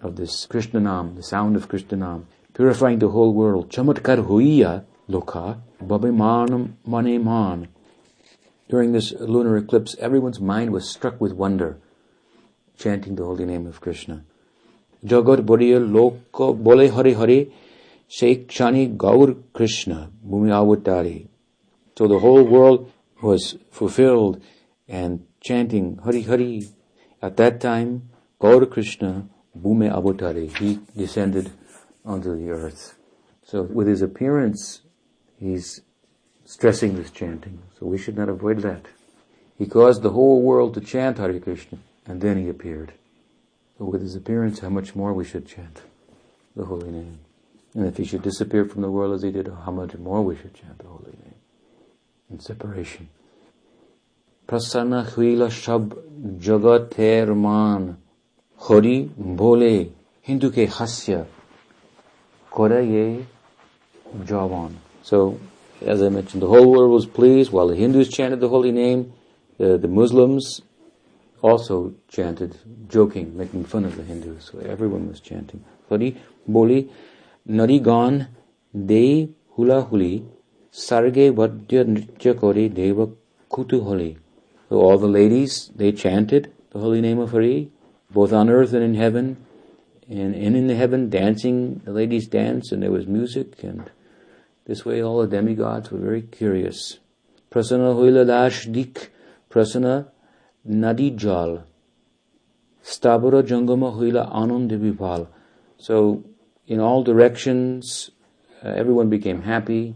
of 0.00 0.16
this 0.16 0.46
Krishna 0.46 0.80
Nam, 0.80 1.16
the 1.16 1.22
sound 1.22 1.56
of 1.56 1.68
Krishna 1.68 1.96
Nam, 1.96 2.26
purifying 2.52 2.98
the 2.98 3.08
whole 3.08 3.32
world. 3.32 3.70
Chamatkar 3.70 4.24
Hoiya 4.26 4.84
Loka 5.08 5.60
Babimanam 5.82 6.74
Mane 6.86 7.24
Man. 7.24 7.68
During 8.68 8.92
this 8.92 9.12
lunar 9.12 9.56
eclipse, 9.56 9.94
everyone's 9.98 10.40
mind 10.40 10.72
was 10.72 10.88
struck 10.88 11.20
with 11.20 11.32
wonder, 11.32 11.78
chanting 12.78 13.14
the 13.14 13.24
holy 13.24 13.44
name 13.44 13.66
of 13.66 13.80
Krishna. 13.80 14.24
Jagat 15.04 15.44
Bodiya 15.44 15.80
Loka 15.86 16.56
Bole 16.56 16.88
Hari 16.88 17.12
Hare 17.12 17.46
Shekshani 18.08 18.96
Gaur 18.96 19.34
Krishna 19.52 20.10
Bhumi 20.26 20.50
Avatari. 20.50 21.28
So 21.98 22.08
the 22.08 22.18
whole 22.18 22.42
world 22.42 22.90
was 23.22 23.56
fulfilled 23.70 24.42
and 24.88 25.26
chanting 25.40 25.98
Hari 26.02 26.22
Hari. 26.22 26.68
At 27.20 27.36
that 27.36 27.60
time, 27.60 28.08
Gaur 28.38 28.64
Krishna 28.66 29.28
Bhume 29.58 29.92
Avatari, 29.92 30.56
he 30.56 30.80
descended 30.96 31.52
onto 32.04 32.34
the 32.36 32.50
earth. 32.50 32.96
So 33.42 33.62
with 33.62 33.86
his 33.86 34.02
appearance, 34.02 34.82
he's 35.38 35.82
stressing 36.44 36.96
this 36.96 37.10
chanting. 37.10 37.58
So 37.78 37.86
we 37.86 37.98
should 37.98 38.16
not 38.16 38.28
avoid 38.28 38.60
that. 38.60 38.86
He 39.58 39.66
caused 39.66 40.02
the 40.02 40.10
whole 40.10 40.42
world 40.42 40.74
to 40.74 40.80
chant 40.80 41.18
Hare 41.18 41.38
Krishna, 41.38 41.78
and 42.06 42.20
then 42.20 42.38
he 42.38 42.48
appeared. 42.48 42.92
So 43.78 43.84
with 43.84 44.02
his 44.02 44.14
appearance, 44.14 44.60
how 44.60 44.68
much 44.68 44.94
more 44.94 45.12
we 45.12 45.24
should 45.24 45.46
chant 45.46 45.82
the 46.56 46.64
holy 46.64 46.90
name. 46.90 47.18
And 47.74 47.86
if 47.86 47.96
he 47.96 48.04
should 48.04 48.22
disappear 48.22 48.64
from 48.64 48.82
the 48.82 48.90
world 48.90 49.14
as 49.14 49.22
he 49.22 49.30
did, 49.30 49.48
how 49.48 49.72
much 49.72 49.94
more 49.96 50.22
we 50.22 50.36
should 50.36 50.54
chant 50.54 50.78
the 50.78 50.86
holy 50.86 51.12
name. 51.24 51.34
In 52.30 52.40
separation. 52.40 53.08
Prasanna 54.46 55.06
Huila 55.06 55.48
Shab 55.48 55.88
Jagater 56.38 57.36
Man 57.36 57.96
Hori 58.56 59.10
Bole 59.16 59.90
Hindu 60.20 60.50
ke 60.50 60.68
Hasya 60.70 61.26
Koraye 62.50 63.24
Javan. 64.24 64.78
So, 65.02 65.40
as 65.84 66.02
I 66.02 66.08
mentioned, 66.08 66.42
the 66.42 66.48
whole 66.48 66.70
world 66.70 66.90
was 66.90 67.06
pleased 67.06 67.52
while 67.52 67.68
the 67.68 67.76
Hindus 67.76 68.08
chanted 68.08 68.40
the 68.40 68.48
holy 68.48 68.72
name, 68.72 69.12
the, 69.58 69.78
the 69.78 69.88
Muslims 69.88 70.62
also 71.42 71.94
chanted, 72.08 72.56
joking, 72.88 73.36
making 73.36 73.64
fun 73.64 73.84
of 73.84 73.96
the 73.96 74.02
Hindus. 74.02 74.50
So 74.50 74.58
everyone 74.60 75.08
was 75.08 75.20
chanting. 75.20 75.62
Hari 75.88 76.16
Boli 76.48 76.90
Narigan 77.48 78.28
De 78.74 79.28
Hula 79.50 79.84
Huli 79.84 80.26
Sarge 80.70 81.30
Vadya 81.30 81.84
Nritya 81.84 82.38
Kori 82.38 82.68
Deva 82.68 83.08
Kutuholi. 83.50 84.16
So 84.68 84.76
all 84.80 84.98
the 84.98 85.06
ladies, 85.06 85.70
they 85.76 85.92
chanted 85.92 86.52
the 86.70 86.78
holy 86.78 87.00
name 87.00 87.18
of 87.18 87.32
Hari, 87.32 87.70
both 88.10 88.32
on 88.32 88.48
earth 88.48 88.72
and 88.72 88.82
in 88.82 88.94
heaven. 88.94 89.44
And, 90.08 90.34
and 90.34 90.56
in 90.56 90.66
the 90.66 90.74
heaven, 90.74 91.10
dancing, 91.10 91.80
the 91.84 91.92
ladies 91.92 92.26
danced 92.26 92.72
and 92.72 92.82
there 92.82 92.90
was 92.90 93.06
music 93.06 93.62
and 93.62 93.90
this 94.66 94.84
way 94.84 95.02
all 95.02 95.20
the 95.20 95.26
demigods 95.26 95.90
were 95.90 95.98
very 95.98 96.22
curious. 96.22 96.98
Prasanna 97.50 97.94
Huila 97.94 98.26
Dash 98.26 98.66
Dik 98.66 99.12
Prasanna 99.50 100.08
Nadi 100.68 101.14
Jal 101.14 101.64
Stabara 102.82 103.42
Jangama 103.42 103.94
Huila 103.94 104.32
Anand. 104.32 105.28
So 105.78 106.24
in 106.66 106.80
all 106.80 107.02
directions, 107.02 108.10
uh, 108.64 108.68
everyone 108.68 109.10
became 109.10 109.42
happy 109.42 109.94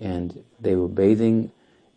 and 0.00 0.44
they 0.60 0.76
were 0.76 0.88
bathing. 0.88 1.50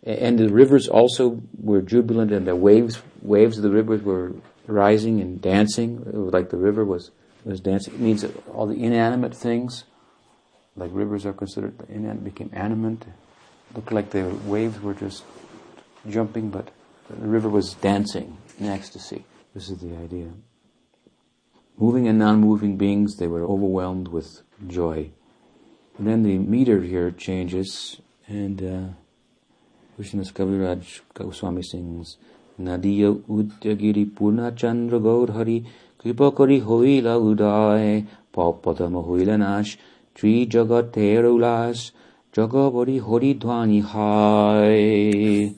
And 0.04 0.39
the 0.39 0.49
rivers 0.49 0.88
also 0.88 1.41
were 1.60 1.82
jubilant 1.82 2.32
and 2.32 2.47
the 2.47 2.56
waves, 2.56 3.02
waves 3.22 3.58
of 3.58 3.64
the 3.64 3.70
rivers 3.70 4.02
were 4.02 4.34
rising 4.66 5.22
and 5.22 5.39
dancing. 5.39 6.04
It 6.08 6.16
was 6.16 6.34
like 6.34 6.49
the 6.49 6.58
river 6.58 6.84
was, 6.84 7.12
was 7.45 7.60
dancing. 7.60 7.93
It 7.93 7.99
means 7.99 8.26
all 8.54 8.66
the 8.66 8.84
inanimate 8.84 9.36
things, 9.36 9.84
like 10.82 10.89
rivers 10.93 11.27
are 11.27 11.34
considered 11.34 11.75
inanimate, 11.89 12.23
became 12.23 12.49
animate. 12.53 13.05
Looked 13.75 13.91
like 13.91 14.09
the 14.09 14.23
waves 14.45 14.82
were 14.82 14.95
just 14.95 15.23
jumping, 16.09 16.49
but 16.49 16.69
the 17.07 17.27
river 17.27 17.49
was 17.49 17.75
dancing 17.75 18.38
in 18.59 18.65
ecstasy. 18.65 19.23
This 19.53 19.69
is 19.69 19.77
the 19.77 19.95
idea. 19.95 20.29
Moving 21.77 22.07
and 22.07 22.17
non-moving 22.17 22.77
beings, 22.77 23.17
they 23.17 23.27
were 23.27 23.43
overwhelmed 23.43 24.07
with 24.07 24.41
joy. 24.67 25.11
And 25.99 26.07
then 26.07 26.23
the 26.23 26.39
meter 26.39 26.82
here 26.82 27.11
changes, 27.11 28.01
and 28.27 28.63
uh, 28.63 28.88
Krishnadas 29.95 30.34
Kaviraj 30.34 31.01
Goswami 31.13 31.61
sings, 31.61 32.17
Nadiya 32.59 33.21
Udyagiri 33.21 34.15
Purna 34.15 34.51
Chandra 34.55 34.99
Gaur 34.99 35.27
Hari 35.27 35.63
Kripa 35.99 36.32
Kari 36.32 36.59
Hoila 36.59 37.19
Uday 37.19 38.07
Papatama 38.34 39.05
Hoila 39.05 39.38
Nash 39.38 39.77
Tri 40.16 40.45
Jagat 40.45 40.91
Terulas 40.91 41.91
Jagabari 42.34 43.01
Hori 43.01 43.36
Dhwani 43.36 43.82
Hai 43.82 45.55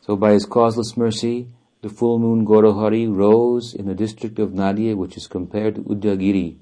So 0.00 0.16
by 0.16 0.32
his 0.32 0.44
causeless 0.44 0.96
mercy, 0.96 1.48
the 1.82 1.88
full 1.88 2.18
moon 2.18 2.46
Gorohari 2.46 3.06
rose 3.14 3.74
in 3.74 3.86
the 3.86 3.94
district 3.94 4.38
of 4.38 4.52
Nadia, 4.52 4.96
which 4.96 5.16
is 5.16 5.26
compared 5.26 5.76
to 5.76 5.82
Udayagiri, 5.82 6.56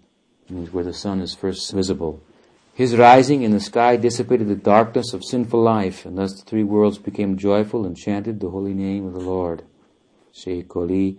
where 0.70 0.84
the 0.84 0.92
sun 0.92 1.20
is 1.20 1.34
first 1.34 1.72
visible. 1.72 2.22
His 2.74 2.96
rising 2.96 3.42
in 3.42 3.52
the 3.52 3.60
sky 3.60 3.96
dissipated 3.96 4.48
the 4.48 4.56
darkness 4.56 5.12
of 5.12 5.24
sinful 5.24 5.62
life, 5.62 6.04
and 6.04 6.18
thus 6.18 6.34
the 6.34 6.44
three 6.44 6.64
worlds 6.64 6.98
became 6.98 7.36
joyful 7.36 7.86
and 7.86 7.96
chanted 7.96 8.40
the 8.40 8.50
holy 8.50 8.74
name 8.74 9.06
of 9.06 9.12
the 9.12 9.20
Lord. 9.20 9.62
Sheikoli 10.34 11.18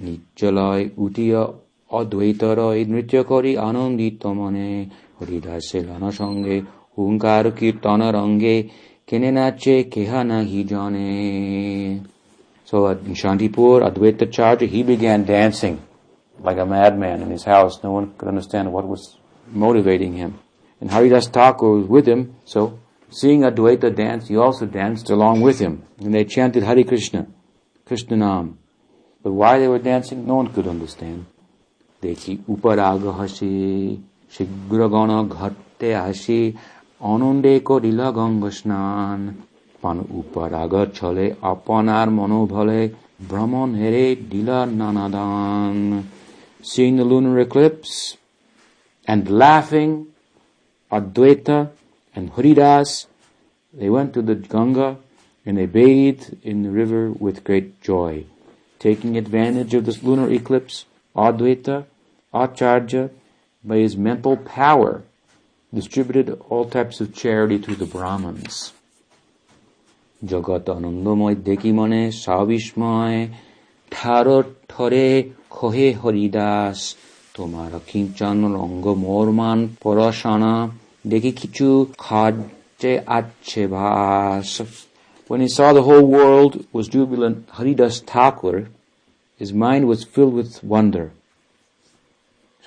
Nichalai 0.00 0.90
Utiya 0.96 1.54
Advaitarai 1.90 2.86
Nrityakari 2.86 3.56
Ananditamane 3.56 4.90
Haridase 5.20 5.86
Lana 5.86 6.12
Sange 6.12 6.66
Hunkar 6.96 7.52
Kirtana 7.52 8.12
Range 8.12 8.70
Kenenache 9.06 9.90
Kehana 9.90 10.44
Hijane 10.44 12.06
so 12.68 12.84
uh, 12.84 12.90
at 12.90 12.98
in 12.98 13.14
Shantipur, 13.14 13.80
Advaita 13.80 14.26
Charya, 14.30 14.68
he 14.68 14.82
began 14.82 15.24
dancing 15.24 15.82
like 16.38 16.58
a 16.58 16.66
madman 16.66 17.22
in 17.22 17.30
his 17.30 17.44
house. 17.44 17.82
No 17.82 17.92
one 17.92 18.12
could 18.18 18.28
understand 18.28 18.70
what 18.70 18.86
was 18.86 19.16
motivating 19.46 20.12
him. 20.12 20.38
And 20.78 20.90
Haridas 20.90 21.28
Thakur 21.28 21.70
was 21.78 21.86
with 21.86 22.06
him, 22.06 22.36
so 22.44 22.78
seeing 23.08 23.40
Advaita 23.40 23.96
dance, 23.96 24.28
he 24.28 24.36
also 24.36 24.66
danced 24.66 25.08
along 25.08 25.40
with 25.40 25.58
him. 25.58 25.82
And 25.98 26.12
they 26.12 26.26
chanted 26.26 26.62
Hare 26.62 26.84
Krishna, 26.84 27.26
Krishna 27.86 28.18
Nam. 28.18 28.58
But 29.22 29.32
why 29.32 29.58
they 29.58 29.68
were 29.68 29.78
dancing, 29.78 30.26
no 30.26 30.34
one 30.34 30.52
could 30.52 30.66
understand. 30.68 31.24
Dekhi 32.02 32.44
uparaga 32.44 33.16
hashi, 33.16 34.02
shigragana 34.33 35.27
ghatte 35.27 35.89
hashi, 35.93 36.55
anande 37.01 37.63
ko 37.63 37.79
dila 37.79 38.13
ganga 38.13 38.49
snan. 38.51 39.33
পান 39.83 39.97
উপরাগর 40.21 40.87
ছলে 40.99 41.25
আপনার 41.51 42.07
মনোবলে 42.19 42.81
ভ্রমণ 43.29 43.69
হেরে 43.81 44.05
দিলার 44.31 44.67
নানাদান 44.81 45.77
seeing 46.71 46.95
the 46.99 47.05
lunar 47.11 47.35
eclipse 47.45 47.95
and 49.11 49.23
laughing 49.43 49.91
Advaita 50.97 51.59
and 52.15 52.25
Haridas 52.35 52.89
they 53.79 53.89
went 53.95 54.09
to 54.15 54.21
the 54.29 54.35
Ganga 54.53 54.89
and 55.45 55.53
they 55.59 55.69
bathed 55.79 56.25
in 56.49 56.57
the 56.65 56.71
river 56.81 57.03
with 57.25 57.37
great 57.47 57.69
joy 57.89 58.13
taking 58.85 59.11
advantage 59.23 59.71
of 59.77 59.81
this 59.87 59.99
lunar 60.07 60.29
eclipse 60.39 60.75
Advaita 61.27 61.75
Acharya 62.43 63.03
by 63.63 63.77
his 63.77 63.95
mental 63.97 64.35
power 64.37 64.91
distributed 65.73 66.27
all 66.49 66.65
types 66.67 67.01
of 67.01 67.07
charity 67.13 67.57
to 67.59 67.71
the 67.75 67.87
Brahmins 67.95 68.55
জগৎ 70.21 70.65
আনন্দময় 70.77 71.35
দেখি 71.49 71.71
মনে 71.79 72.01
সাবিস্ময় 72.23 73.17
ঠার 73.91 74.27
ঠরে 74.69 75.07
খহে 75.55 75.87
হরিদাস 76.01 76.79
তোমার 77.35 77.71
কিঞ্চন 77.89 78.37
রঙ্গ 78.57 78.85
মোরমান 79.03 79.59
পরশানা 79.83 80.53
দেখি 81.11 81.31
কিছু 81.39 81.67
খাদ্যে 82.05 82.93
আছে 83.17 83.63
ভাস 83.75 84.49
When 85.29 85.41
he 85.41 85.47
saw 85.47 85.71
the 85.73 85.83
whole 85.83 86.05
world 86.05 86.65
was 86.73 86.89
jubilant, 86.89 87.37
Haridas 87.53 88.01
Thakur, 88.01 88.57
his 89.41 89.51
mind 89.53 89.87
was 89.87 90.03
filled 90.03 90.33
with 90.33 90.51
wonder. 90.63 91.05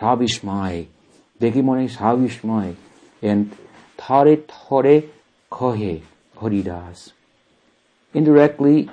Savishmay, 0.01 0.87
Begimone 1.39 1.87
Savishmay, 1.87 2.75
and 3.21 3.55
Thare 3.97 4.37
Thare 4.37 5.03
Kohe 5.51 6.01
Haridas. 6.39 7.13
Indirectly, 8.13 8.89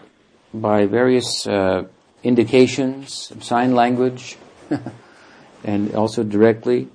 by 0.53 0.85
various 0.85 1.47
uh, 1.47 1.85
indications, 2.23 3.33
sign 3.41 3.75
language, 3.75 4.37
and 5.65 5.95
also 5.95 6.23
directly, 6.23 6.89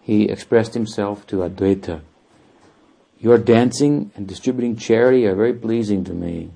he 0.00 0.28
expressed 0.28 0.72
himself 0.74 1.26
to 1.26 1.36
Adwaita. 1.36 2.00
Your 3.20 3.38
dancing 3.38 4.10
and 4.16 4.26
distributing 4.26 4.76
charity 4.76 5.26
are 5.26 5.36
very 5.36 5.52
pleasing 5.52 6.04
to 6.04 6.12
me. 6.12 6.50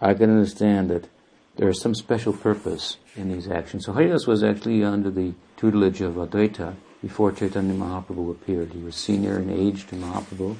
I 0.00 0.12
can 0.12 0.28
understand 0.28 0.90
it 0.90 1.08
there 1.56 1.68
is 1.68 1.80
some 1.80 1.94
special 1.94 2.32
purpose 2.32 2.98
in 3.16 3.32
these 3.32 3.48
actions. 3.48 3.86
So 3.86 3.92
Haridas 3.92 4.26
was 4.26 4.44
actually 4.44 4.84
under 4.84 5.10
the 5.10 5.32
tutelage 5.56 6.00
of 6.00 6.14
Advaita 6.14 6.74
before 7.00 7.32
Chaitanya 7.32 7.74
Mahaprabhu 7.74 8.30
appeared. 8.30 8.72
He 8.72 8.82
was 8.82 8.96
senior 8.96 9.38
in 9.38 9.50
age 9.50 9.86
to 9.88 9.96
Mahaprabhu, 9.96 10.56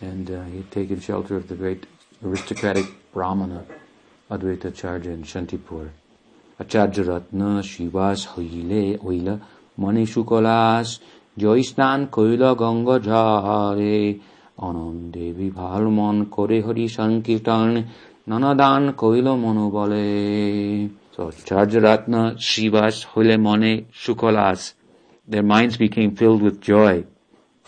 and 0.00 0.30
uh, 0.30 0.44
he 0.44 0.58
had 0.58 0.70
taken 0.70 1.00
shelter 1.00 1.36
of 1.36 1.48
the 1.48 1.56
great 1.56 1.86
aristocratic 2.24 2.86
Brahmana 3.12 3.64
Advaita 4.30 4.72
Charja 4.72 5.06
in 5.06 5.24
Shantipur. 5.24 5.90
Acharya 6.58 7.02
Ratna 7.04 7.60
Shivas 7.60 8.28
Hoile 8.28 8.98
Oila 8.98 9.40
Manishukolas 9.78 11.00
Joistan 11.36 12.08
Koila 12.08 12.56
Ganga 12.56 13.00
Jare 13.00 14.20
Anandevi 14.58 15.50
Bhalman 15.52 16.30
Kore 16.30 16.60
Hari 16.62 16.86
Sankirtan 16.86 17.88
নানাদান 18.29 18.83
কইল 19.01 19.27
মনো 19.45 19.65
বলে 19.77 20.05
So 21.15 21.23
Charjaratna 21.47 22.21
Shivas 22.47 22.95
হইলে 23.11 23.35
মনে 23.47 23.73
সুকলাস 24.03 24.61
Their 25.31 25.45
minds 25.53 25.75
became 25.85 26.11
filled 26.19 26.41
with 26.47 26.57
joy. 26.71 26.95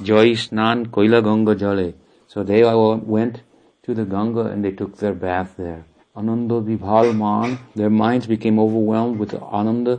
Joy 0.09 0.27
snan 0.43 0.77
koila 0.95 1.19
ganga 1.27 1.53
jale. 1.61 1.87
So 2.31 2.37
they 2.49 2.61
all 2.69 2.97
went 3.15 3.35
to 3.83 3.89
the 3.99 4.05
Ganga 4.13 4.43
and 4.51 4.59
they 4.63 4.73
took 4.79 4.97
their 5.01 5.15
bath 5.25 5.51
there. 5.57 5.83
Ananda 6.19 6.57
vibhal 6.67 7.07
man. 7.23 7.49
Their 7.79 7.89
minds 7.89 8.25
became 8.33 8.57
overwhelmed 8.65 9.17
with 9.21 9.33
ananda 9.59 9.93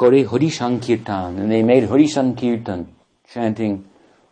Kore 0.00 0.24
Hari 0.24 0.48
Sankirtan, 0.48 1.38
and 1.38 1.52
they 1.52 1.62
made 1.62 1.84
Hari 1.84 2.06
Sankirtan, 2.06 2.86
chanting 3.30 3.84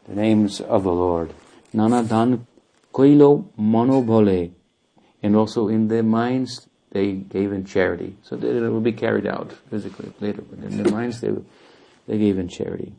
the 0.09 0.15
names 0.15 0.63
of 0.63 0.85
the 0.85 0.91
Lord. 0.91 1.35
Nana 1.75 2.03
Dan 2.03 2.47
Koilo 2.95 3.51
Manobole, 3.61 4.51
and 5.24 5.36
also 5.36 5.68
in 5.70 5.88
their 5.88 6.04
minds 6.04 6.68
they 6.92 7.08
gave 7.36 7.52
in 7.52 7.64
charity, 7.66 8.12
so 8.22 8.36
that 8.36 8.56
it 8.56 8.70
would 8.70 8.84
be 8.84 8.92
carried 8.94 9.26
out 9.26 9.52
physically 9.70 10.12
later, 10.20 10.44
but 10.50 10.60
in 10.68 10.72
their 10.78 10.92
minds 10.92 11.22
they, 11.22 11.32
they 12.08 12.18
gave 12.18 12.38
in 12.38 12.50
charity. 12.58 12.92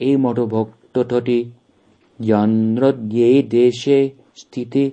এই 0.00 0.14
মতভক্তটি 0.24 1.38
জন্দ্রদ্যে 2.20 3.30
দেশে 3.56 3.98
স্থিতি 4.40 4.84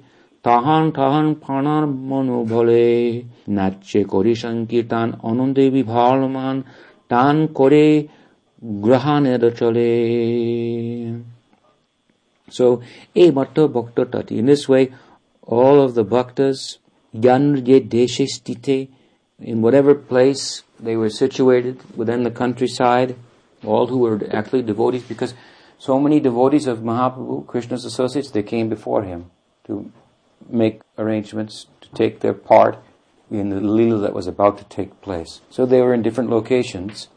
তাহান 0.45 0.83
তাহান 0.97 1.27
ফানার 1.43 1.83
মনোবলে 2.11 2.87
নাচে 3.57 4.01
করি 4.13 4.33
সংকীর্তন 4.43 5.09
অনন্দে 5.29 5.65
বিভালমান 5.77 6.57
টান 7.11 7.37
করে 7.57 7.85
গ্রহাণের 8.85 9.43
চলে 9.59 9.89
So, 12.51 12.81
a 13.15 13.31
matta 13.31 13.67
bhakta 13.67 14.05
tati. 14.05 14.39
In 14.39 14.45
this 14.45 14.67
way, 14.67 14.83
all 15.43 15.81
of 15.81 15.95
the 15.95 16.05
bhaktas, 16.05 16.77
yanrye 17.13 17.87
deshe 17.87 18.27
stite, 18.27 18.89
in 19.39 19.61
whatever 19.61 19.95
place 19.95 20.63
they 20.79 20.95
were 20.95 21.09
situated 21.09 21.79
within 21.97 22.23
the 22.23 22.31
countryside, 22.31 23.15
all 23.63 23.87
who 23.87 23.97
were 23.97 24.21
actually 24.31 24.61
devotees, 24.61 25.03
because 25.03 25.33
so 25.77 25.99
many 25.99 26.19
devotees 26.19 26.67
of 26.67 26.79
Mahaprabhu, 26.79 27.47
Krishna's 27.47 27.85
associates, 27.85 28.31
they 28.31 28.43
came 28.43 28.69
before 28.69 29.03
him 29.03 29.31
to 29.65 29.91
make 30.49 30.81
arrangements 30.97 31.67
to 31.81 31.89
take 31.89 32.19
their 32.19 32.33
part 32.33 32.77
in 33.31 33.49
the 33.49 33.59
lila 33.59 33.99
that 33.99 34.13
was 34.13 34.27
about 34.27 34.57
to 34.57 34.63
take 34.65 35.01
place. 35.01 35.41
So 35.49 35.65
they 35.65 35.81
were 35.81 35.93
in 35.93 36.01
different 36.01 36.29
locations, 36.29 37.07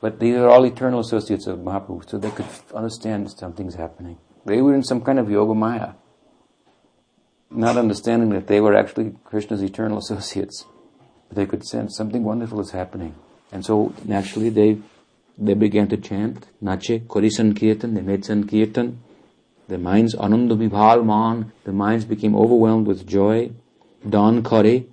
but 0.00 0.20
these 0.20 0.36
are 0.36 0.48
all 0.48 0.64
eternal 0.64 1.00
associates 1.00 1.46
of 1.46 1.58
Mahaprabhu, 1.58 2.08
so 2.08 2.18
they 2.18 2.30
could 2.30 2.46
understand 2.74 3.30
something's 3.30 3.74
happening. 3.74 4.18
They 4.44 4.62
were 4.62 4.74
in 4.74 4.84
some 4.84 5.00
kind 5.00 5.18
of 5.18 5.30
yoga 5.30 5.54
maya, 5.54 5.92
not 7.50 7.76
understanding 7.76 8.30
that 8.30 8.46
they 8.46 8.60
were 8.60 8.74
actually 8.74 9.14
Krishna's 9.24 9.62
eternal 9.62 9.98
associates. 9.98 10.64
They 11.30 11.46
could 11.46 11.64
sense 11.64 11.96
something 11.96 12.24
wonderful 12.24 12.60
is 12.60 12.70
happening. 12.70 13.14
And 13.52 13.64
so 13.64 13.94
naturally 14.04 14.50
they 14.50 14.78
they 15.38 15.54
began 15.54 15.88
to 15.88 15.96
chant, 15.98 16.48
Nache, 16.62 17.06
Korisan 17.06 17.58
Kirtan, 17.58 17.94
they 17.94 18.00
made 18.00 18.24
Sankirtan. 18.24 19.02
Their 19.68 19.78
minds, 19.78 20.14
Ananda 20.14 20.54
Vibhal 20.54 21.04
Man, 21.04 21.52
their 21.64 21.74
minds 21.74 22.04
became 22.04 22.34
overwhelmed 22.34 22.86
with 22.86 23.06
joy. 23.06 23.50
Don 24.08 24.42
Kare, 24.42 24.84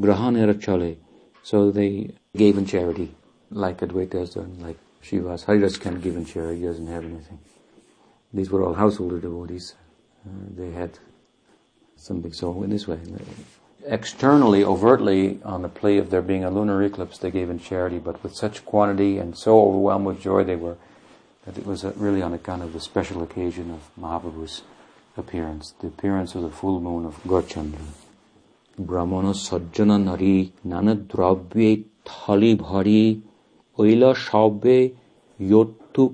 grahanera. 0.00 0.96
So 1.42 1.70
they 1.70 2.10
gave 2.34 2.58
in 2.58 2.66
charity, 2.66 3.14
like 3.50 3.78
Advaita 3.78 4.14
has 4.14 4.30
done, 4.30 4.56
like 4.60 4.78
Srivas. 5.04 5.44
Haridas 5.44 5.76
can't 5.76 6.02
give 6.02 6.16
in 6.16 6.24
charity, 6.24 6.60
he 6.60 6.66
doesn't 6.66 6.86
have 6.86 7.04
anything. 7.04 7.38
These 8.32 8.50
were 8.50 8.64
all 8.64 8.74
householder 8.74 9.18
devotees. 9.18 9.74
Uh, 10.26 10.30
they 10.56 10.70
had 10.70 10.98
Something 12.00 12.32
so 12.32 12.62
in 12.62 12.70
this 12.70 12.88
way. 12.88 12.98
Externally, 13.84 14.64
overtly, 14.64 15.38
on 15.44 15.60
the 15.60 15.68
plea 15.68 15.98
of 15.98 16.08
there 16.08 16.22
being 16.22 16.44
a 16.44 16.50
lunar 16.50 16.82
eclipse, 16.82 17.18
they 17.18 17.30
gave 17.30 17.50
in 17.50 17.58
charity, 17.58 17.98
but 17.98 18.22
with 18.22 18.34
such 18.34 18.64
quantity 18.64 19.18
and 19.18 19.36
so 19.36 19.60
overwhelmed 19.60 20.06
with 20.06 20.18
joy 20.18 20.42
they 20.42 20.56
were, 20.56 20.78
that 21.44 21.58
it 21.58 21.66
was 21.66 21.84
really 21.84 22.22
on 22.22 22.32
account 22.32 22.62
of 22.62 22.72
the 22.72 22.80
special 22.80 23.22
occasion 23.22 23.70
of 23.70 23.90
Mahaprabhu's 24.00 24.62
appearance, 25.14 25.74
the 25.80 25.88
appearance 25.88 26.34
of 26.34 26.40
the 26.42 26.48
full 26.48 26.80
moon 26.80 27.04
of 27.04 27.22
Gaurchandra. 27.24 27.84
Brahmana 28.78 29.34
সজ্জন 29.34 29.90
Nari 30.06 30.52
নানা 30.64 30.94
Thali 32.06 32.56
Bhari 32.56 33.22
Oila 33.78 34.10
ঐল 34.10 34.14
সবে 34.26 34.78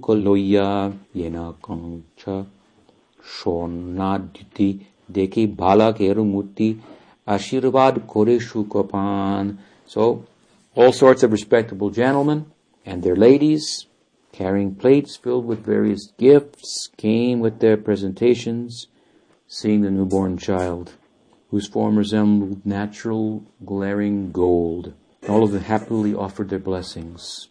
Kaloya 0.05 0.93
Yena 1.14 1.55
Kancha 1.64 2.47
কঞ্চ 3.41 4.62
দেখি 5.13 5.47
Balak 5.47 5.99
Murti 5.99 6.79
Ashirvad 7.27 8.07
Koreshukopan. 8.07 9.59
So 9.87 10.25
all 10.75 10.93
sorts 10.93 11.23
of 11.23 11.33
respectable 11.33 11.91
gentlemen 11.91 12.47
and 12.85 13.03
their 13.03 13.17
ladies 13.17 13.87
carrying 14.33 14.75
plates 14.75 15.17
filled 15.17 15.47
with 15.47 15.65
various 15.65 16.13
gifts 16.19 16.91
came 16.99 17.41
with 17.41 17.61
their 17.61 17.79
presentations, 17.79 18.87
seeing 19.49 19.81
the 19.83 19.91
newborn 19.91 20.37
child, 20.37 20.93
whose 21.51 21.67
form 21.67 21.97
resembled 21.97 22.67
natural 22.67 23.43
glaring 23.65 24.31
gold. 24.33 24.93
All 25.27 25.43
of 25.43 25.53
them 25.53 25.63
happily 25.63 26.15
offered 26.15 26.51
their 26.51 26.59
blessings. 26.59 27.49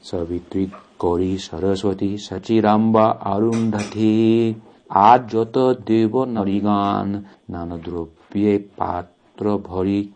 Savitri 0.00 0.70
Kori 0.96 1.36
Saraswati 1.36 2.14
Sachi 2.16 2.62
Ramba, 2.62 3.20
Arundhati 3.20 4.54
Ajota 4.90 5.84
Deva 5.84 6.26
Narigan 6.26 7.24
Nanadropye 7.50 8.64
Patra 8.76 9.58
Bhari 9.58 10.12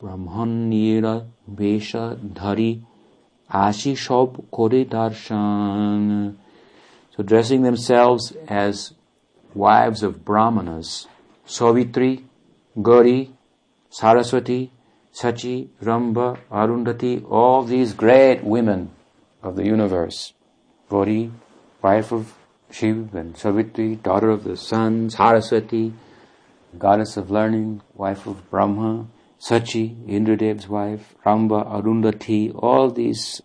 Brahmanira 0.00 1.26
Vesha 1.52 2.16
Dhari 2.16 2.82
Ashi 3.52 3.92
Shob 3.92 4.50
Kore 4.50 4.84
Darshan. 4.84 6.36
So 7.16 7.22
dressing 7.22 7.62
themselves 7.62 8.32
as 8.48 8.92
wives 9.54 10.02
of 10.02 10.24
Brahmanas, 10.24 11.06
Savitri, 11.46 12.24
Gauri, 12.80 13.32
Saraswati, 13.88 14.70
Sachi, 15.14 15.68
Ramba, 15.82 16.38
Arundhati, 16.50 17.24
all 17.30 17.62
these 17.62 17.94
great 17.94 18.44
women 18.44 18.90
of 19.42 19.56
the 19.56 19.64
universe. 19.64 20.34
Gauri, 20.90 21.30
wife 21.82 22.12
of 22.12 22.34
Shiv 22.70 23.14
and 23.14 23.36
Savitri, 23.36 23.96
daughter 23.96 24.30
of 24.30 24.44
the 24.44 24.56
sun, 24.56 25.10
Saraswati, 25.10 25.92
goddess 26.78 27.16
of 27.16 27.30
learning, 27.30 27.82
wife 27.94 28.26
of 28.26 28.48
Brahma, 28.50 29.06
Sachi, 29.40 29.94
Indradev's 30.06 30.68
wife, 30.68 31.14
Ramba, 31.24 31.66
Arundhati, 31.66 32.52
all 32.54 32.90
these 32.90 33.40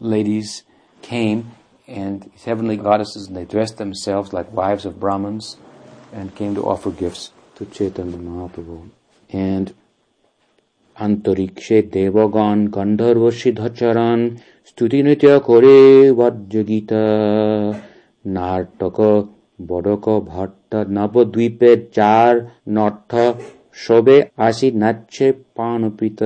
ladies 0.00 0.64
came 1.02 1.52
and 1.86 2.30
heavenly 2.44 2.76
goddesses 2.76 3.28
and 3.28 3.36
they 3.36 3.44
dressed 3.44 3.76
themselves 3.76 4.32
like 4.32 4.50
wives 4.52 4.84
of 4.84 4.98
Brahmins 4.98 5.56
and 6.12 6.34
came 6.34 6.54
to 6.54 6.62
offer 6.62 6.90
gifts 6.90 7.32
to 7.56 7.66
Chaitanya 7.66 8.16
Mahaprabhu. 8.16 8.88
And 9.30 9.74
Antarikshe 10.98 11.90
Devagan 11.90 12.68
Gandharva 12.68 13.30
Siddhacharan 13.32 14.40
Stuti 14.64 15.02
Nitya 15.02 15.42
Kore 15.42 16.14
Vajjagita 16.14 17.82
নাটক 18.25 18.97
বড়ক 19.67 20.05
ভট্ট 20.33 20.71
নবদ্বীপে 20.97 21.71
চার 21.97 22.33
north 22.77 23.11
শোভে 23.83 24.17
আসি 24.47 24.67
নাচে 24.81 25.27
পানপিত 25.55 26.21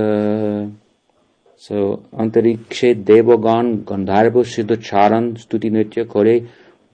So, 1.61 1.77
অন্তরিক্ষে 2.23 2.89
দেবগণ 3.09 3.65
গন্ধর্ব 3.89 4.35
সিদ্ধচারণ 4.53 5.25
স্তুতি 5.43 5.67
নৃত্য 5.75 5.97
করে 6.15 6.33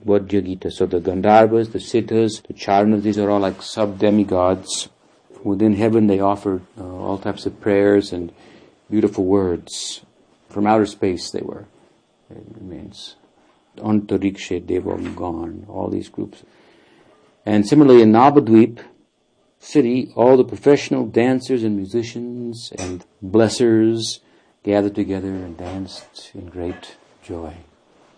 Vajragita. 0.05 0.72
So 0.72 0.86
the 0.86 0.99
Gandharvas, 1.01 1.72
the 1.72 1.80
Siddhas, 1.80 2.41
the 2.43 2.53
Charanas, 2.53 3.01
these 3.01 3.17
are 3.17 3.30
all 3.30 3.39
like 3.39 3.61
sub-demigods. 3.61 4.89
Within 5.43 5.76
heaven 5.76 6.07
they 6.07 6.20
offer 6.20 6.61
uh, 6.78 6.84
all 6.84 7.17
types 7.17 7.45
of 7.45 7.59
prayers 7.61 8.11
and 8.11 8.32
beautiful 8.89 9.26
words. 9.26 10.01
From 10.49 10.67
outer 10.67 10.86
space 10.86 11.32
they 11.32 11.41
were. 11.41 11.65
It 12.30 13.11
onto 13.81 14.18
Rikshe, 14.18 14.66
they 14.66 14.79
were 14.79 14.99
gone, 14.99 15.66
all 15.68 15.89
these 15.89 16.09
groups. 16.09 16.43
And 17.47 17.66
similarly 17.66 18.03
in 18.03 18.12
Navadvip 18.12 18.81
city, 19.59 20.12
all 20.14 20.37
the 20.37 20.45
professional 20.45 21.07
dancers 21.07 21.62
and 21.62 21.77
musicians 21.77 22.72
and 22.79 23.05
blessers 23.22 24.20
gathered 24.62 24.95
together 24.95 25.29
and 25.29 25.57
danced 25.57 26.31
in 26.35 26.47
great 26.47 26.97
joy 27.22 27.55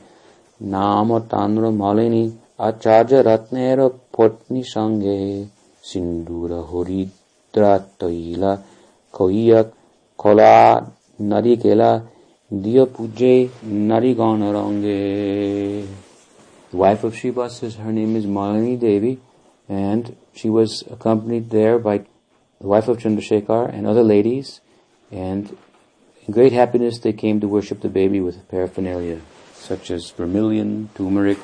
Nama 0.59 1.21
Tanra 1.21 1.71
Malini 1.81 2.37
Acharya 2.59 3.23
Ratnera 3.23 3.89
Potni 4.13 4.63
Sange 4.63 5.49
Sindura 5.83 6.63
Horidra 6.69 7.83
Toila 7.99 8.61
Koiyak 9.11 9.71
Kola 10.15 10.91
Narikela 11.19 12.07
Diya 12.53 12.85
Puje 12.85 13.49
Nariganarange. 13.65 15.87
Wife 16.71 17.03
of 17.03 17.17
Shiva 17.17 17.49
says 17.49 17.75
her 17.75 17.91
name 17.91 18.15
is 18.15 18.25
Malini 18.25 18.79
Devi 18.79 19.19
and 19.67 20.15
she 20.33 20.49
was 20.49 20.83
accompanied 20.91 21.49
there 21.49 21.79
by 21.79 22.05
the 22.59 22.67
wife 22.67 22.87
of 22.87 22.97
Chandrasekhar 22.97 23.73
and 23.73 23.85
other 23.85 24.03
ladies 24.03 24.61
and 25.11 25.57
in 26.25 26.33
great 26.33 26.51
happiness 26.51 26.99
they 26.99 27.13
came 27.13 27.39
to 27.39 27.47
worship 27.47 27.81
the 27.81 27.89
baby 27.89 28.19
with 28.19 28.47
paraphernalia 28.49 29.21
such 29.53 29.89
as 29.89 30.11
vermilion, 30.11 30.89
turmeric, 30.93 31.39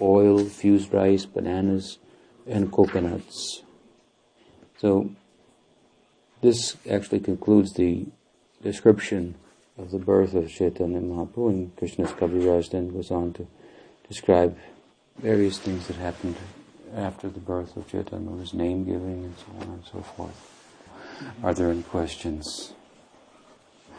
oil, 0.00 0.44
fused 0.44 0.92
rice, 0.92 1.24
bananas, 1.24 1.98
and 2.46 2.70
coconuts. 2.70 3.62
So 4.78 5.10
this 6.42 6.76
actually 6.88 7.20
concludes 7.20 7.74
the 7.74 8.06
description 8.62 9.36
of 9.78 9.90
the 9.90 9.98
birth 9.98 10.34
of 10.34 10.50
Chaitanya 10.50 11.00
Mahaprabhu, 11.00 11.48
and 11.48 11.76
Krishnadas 11.76 12.12
Kaviraj 12.12 12.70
then 12.70 12.92
goes 12.92 13.10
on 13.10 13.32
to 13.34 13.46
describe 14.08 14.58
various 15.18 15.58
things 15.58 15.86
that 15.86 15.96
happened 15.96 16.36
after 16.94 17.28
the 17.28 17.40
birth 17.40 17.76
of 17.76 17.88
Chaitanya, 17.88 18.36
his 18.38 18.54
name 18.54 18.84
giving 18.84 19.24
and 19.24 19.34
so 19.38 19.46
on 19.60 19.74
and 19.74 19.84
so 19.92 20.00
forth. 20.00 20.50
Are 21.42 21.54
there 21.54 21.70
any 21.70 21.82
questions? 21.82 22.72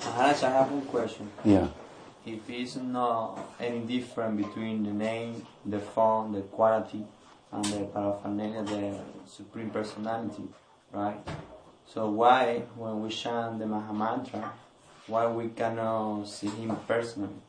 Maharaj, 0.03 0.43
I 0.43 0.49
have 0.49 0.71
one 0.71 0.81
question. 0.85 1.29
Yeah. 1.45 1.67
If 2.25 2.49
it's 2.49 2.75
not 2.75 3.39
any 3.59 3.79
different 3.79 4.37
between 4.37 4.83
the 4.83 4.93
name, 4.93 5.45
the 5.65 5.79
form, 5.79 6.33
the 6.33 6.41
quality, 6.41 7.05
and 7.51 7.65
the 7.65 7.85
paraphernalia, 7.85 8.63
the 8.63 8.99
Supreme 9.27 9.69
Personality, 9.69 10.43
right? 10.91 11.19
So 11.87 12.09
why, 12.09 12.63
when 12.75 13.01
we 13.01 13.09
chant 13.09 13.59
the 13.59 13.65
Mahamantra, 13.65 14.49
why 15.07 15.27
we 15.27 15.49
cannot 15.49 16.25
see 16.25 16.47
him 16.47 16.75
personally, 16.87 17.41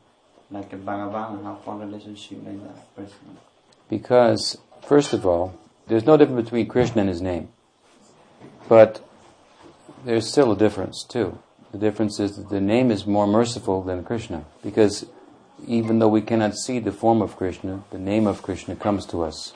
like 0.51 0.73
a 0.73 0.77
Bhagavan, 0.77 1.37
and 1.37 1.45
have 1.45 1.65
one 1.65 1.79
relationship 1.79 2.39
like 2.45 2.61
that 2.63 2.95
personally? 2.95 3.39
Because, 3.89 4.57
first 4.85 5.13
of 5.13 5.25
all, 5.25 5.59
there's 5.87 6.05
no 6.05 6.17
difference 6.17 6.45
between 6.45 6.67
Krishna 6.67 7.01
and 7.01 7.09
his 7.09 7.21
name. 7.21 7.49
But 8.69 9.05
there's 10.05 10.29
still 10.29 10.51
a 10.51 10.57
difference, 10.57 11.03
too. 11.03 11.39
The 11.71 11.77
difference 11.77 12.19
is 12.19 12.37
that 12.37 12.49
the 12.49 12.61
name 12.61 12.91
is 12.91 13.05
more 13.05 13.27
merciful 13.27 13.83
than 13.83 14.03
Krishna. 14.03 14.45
Because 14.63 15.05
even 15.67 15.99
though 15.99 16.07
we 16.07 16.21
cannot 16.21 16.55
see 16.55 16.79
the 16.79 16.91
form 16.91 17.21
of 17.21 17.35
Krishna, 17.35 17.83
the 17.91 17.97
name 17.97 18.27
of 18.27 18.41
Krishna 18.41 18.75
comes 18.75 19.05
to 19.07 19.23
us. 19.23 19.53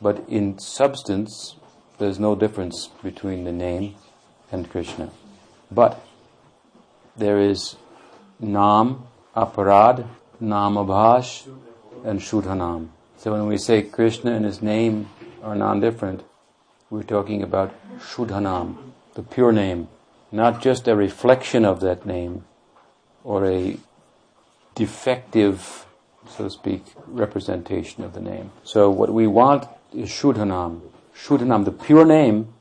But 0.00 0.24
in 0.28 0.58
substance, 0.58 1.56
there's 1.98 2.18
no 2.18 2.34
difference 2.34 2.88
between 3.02 3.44
the 3.44 3.52
name 3.52 3.94
and 4.50 4.70
Krishna. 4.70 5.10
But 5.70 6.02
there 7.16 7.38
is 7.38 7.76
Nam, 8.38 9.06
Aparad, 9.36 10.06
Namabhash, 10.42 11.46
and 12.04 12.20
Shudhanam. 12.20 12.88
So 13.20 13.32
when 13.32 13.46
we 13.46 13.58
say 13.58 13.82
Krishna 13.82 14.32
and 14.32 14.46
his 14.46 14.62
name 14.62 15.10
are 15.42 15.54
non-different, 15.54 16.22
we're 16.88 17.02
talking 17.02 17.42
about 17.42 17.70
Shudhanam, 17.98 18.78
the 19.12 19.22
pure 19.22 19.52
name, 19.52 19.88
not 20.32 20.62
just 20.62 20.88
a 20.88 20.96
reflection 20.96 21.66
of 21.66 21.80
that 21.82 22.06
name 22.06 22.46
or 23.22 23.44
a 23.44 23.76
defective, 24.74 25.84
so 26.30 26.44
to 26.44 26.50
speak, 26.50 26.82
representation 27.06 28.04
of 28.04 28.14
the 28.14 28.22
name. 28.22 28.52
So 28.64 28.88
what 28.88 29.12
we 29.12 29.26
want 29.26 29.68
is 29.92 30.08
Shudhanam. 30.08 30.80
Shudhanam, 31.14 31.66
the 31.66 31.72
pure 31.72 32.06
name, 32.06 32.54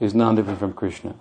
is 0.00 0.16
non-different 0.16 0.58
from 0.58 0.72
Krishna. 0.72 1.14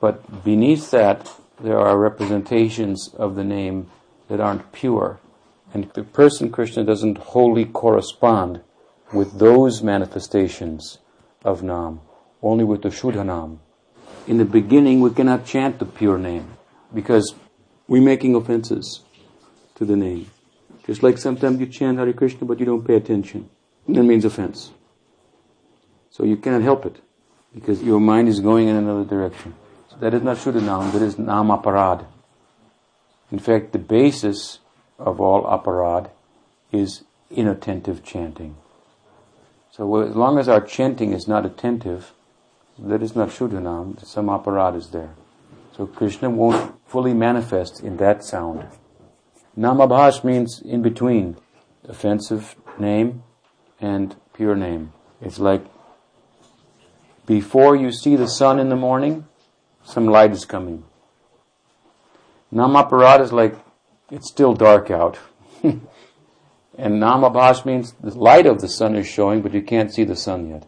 But 0.00 0.42
beneath 0.42 0.90
that, 0.90 1.30
there 1.60 1.78
are 1.78 1.96
representations 1.96 3.14
of 3.14 3.36
the 3.36 3.44
name 3.44 3.92
that 4.26 4.40
aren't 4.40 4.72
pure. 4.72 5.20
And 5.74 5.90
the 5.94 6.04
person 6.04 6.50
Krishna 6.50 6.84
doesn't 6.84 7.18
wholly 7.18 7.64
correspond 7.64 8.60
with 9.12 9.40
those 9.40 9.82
manifestations 9.82 10.98
of 11.44 11.64
Nam, 11.64 12.00
only 12.42 12.62
with 12.62 12.82
the 12.82 12.90
Shuddha 12.90 13.26
Nam. 13.26 13.58
In 14.28 14.38
the 14.38 14.44
beginning, 14.44 15.00
we 15.00 15.10
cannot 15.10 15.44
chant 15.44 15.80
the 15.80 15.84
pure 15.84 16.16
name 16.16 16.56
because 16.94 17.34
we're 17.88 18.00
making 18.00 18.36
offenses 18.36 19.02
to 19.74 19.84
the 19.84 19.96
name. 19.96 20.30
Just 20.86 21.02
like 21.02 21.18
sometimes 21.18 21.58
you 21.58 21.66
chant 21.66 21.98
Hare 21.98 22.12
Krishna 22.12 22.46
but 22.46 22.60
you 22.60 22.66
don't 22.66 22.86
pay 22.86 22.94
attention. 22.94 23.50
That 23.88 24.04
means 24.04 24.24
offense. 24.24 24.70
So 26.10 26.24
you 26.24 26.36
cannot 26.36 26.62
help 26.62 26.86
it 26.86 27.00
because 27.52 27.82
your 27.82 28.00
mind 28.00 28.28
is 28.28 28.38
going 28.38 28.68
in 28.68 28.76
another 28.76 29.04
direction. 29.04 29.54
So 29.90 29.96
that 29.96 30.14
is 30.14 30.22
not 30.22 30.36
Shuddha 30.36 30.62
Nam, 30.62 30.92
that 30.92 31.02
is 31.02 31.18
Nam 31.18 31.48
Aparad. 31.48 32.06
In 33.32 33.40
fact, 33.40 33.72
the 33.72 33.78
basis 33.78 34.60
of 34.98 35.20
all 35.20 35.44
aparad 35.44 36.10
is 36.72 37.04
inattentive 37.30 38.04
chanting. 38.04 38.56
So 39.70 40.02
as 40.02 40.14
long 40.14 40.38
as 40.38 40.48
our 40.48 40.60
chanting 40.60 41.12
is 41.12 41.26
not 41.26 41.44
attentive, 41.44 42.12
that 42.78 43.02
is 43.02 43.16
not 43.16 43.28
Shuddhanam, 43.28 44.04
some 44.04 44.26
aparad 44.26 44.76
is 44.76 44.90
there. 44.90 45.14
So 45.76 45.86
Krishna 45.86 46.30
won't 46.30 46.74
fully 46.86 47.14
manifest 47.14 47.82
in 47.82 47.96
that 47.96 48.24
sound. 48.24 48.68
Namabhash 49.58 50.22
means 50.24 50.60
in 50.60 50.82
between, 50.82 51.36
offensive 51.88 52.56
name 52.78 53.22
and 53.80 54.16
pure 54.32 54.54
name. 54.54 54.92
It's 55.20 55.38
like 55.38 55.64
before 57.26 57.74
you 57.74 57.90
see 57.90 58.16
the 58.16 58.28
sun 58.28 58.58
in 58.58 58.68
the 58.68 58.76
morning, 58.76 59.26
some 59.84 60.06
light 60.06 60.32
is 60.32 60.44
coming. 60.44 60.84
Namaparad 62.52 63.20
is 63.20 63.32
like 63.32 63.56
it's 64.10 64.28
still 64.28 64.54
dark 64.54 64.90
out. 64.90 65.18
and 65.62 65.82
Namabhash 66.78 67.64
means 67.64 67.92
the 68.00 68.16
light 68.18 68.46
of 68.46 68.60
the 68.60 68.68
sun 68.68 68.94
is 68.94 69.06
showing, 69.06 69.42
but 69.42 69.54
you 69.54 69.62
can't 69.62 69.92
see 69.92 70.04
the 70.04 70.16
sun 70.16 70.48
yet. 70.48 70.66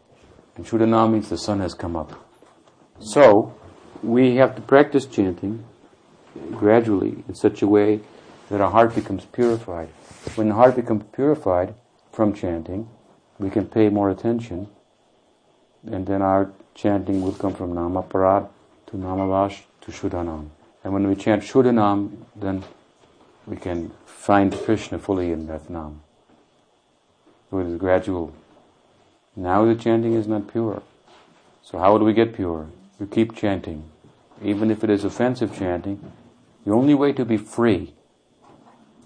And 0.57 0.65
Shuddhanam 0.65 1.13
means 1.13 1.29
the 1.29 1.39
sun 1.39 1.61
has 1.61 1.75
come 1.75 1.97
up. 1.97 2.13
So, 2.99 3.55
we 4.03 4.37
have 4.37 4.55
to 4.57 4.63
practice 4.63 5.07
chanting 5.07 5.65
gradually 6.53 7.25
in 7.29 7.35
such 7.35 7.63
a 7.63 7.67
way 7.67 8.01
that 8.49 8.61
our 8.61 8.71
heart 8.71 8.95
becomes 8.95 9.25
purified. 9.27 9.89
When 10.35 10.49
the 10.49 10.55
heart 10.55 10.77
becomes 10.77 11.05
purified 11.13 11.75
from 12.13 12.33
chanting, 12.33 12.89
we 13.39 13.51
can 13.51 13.67
pay 13.67 13.89
more 13.91 14.11
attention, 14.11 14.69
and 15.85 16.07
then 16.07 16.23
our 16.23 16.53
chanting 16.75 17.23
will 17.23 17.33
come 17.33 17.55
from 17.55 17.75
Namaparad 17.75 18.49
to 18.87 18.97
Namabhash 18.97 19.63
to 19.83 19.91
Shuddhanam. 19.91 20.49
And 20.85 20.93
when 20.93 21.07
we 21.07 21.17
chant 21.17 21.43
Shuddhanam, 21.43 22.25
then 22.35 22.65
we 23.47 23.57
can 23.57 23.93
find 24.05 24.53
Krishna 24.53 24.99
fully 24.99 25.31
in 25.33 25.47
that 25.47 25.71
Nam. 25.71 26.01
So 27.51 27.59
it 27.61 27.67
is 27.67 27.79
gradual. 27.79 28.35
Now 29.37 29.65
the 29.65 29.75
chanting 29.75 30.15
is 30.15 30.27
not 30.27 30.51
pure. 30.51 30.83
So 31.63 31.79
how 31.79 31.99
do 31.99 32.05
we 32.05 32.13
get 32.13 32.35
pure? 32.35 32.69
We 32.99 33.07
keep 33.07 33.37
chanting. 33.37 33.85
Even 34.43 34.71
if 34.71 34.83
it 34.83 34.91
is 34.91 35.05
offensive 35.05 35.57
chanting, 35.57 36.13
the 36.65 36.73
only 36.73 36.95
way 36.95 37.13
to 37.13 37.25
be 37.25 37.37
free 37.37 37.95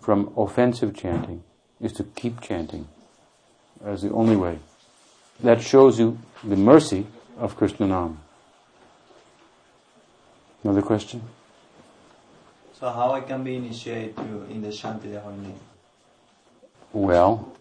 from 0.01 0.33
offensive 0.37 0.97
chanting 0.97 1.43
is 1.81 1.93
to 1.95 2.05
keep 2.05 2.41
chanting. 2.41 2.89
As 3.85 4.03
the 4.03 4.11
only 4.11 4.37
way. 4.37 4.59
That 5.43 5.63
shows 5.63 5.99
you 5.99 6.19
the 6.45 6.57
mercy 6.57 7.07
of 7.39 7.57
Krishna 7.57 7.87
Nam. 7.87 8.21
Another 10.63 10.83
question? 10.83 11.23
So 12.81 12.89
how 12.89 13.13
I 13.13 13.21
can 13.21 13.45
be 13.45 13.57
initiated 13.57 14.19
in 14.49 14.63
the 14.63 14.69
Shanti 14.69 15.13
name? 15.43 15.61
Well, 16.95 17.53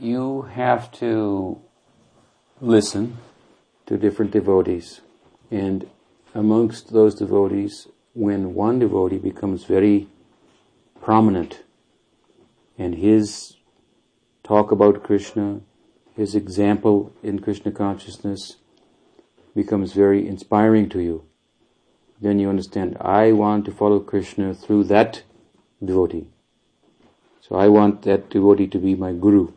you 0.00 0.42
have 0.42 0.90
to 0.98 1.60
listen 2.60 3.18
to 3.86 3.96
different 3.96 4.32
devotees. 4.32 5.02
And 5.52 5.88
amongst 6.34 6.92
those 6.92 7.14
devotees, 7.14 7.86
when 8.12 8.54
one 8.54 8.80
devotee 8.80 9.18
becomes 9.18 9.64
very 9.64 10.08
prominent 11.00 11.62
and 12.76 12.96
his 12.96 13.56
talk 14.42 14.72
about 14.72 15.04
Krishna, 15.04 15.60
his 16.16 16.34
example 16.34 17.12
in 17.22 17.38
Krishna 17.38 17.70
consciousness 17.70 18.56
becomes 19.54 19.92
very 19.92 20.26
inspiring 20.26 20.88
to 20.88 21.00
you, 21.00 21.24
then 22.22 22.38
you 22.38 22.48
understand, 22.48 22.96
I 23.00 23.32
want 23.32 23.64
to 23.66 23.72
follow 23.72 23.98
Krishna 23.98 24.54
through 24.54 24.84
that 24.84 25.22
devotee. 25.84 26.26
So 27.40 27.56
I 27.56 27.66
want 27.68 28.02
that 28.02 28.30
devotee 28.30 28.68
to 28.68 28.78
be 28.78 28.94
my 28.94 29.12
guru. 29.12 29.52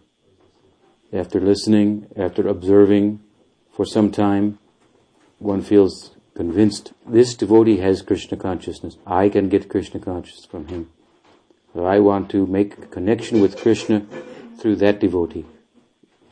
After 1.14 1.40
listening, 1.40 2.08
after 2.18 2.48
observing 2.48 3.22
for 3.72 3.86
some 3.86 4.12
time, 4.12 4.58
one 5.38 5.62
feels 5.62 6.16
convinced 6.34 6.94
this 7.08 7.36
devotee 7.36 7.78
has 7.78 8.02
Krishna 8.02 8.38
consciousness. 8.38 8.98
I 9.06 9.30
can 9.30 9.48
get 9.48 9.70
Krishna 9.70 10.00
consciousness 10.00 10.46
from 10.46 10.68
him. 10.68 10.90
So 11.74 11.86
I 11.86 12.00
want 12.00 12.30
to 12.32 12.48
make 12.48 12.78
a 12.78 12.88
connection 12.88 13.42
with 13.42 13.58
Krishna 13.58 14.06
through 14.58 14.78
that 14.78 15.00
devotee. 15.00 15.46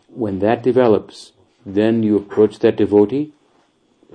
When 0.07 0.39
that 0.39 0.63
develops, 0.63 1.33
then 1.65 2.01
you 2.01 2.17
approach 2.17 2.59
that 2.59 2.77
devotee 2.77 3.33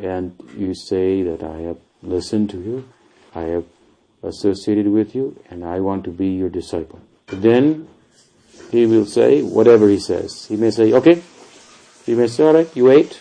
and 0.03 0.39
you 0.57 0.75
say 0.75 1.23
that 1.23 1.43
I 1.43 1.61
have 1.61 1.79
listened 2.03 2.51
to 2.51 2.59
you, 2.59 2.89
I 3.35 3.43
have 3.43 3.65
associated 4.23 4.89
with 4.89 5.15
you, 5.15 5.41
and 5.51 5.65
I 5.65 5.81
want 5.81 6.05
to 6.05 6.11
be 6.11 6.29
your 6.29 6.49
disciple. 6.49 7.01
Then 7.27 7.89
he 8.71 8.87
will 8.87 9.07
say 9.07 9.43
whatever 9.43 9.89
he 9.89 9.99
says. 9.99 10.47
He 10.47 10.57
may 10.57 10.71
say, 10.71 10.93
okay, 10.93 11.23
he 12.05 12.15
may 12.15 12.27
say, 12.27 12.45
alright, 12.45 12.75
you 12.77 12.87
wait, 12.87 13.21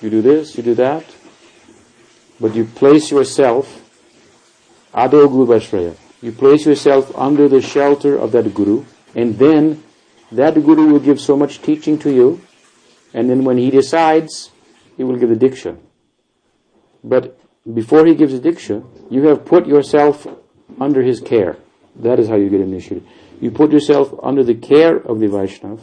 you 0.00 0.10
do 0.10 0.22
this, 0.22 0.56
you 0.56 0.62
do 0.62 0.74
that, 0.74 1.04
but 2.40 2.54
you 2.54 2.64
place 2.64 3.10
yourself, 3.10 3.82
Adau 4.94 5.28
Guru 5.28 5.94
you 6.22 6.32
place 6.32 6.66
yourself 6.66 7.16
under 7.16 7.48
the 7.48 7.60
shelter 7.60 8.16
of 8.16 8.32
that 8.32 8.52
Guru, 8.54 8.84
and 9.14 9.38
then 9.38 9.82
that 10.32 10.54
Guru 10.54 10.86
will 10.88 11.00
give 11.00 11.20
so 11.20 11.36
much 11.36 11.62
teaching 11.62 11.98
to 12.00 12.10
you, 12.12 12.40
and 13.14 13.30
then 13.30 13.44
when 13.44 13.58
he 13.58 13.70
decides, 13.70 14.50
he 14.96 15.04
will 15.04 15.16
give 15.16 15.28
the 15.28 15.36
Diksha. 15.36 15.78
But 17.04 17.38
before 17.72 18.06
he 18.06 18.14
gives 18.14 18.32
a 18.32 18.38
diksha, 18.38 18.84
you 19.10 19.26
have 19.28 19.44
put 19.44 19.66
yourself 19.66 20.26
under 20.80 21.02
his 21.02 21.20
care. 21.20 21.56
That 21.96 22.20
is 22.20 22.28
how 22.28 22.36
you 22.36 22.48
get 22.48 22.60
initiated. 22.60 23.06
You 23.40 23.50
put 23.50 23.72
yourself 23.72 24.14
under 24.22 24.44
the 24.44 24.54
care 24.54 24.96
of 24.96 25.20
the 25.20 25.26
Vaishnav. 25.26 25.80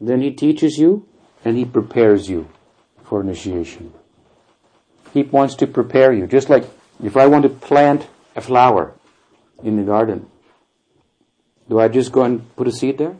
Then 0.00 0.20
he 0.20 0.30
teaches 0.30 0.78
you 0.78 1.06
and 1.44 1.56
he 1.56 1.64
prepares 1.64 2.28
you 2.28 2.48
for 3.04 3.20
initiation. 3.20 3.92
He 5.12 5.22
wants 5.22 5.54
to 5.56 5.66
prepare 5.66 6.12
you. 6.12 6.26
Just 6.26 6.50
like 6.50 6.64
if 7.02 7.16
I 7.16 7.26
want 7.26 7.44
to 7.44 7.48
plant 7.48 8.06
a 8.36 8.40
flower 8.40 8.94
in 9.62 9.76
the 9.76 9.82
garden, 9.82 10.28
do 11.68 11.80
I 11.80 11.88
just 11.88 12.12
go 12.12 12.22
and 12.22 12.54
put 12.56 12.68
a 12.68 12.72
seed 12.72 12.98
there? 12.98 13.16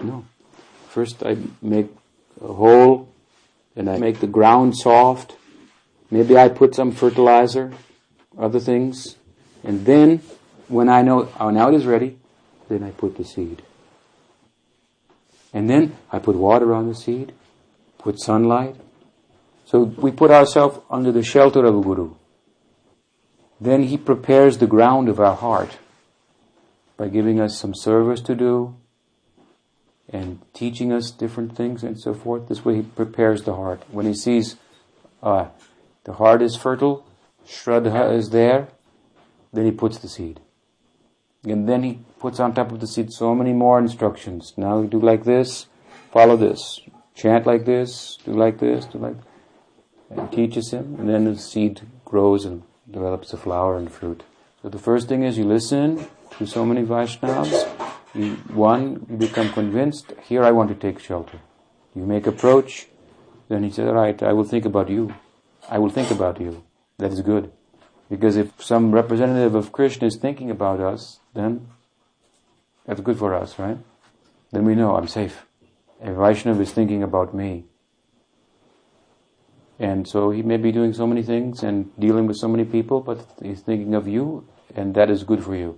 No. 0.00 0.24
First 0.88 1.24
I 1.24 1.36
make 1.62 1.88
a 2.40 2.52
hole 2.52 3.08
and 3.76 3.88
I 3.88 3.98
make 3.98 4.20
the 4.20 4.26
ground 4.26 4.76
soft 4.76 5.36
Maybe 6.14 6.38
I 6.38 6.48
put 6.48 6.76
some 6.76 6.92
fertilizer, 6.92 7.72
other 8.38 8.60
things, 8.60 9.16
and 9.64 9.84
then 9.84 10.22
when 10.68 10.88
I 10.88 11.02
know, 11.02 11.28
oh, 11.40 11.50
now 11.50 11.70
it 11.70 11.74
is 11.74 11.86
ready, 11.86 12.18
then 12.68 12.84
I 12.84 12.92
put 12.92 13.16
the 13.16 13.24
seed. 13.24 13.62
And 15.52 15.68
then 15.68 15.96
I 16.12 16.20
put 16.20 16.36
water 16.36 16.72
on 16.72 16.86
the 16.86 16.94
seed, 16.94 17.32
put 17.98 18.20
sunlight. 18.20 18.76
So 19.64 19.82
we 19.82 20.12
put 20.12 20.30
ourselves 20.30 20.78
under 20.88 21.10
the 21.10 21.24
shelter 21.24 21.64
of 21.64 21.76
a 21.76 21.80
guru. 21.80 22.14
Then 23.60 23.82
he 23.82 23.96
prepares 23.96 24.58
the 24.58 24.68
ground 24.68 25.08
of 25.08 25.18
our 25.18 25.34
heart 25.34 25.78
by 26.96 27.08
giving 27.08 27.40
us 27.40 27.58
some 27.58 27.74
service 27.74 28.20
to 28.20 28.36
do 28.36 28.76
and 30.08 30.40
teaching 30.52 30.92
us 30.92 31.10
different 31.10 31.56
things 31.56 31.82
and 31.82 31.98
so 31.98 32.14
forth. 32.14 32.46
This 32.46 32.64
way 32.64 32.76
he 32.76 32.82
prepares 32.82 33.42
the 33.42 33.56
heart. 33.56 33.82
When 33.90 34.06
he 34.06 34.14
sees 34.14 34.54
uh, 35.20 35.48
the 36.04 36.14
heart 36.14 36.42
is 36.42 36.56
fertile, 36.56 37.06
Shraddha 37.46 38.12
is 38.16 38.30
there, 38.30 38.68
then 39.52 39.64
he 39.64 39.70
puts 39.70 39.98
the 39.98 40.08
seed. 40.08 40.40
And 41.44 41.68
then 41.68 41.82
he 41.82 42.00
puts 42.18 42.40
on 42.40 42.54
top 42.54 42.72
of 42.72 42.80
the 42.80 42.86
seed 42.86 43.12
so 43.12 43.34
many 43.34 43.52
more 43.52 43.78
instructions. 43.78 44.54
Now 44.56 44.82
do 44.82 44.98
like 44.98 45.24
this, 45.24 45.66
follow 46.10 46.36
this. 46.36 46.80
Chant 47.14 47.46
like 47.46 47.64
this, 47.64 48.18
do 48.24 48.32
like 48.32 48.58
this, 48.58 48.86
do 48.86 48.98
like 48.98 49.16
and 50.10 50.30
teaches 50.30 50.70
him, 50.70 50.96
and 50.98 51.08
then 51.08 51.24
the 51.24 51.38
seed 51.38 51.82
grows 52.04 52.44
and 52.44 52.62
develops 52.90 53.32
a 53.32 53.36
flower 53.36 53.76
and 53.76 53.90
fruit. 53.90 54.22
So 54.62 54.68
the 54.68 54.78
first 54.78 55.08
thing 55.08 55.22
is 55.22 55.38
you 55.38 55.44
listen 55.44 56.06
to 56.38 56.46
so 56.46 56.64
many 56.64 56.82
Vaishnavas. 56.82 57.70
You, 58.14 58.36
one, 58.54 59.06
you 59.10 59.16
become 59.16 59.52
convinced, 59.52 60.12
here 60.22 60.44
I 60.44 60.52
want 60.52 60.68
to 60.68 60.74
take 60.74 61.00
shelter. 61.00 61.40
You 61.94 62.06
make 62.06 62.26
approach, 62.26 62.86
then 63.48 63.64
he 63.64 63.70
says, 63.70 63.88
alright, 63.88 64.22
I 64.22 64.32
will 64.32 64.44
think 64.44 64.64
about 64.64 64.88
you. 64.88 65.14
I 65.74 65.78
will 65.78 65.90
think 65.90 66.12
about 66.12 66.40
you. 66.40 66.62
That 66.98 67.12
is 67.12 67.20
good. 67.20 67.50
Because 68.08 68.36
if 68.36 68.62
some 68.62 68.92
representative 68.92 69.56
of 69.56 69.72
Krishna 69.72 70.06
is 70.06 70.16
thinking 70.16 70.48
about 70.48 70.78
us, 70.78 71.18
then 71.34 71.66
that's 72.86 73.00
good 73.00 73.18
for 73.18 73.34
us, 73.34 73.58
right? 73.58 73.78
Then 74.52 74.64
we 74.64 74.76
know 74.76 74.94
I'm 74.94 75.08
safe. 75.08 75.46
A 76.00 76.12
Vaishnava 76.12 76.62
is 76.62 76.70
thinking 76.70 77.02
about 77.02 77.34
me. 77.34 77.64
And 79.80 80.06
so 80.06 80.30
he 80.30 80.42
may 80.42 80.58
be 80.58 80.70
doing 80.70 80.92
so 80.92 81.08
many 81.08 81.24
things 81.24 81.64
and 81.64 81.90
dealing 81.98 82.28
with 82.28 82.36
so 82.36 82.46
many 82.46 82.64
people, 82.64 83.00
but 83.00 83.26
he's 83.42 83.62
thinking 83.62 83.96
of 83.96 84.06
you, 84.06 84.46
and 84.76 84.94
that 84.94 85.10
is 85.10 85.24
good 85.24 85.42
for 85.42 85.56
you. 85.56 85.76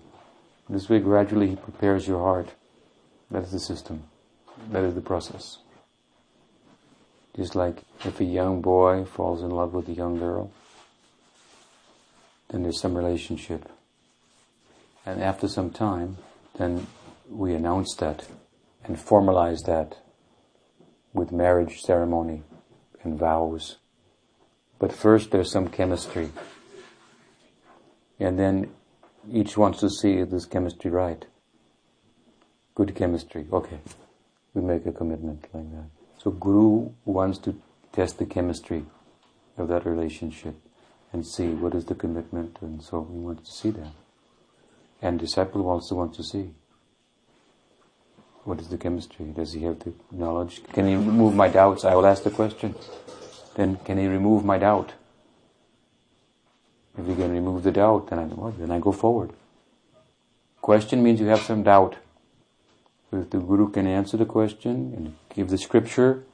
This 0.68 0.90
way, 0.90 0.98
gradually, 0.98 1.48
he 1.48 1.56
prepares 1.56 2.06
your 2.06 2.20
heart. 2.20 2.52
That 3.30 3.44
is 3.44 3.52
the 3.52 3.60
system. 3.60 4.02
That 4.72 4.84
is 4.84 4.94
the 4.94 5.00
process. 5.00 5.60
Just 7.36 7.54
like 7.54 7.82
if 8.04 8.18
a 8.20 8.24
young 8.24 8.62
boy 8.62 9.04
falls 9.04 9.42
in 9.42 9.50
love 9.50 9.74
with 9.74 9.88
a 9.88 9.92
young 9.92 10.18
girl, 10.18 10.50
then 12.48 12.62
there's 12.62 12.80
some 12.80 12.96
relationship. 12.96 13.68
And 15.04 15.22
after 15.22 15.46
some 15.46 15.70
time, 15.70 16.16
then 16.58 16.86
we 17.28 17.54
announce 17.54 17.94
that 17.96 18.26
and 18.84 18.96
formalize 18.96 19.64
that 19.66 19.98
with 21.12 21.32
marriage 21.32 21.80
ceremony 21.80 22.42
and 23.02 23.18
vows. 23.18 23.76
But 24.78 24.92
first 24.92 25.30
there's 25.30 25.50
some 25.50 25.68
chemistry. 25.68 26.30
And 28.18 28.38
then 28.38 28.70
each 29.30 29.56
wants 29.56 29.80
to 29.80 29.90
see 29.90 30.14
is 30.14 30.30
this 30.30 30.46
chemistry 30.46 30.90
right. 30.90 31.24
Good 32.74 32.94
chemistry. 32.94 33.46
Okay. 33.52 33.78
We 34.54 34.62
make 34.62 34.86
a 34.86 34.92
commitment 34.92 35.46
like 35.52 35.70
that. 35.72 35.95
So 36.26 36.32
Guru 36.32 36.90
wants 37.04 37.38
to 37.38 37.54
test 37.92 38.18
the 38.18 38.26
chemistry 38.26 38.84
of 39.56 39.68
that 39.68 39.86
relationship 39.86 40.56
and 41.12 41.24
see 41.24 41.46
what 41.50 41.72
is 41.72 41.84
the 41.84 41.94
commitment 41.94 42.58
and 42.62 42.82
so 42.82 42.98
we 43.08 43.20
want 43.20 43.44
to 43.44 43.52
see 43.52 43.70
that. 43.70 43.92
And 45.00 45.20
disciple 45.20 45.68
also 45.68 45.94
wants 45.94 46.16
to 46.16 46.24
see 46.24 46.50
what 48.42 48.58
is 48.58 48.66
the 48.66 48.76
chemistry? 48.76 49.26
Does 49.26 49.52
he 49.52 49.60
have 49.60 49.78
the 49.78 49.92
knowledge? 50.10 50.64
Can 50.72 50.88
he 50.88 50.96
remove 50.96 51.36
my 51.36 51.46
doubts? 51.46 51.84
I 51.84 51.94
will 51.94 52.06
ask 52.06 52.24
the 52.24 52.32
question. 52.32 52.74
Then 53.54 53.76
can 53.84 53.96
he 53.96 54.08
remove 54.08 54.44
my 54.44 54.58
doubt? 54.58 54.94
If 56.98 57.06
he 57.06 57.14
can 57.14 57.30
remove 57.30 57.62
the 57.62 57.70
doubt, 57.70 58.08
then 58.08 58.18
I, 58.18 58.24
well, 58.24 58.50
then 58.50 58.72
I 58.72 58.80
go 58.80 58.90
forward. 58.90 59.30
Question 60.60 61.04
means 61.04 61.20
you 61.20 61.26
have 61.26 61.42
some 61.42 61.62
doubt. 61.62 61.94
If 63.12 63.30
the 63.30 63.38
Guru 63.38 63.70
can 63.70 63.86
answer 63.86 64.16
the 64.16 64.26
question 64.26 64.92
and 64.96 65.14
give 65.34 65.48
the 65.48 65.58
scripture 65.58 66.24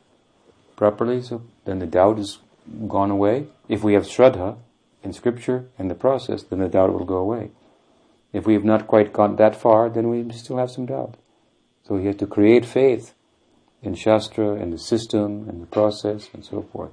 properly, 0.77 1.23
so 1.23 1.43
then 1.65 1.79
the 1.79 1.87
doubt 1.87 2.19
is 2.19 2.39
gone 2.89 3.11
away. 3.11 3.47
If 3.69 3.85
we 3.85 3.95
have 3.95 4.05
Shraddha 4.05 4.57
in 5.03 5.13
scripture 5.13 5.67
and 5.79 5.91
the 5.91 5.95
process, 5.95 6.43
then 6.43 6.61
the 6.61 6.69
doubt 6.69 6.93
will 6.93 7.05
go 7.05 7.19
away. 7.19 7.51
If 8.33 8.47
we 8.47 8.55
have 8.55 8.65
not 8.65 8.87
quite 8.87 9.13
gone 9.13 9.37
that 9.37 9.55
far, 9.55 9.91
then 9.91 10.09
we 10.09 10.29
still 10.33 10.57
have 10.57 10.71
some 10.71 10.87
doubt. 10.87 11.17
So 11.87 11.99
he 11.99 12.07
has 12.07 12.17
to 12.17 12.27
create 12.27 12.65
faith 12.65 13.15
in 13.83 13.95
Shastra 13.95 14.55
and 14.55 14.73
the 14.73 14.79
system 14.79 15.49
and 15.49 15.61
the 15.61 15.67
process 15.67 16.29
and 16.33 16.45
so 16.45 16.63
forth. 16.73 16.93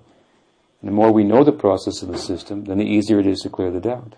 And 0.81 0.89
the 0.89 0.93
more 0.93 1.11
we 1.11 1.23
know 1.23 1.43
the 1.43 1.51
process 1.51 2.01
of 2.01 2.09
the 2.09 2.17
system, 2.17 2.65
then 2.65 2.77
the 2.77 2.85
easier 2.85 3.19
it 3.19 3.27
is 3.27 3.39
to 3.41 3.49
clear 3.49 3.71
the 3.71 3.79
doubt. 3.79 4.15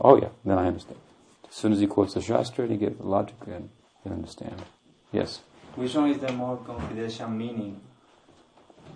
Oh 0.00 0.16
yeah, 0.16 0.28
then 0.44 0.58
I 0.58 0.66
understand. 0.66 0.98
As 1.48 1.54
soon 1.56 1.72
as 1.72 1.80
he 1.80 1.86
quotes 1.86 2.14
the 2.14 2.22
Shastra 2.22 2.64
and 2.64 2.72
he 2.72 2.78
gets 2.78 2.96
the 2.96 3.06
logic, 3.06 3.34
then 3.46 3.70
you 4.04 4.12
understand. 4.12 4.62
Yes? 5.12 5.40
Which 5.74 5.94
one 5.94 6.10
is 6.10 6.18
the 6.18 6.32
more 6.32 6.56
confidential 6.58 7.28
meaning 7.28 7.80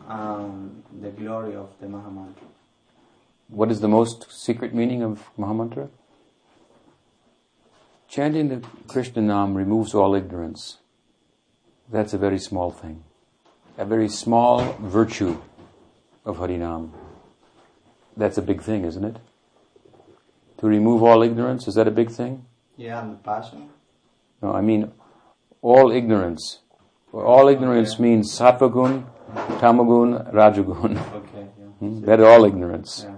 and 0.09 0.83
the 1.01 1.11
glory 1.11 1.55
of 1.55 1.71
the 1.81 1.87
Mahamantra? 1.87 2.49
What 3.49 3.71
is 3.71 3.81
the 3.81 3.89
most 3.89 4.27
secret 4.31 4.75
meaning 4.75 5.03
of 5.03 5.29
Mahamantra? 5.39 5.89
Chanting 8.09 8.49
the 8.49 8.67
Krishna 8.87 9.23
Nam 9.23 9.55
removes 9.55 9.95
all 9.95 10.15
ignorance. 10.15 10.79
That's 11.91 12.15
a 12.15 12.19
very 12.19 12.39
small 12.39 12.71
thing. 12.71 13.05
A 13.77 13.85
very 13.85 14.09
small 14.09 14.63
virtue 14.81 15.41
of 16.25 16.39
Harinam. 16.39 16.91
That's 18.17 18.39
a 18.39 18.43
big 18.43 18.63
thing, 18.63 18.85
isn't 18.85 19.05
it? 19.05 19.17
To 20.59 20.67
remove 20.67 21.03
all 21.03 21.23
ignorance, 21.23 21.67
is 21.67 21.75
that 21.75 21.89
a 21.89 21.91
big 21.91 22.11
thing? 22.11 22.47
Yeah, 22.77 23.03
and 23.03 23.13
the 23.13 23.17
passion. 23.17 23.69
No, 24.45 24.53
I 24.53 24.61
mean 24.61 24.93
all 25.63 25.91
ignorance. 25.91 26.59
All 27.13 27.49
ignorance 27.49 27.95
Okay. 27.95 28.03
means 28.03 28.39
sattvagun, 28.39 29.05
tamagun, 29.63 30.33
rajagun. 30.39 30.99
Okay, 31.21 31.47
yeah. 31.59 31.65
Hmm? 31.81 32.01
That 32.05 32.21
are 32.21 32.27
all 32.27 32.45
ignorance. 32.45 33.07
Yeah. 33.07 33.17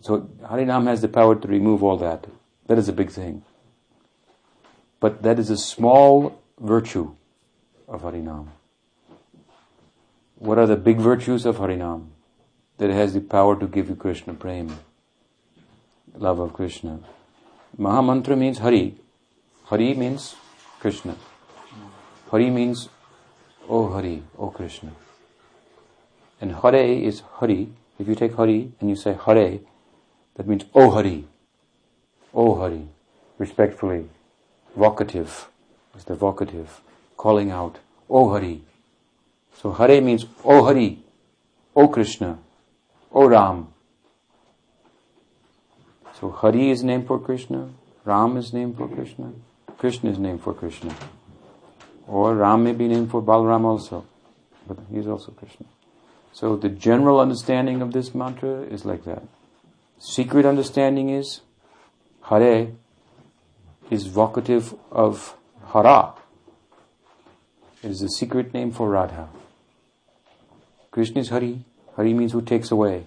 So 0.00 0.20
Harinam 0.50 0.86
has 0.86 1.02
the 1.02 1.08
power 1.08 1.34
to 1.36 1.48
remove 1.48 1.82
all 1.82 1.96
that. 1.98 2.26
That 2.66 2.78
is 2.78 2.88
a 2.88 2.92
big 2.92 3.10
thing. 3.10 3.42
But 4.98 5.22
that 5.22 5.38
is 5.38 5.50
a 5.50 5.56
small 5.56 6.38
virtue 6.58 7.14
of 7.88 8.02
Harinam. 8.02 8.48
What 10.36 10.58
are 10.58 10.66
the 10.66 10.76
big 10.76 10.98
virtues 10.98 11.46
of 11.46 11.58
Harinam? 11.58 12.08
That 12.78 12.90
it 12.90 12.94
has 12.94 13.14
the 13.14 13.20
power 13.20 13.58
to 13.60 13.66
give 13.66 13.88
you 13.90 13.94
Krishna 13.94 14.34
prema, 14.34 14.78
love 16.14 16.38
of 16.38 16.52
Krishna. 16.54 16.98
Mahamantra 17.78 18.36
means 18.36 18.58
Hari. 18.58 18.96
Hari 19.70 19.94
means 19.94 20.34
Krishna. 20.80 21.14
Hari 22.28 22.50
means 22.50 22.88
Oh 23.68 23.88
Hari, 23.92 24.24
Oh 24.36 24.50
Krishna. 24.50 24.90
And 26.40 26.56
Hare 26.56 26.74
is 26.74 27.20
Hari. 27.34 27.68
If 27.96 28.08
you 28.08 28.16
take 28.16 28.34
Hari 28.34 28.72
and 28.80 28.90
you 28.90 28.96
say 28.96 29.16
Hare, 29.24 29.60
that 30.34 30.48
means 30.48 30.64
Oh 30.74 30.90
Hari. 30.90 31.28
Oh 32.34 32.56
Hari. 32.56 32.88
Respectfully. 33.38 34.08
Vocative. 34.76 35.46
Is 35.96 36.02
the 36.02 36.16
vocative. 36.16 36.80
Calling 37.16 37.52
out. 37.52 37.78
Oh 38.08 38.30
Hari. 38.30 38.64
So 39.54 39.70
Hare 39.70 40.00
means 40.00 40.26
Oh 40.44 40.64
Hari. 40.64 41.04
Oh 41.76 41.86
Krishna. 41.86 42.38
Oh 43.12 43.28
Ram. 43.28 43.68
So 46.18 46.32
Hari 46.32 46.72
is 46.72 46.82
named 46.82 47.06
for 47.06 47.20
Krishna. 47.20 47.70
Ram 48.04 48.36
is 48.36 48.52
named 48.52 48.76
for 48.76 48.88
Krishna. 48.88 49.32
Krishna 49.80 50.10
is 50.10 50.18
named 50.18 50.42
for 50.42 50.52
Krishna. 50.52 50.94
Or 52.06 52.34
Ram 52.34 52.64
may 52.64 52.72
be 52.72 52.86
named 52.86 53.10
for 53.10 53.22
Balram 53.22 53.64
also. 53.64 54.04
But 54.68 54.76
he 54.90 54.98
is 54.98 55.06
also 55.06 55.32
Krishna. 55.32 55.64
So 56.34 56.54
the 56.54 56.68
general 56.68 57.18
understanding 57.18 57.80
of 57.80 57.94
this 57.94 58.14
mantra 58.14 58.60
is 58.64 58.84
like 58.84 59.04
that. 59.04 59.22
Secret 59.98 60.44
understanding 60.44 61.08
is 61.08 61.40
Hare 62.24 62.72
is 63.90 64.06
vocative 64.06 64.78
of 64.92 65.34
Hara. 65.72 66.12
It 67.82 67.90
is 67.90 68.00
the 68.00 68.08
secret 68.08 68.52
name 68.52 68.72
for 68.72 68.90
Radha. 68.90 69.30
Krishna 70.90 71.22
is 71.22 71.30
Hari. 71.30 71.64
Hari 71.96 72.12
means 72.12 72.32
who 72.32 72.42
takes 72.42 72.70
away. 72.70 73.06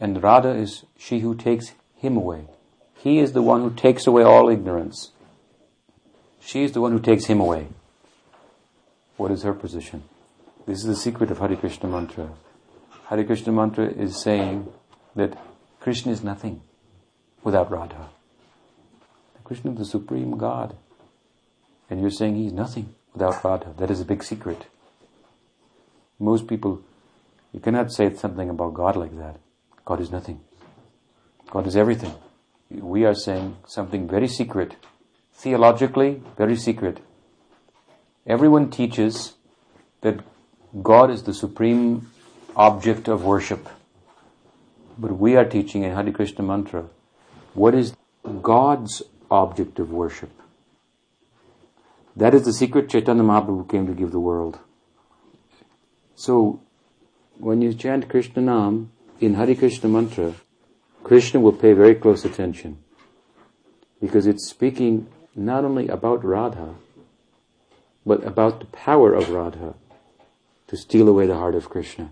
And 0.00 0.20
Radha 0.20 0.50
is 0.50 0.84
she 0.98 1.20
who 1.20 1.36
takes 1.36 1.74
him 1.94 2.16
away. 2.16 2.46
He 2.96 3.20
is 3.20 3.34
the 3.34 3.42
one 3.42 3.62
who 3.62 3.70
takes 3.70 4.08
away 4.08 4.24
all 4.24 4.48
ignorance. 4.48 5.12
She 6.40 6.64
is 6.64 6.72
the 6.72 6.80
one 6.80 6.92
who 6.92 7.00
takes 7.00 7.26
him 7.26 7.40
away. 7.40 7.68
What 9.16 9.30
is 9.30 9.42
her 9.42 9.52
position? 9.52 10.02
This 10.66 10.78
is 10.78 10.84
the 10.84 10.96
secret 10.96 11.30
of 11.30 11.38
Hare 11.38 11.56
Krishna 11.56 11.88
mantra. 11.88 12.30
Hare 13.08 13.24
Krishna 13.24 13.52
mantra 13.52 13.86
is 13.86 14.20
saying 14.20 14.72
that 15.14 15.36
Krishna 15.80 16.12
is 16.12 16.22
nothing 16.22 16.62
without 17.42 17.70
Radha. 17.70 18.08
Krishna 19.44 19.72
is 19.72 19.78
the 19.78 19.84
supreme 19.84 20.36
God. 20.38 20.76
And 21.88 22.00
you're 22.00 22.10
saying 22.10 22.36
he's 22.36 22.52
nothing 22.52 22.94
without 23.12 23.42
Radha. 23.44 23.74
That 23.78 23.90
is 23.90 24.00
a 24.00 24.04
big 24.04 24.22
secret. 24.22 24.66
Most 26.18 26.46
people, 26.46 26.82
you 27.52 27.60
cannot 27.60 27.92
say 27.92 28.14
something 28.14 28.48
about 28.48 28.74
God 28.74 28.96
like 28.96 29.16
that. 29.18 29.38
God 29.84 30.00
is 30.00 30.10
nothing. 30.10 30.40
God 31.50 31.66
is 31.66 31.76
everything. 31.76 32.14
We 32.70 33.04
are 33.04 33.14
saying 33.14 33.56
something 33.66 34.06
very 34.06 34.28
secret. 34.28 34.76
Theologically, 35.40 36.22
very 36.36 36.54
secret. 36.54 37.00
Everyone 38.26 38.70
teaches 38.70 39.36
that 40.02 40.20
God 40.82 41.10
is 41.10 41.22
the 41.22 41.32
supreme 41.32 42.10
object 42.54 43.08
of 43.08 43.24
worship. 43.24 43.66
But 44.98 45.16
we 45.18 45.36
are 45.36 45.46
teaching 45.46 45.82
in 45.82 45.94
Hare 45.94 46.12
Krishna 46.12 46.44
mantra, 46.44 46.90
what 47.54 47.74
is 47.74 47.94
God's 48.42 49.02
object 49.30 49.78
of 49.78 49.90
worship? 49.90 50.30
That 52.14 52.34
is 52.34 52.44
the 52.44 52.52
secret 52.52 52.90
Chaitanya 52.90 53.22
Mahaprabhu 53.22 53.70
came 53.70 53.86
to 53.86 53.94
give 53.94 54.10
the 54.10 54.20
world. 54.20 54.58
So, 56.16 56.60
when 57.38 57.62
you 57.62 57.72
chant 57.72 58.10
Krishna 58.10 58.42
Nam 58.42 58.92
in 59.20 59.34
Hare 59.36 59.54
Krishna 59.54 59.88
mantra, 59.88 60.34
Krishna 61.02 61.40
will 61.40 61.54
pay 61.54 61.72
very 61.72 61.94
close 61.94 62.26
attention. 62.26 62.76
Because 64.02 64.26
it's 64.26 64.46
speaking 64.46 65.06
not 65.34 65.64
only 65.64 65.88
about 65.88 66.24
Radha, 66.24 66.74
but 68.04 68.24
about 68.24 68.60
the 68.60 68.66
power 68.66 69.14
of 69.14 69.30
Radha 69.30 69.74
to 70.68 70.76
steal 70.76 71.08
away 71.08 71.26
the 71.26 71.36
heart 71.36 71.54
of 71.54 71.68
Krishna. 71.68 72.10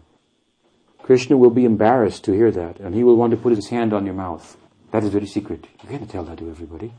Krishna 1.02 1.36
will 1.36 1.50
be 1.50 1.64
embarrassed 1.64 2.24
to 2.24 2.32
hear 2.32 2.50
that, 2.50 2.78
and 2.80 2.94
he 2.94 3.02
will 3.02 3.16
want 3.16 3.30
to 3.30 3.36
put 3.36 3.56
his 3.56 3.68
hand 3.68 3.92
on 3.92 4.04
your 4.04 4.14
mouth. 4.14 4.56
That 4.90 5.04
is 5.04 5.10
very 5.10 5.26
secret. 5.26 5.66
You 5.82 5.88
can't 5.88 6.10
tell 6.10 6.24
that 6.24 6.38
to 6.38 6.50
everybody. 6.50 6.92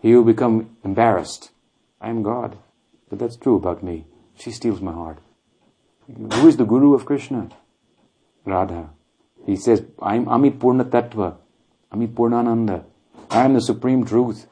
He 0.00 0.14
will 0.14 0.24
become 0.24 0.76
embarrassed. 0.84 1.50
I 2.00 2.10
am 2.10 2.22
God. 2.22 2.58
But 3.08 3.18
that's 3.18 3.36
true 3.36 3.56
about 3.56 3.82
me. 3.82 4.06
She 4.36 4.50
steals 4.50 4.80
my 4.80 4.92
heart. 4.92 5.18
Who 6.06 6.48
is 6.48 6.56
the 6.56 6.64
guru 6.64 6.94
of 6.94 7.06
Krishna? 7.06 7.50
Radha. 8.44 8.90
He 9.46 9.56
says, 9.56 9.84
I'm 10.00 10.28
Ami 10.28 10.50
Purna 10.50 10.84
Tattva, 10.84 11.36
Ami 11.90 12.08
Purnananda. 12.08 12.84
I 13.30 13.44
am 13.44 13.54
the 13.54 13.60
supreme 13.60 14.04
truth. 14.04 14.46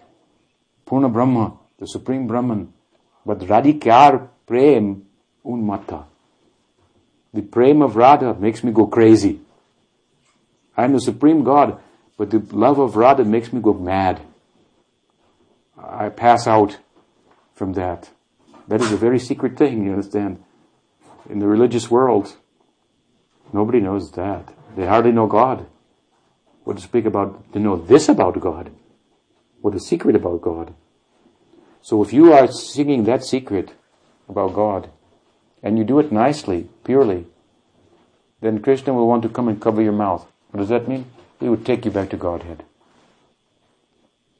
Purna 0.90 1.08
Brahma, 1.08 1.56
the 1.78 1.86
supreme 1.86 2.26
Brahman. 2.26 2.72
But 3.24 3.48
Radhikar 3.48 4.28
Prem 4.44 5.06
Unmata. 5.46 6.06
The 7.32 7.42
prem 7.42 7.80
of 7.80 7.94
Radha 7.94 8.34
makes 8.34 8.64
me 8.64 8.72
go 8.72 8.88
crazy. 8.88 9.38
I 10.76 10.82
am 10.82 10.92
the 10.92 11.00
supreme 11.00 11.44
God, 11.44 11.80
but 12.16 12.30
the 12.30 12.40
love 12.50 12.80
of 12.80 12.96
Radha 12.96 13.24
makes 13.24 13.52
me 13.52 13.60
go 13.60 13.72
mad. 13.72 14.20
I 15.78 16.08
pass 16.08 16.48
out 16.48 16.78
from 17.54 17.74
that. 17.74 18.10
That 18.66 18.80
is 18.80 18.90
a 18.90 18.96
very 18.96 19.20
secret 19.20 19.56
thing, 19.56 19.86
you 19.86 19.92
understand? 19.92 20.42
In 21.28 21.38
the 21.38 21.46
religious 21.46 21.88
world, 21.88 22.34
nobody 23.52 23.78
knows 23.78 24.10
that. 24.12 24.52
They 24.74 24.86
hardly 24.86 25.12
know 25.12 25.28
God. 25.28 25.66
What 26.64 26.78
to 26.78 26.82
speak 26.82 27.04
about, 27.04 27.52
to 27.52 27.60
know 27.60 27.76
this 27.76 28.08
about 28.08 28.40
God, 28.40 28.72
or 29.62 29.70
the 29.70 29.78
secret 29.78 30.16
about 30.16 30.40
God. 30.40 30.74
So 31.82 32.02
if 32.02 32.12
you 32.12 32.32
are 32.32 32.48
singing 32.48 33.04
that 33.04 33.24
secret 33.24 33.72
about 34.28 34.54
God, 34.54 34.90
and 35.62 35.76
you 35.76 35.84
do 35.84 35.98
it 35.98 36.10
nicely, 36.10 36.68
purely, 36.84 37.26
then 38.40 38.60
Krishna 38.60 38.94
will 38.94 39.06
want 39.06 39.22
to 39.22 39.28
come 39.28 39.48
and 39.48 39.60
cover 39.60 39.82
your 39.82 39.92
mouth. 39.92 40.26
What 40.50 40.60
does 40.60 40.70
that 40.70 40.88
mean? 40.88 41.06
He 41.38 41.48
would 41.48 41.66
take 41.66 41.84
you 41.84 41.90
back 41.90 42.10
to 42.10 42.16
Godhead. 42.16 42.64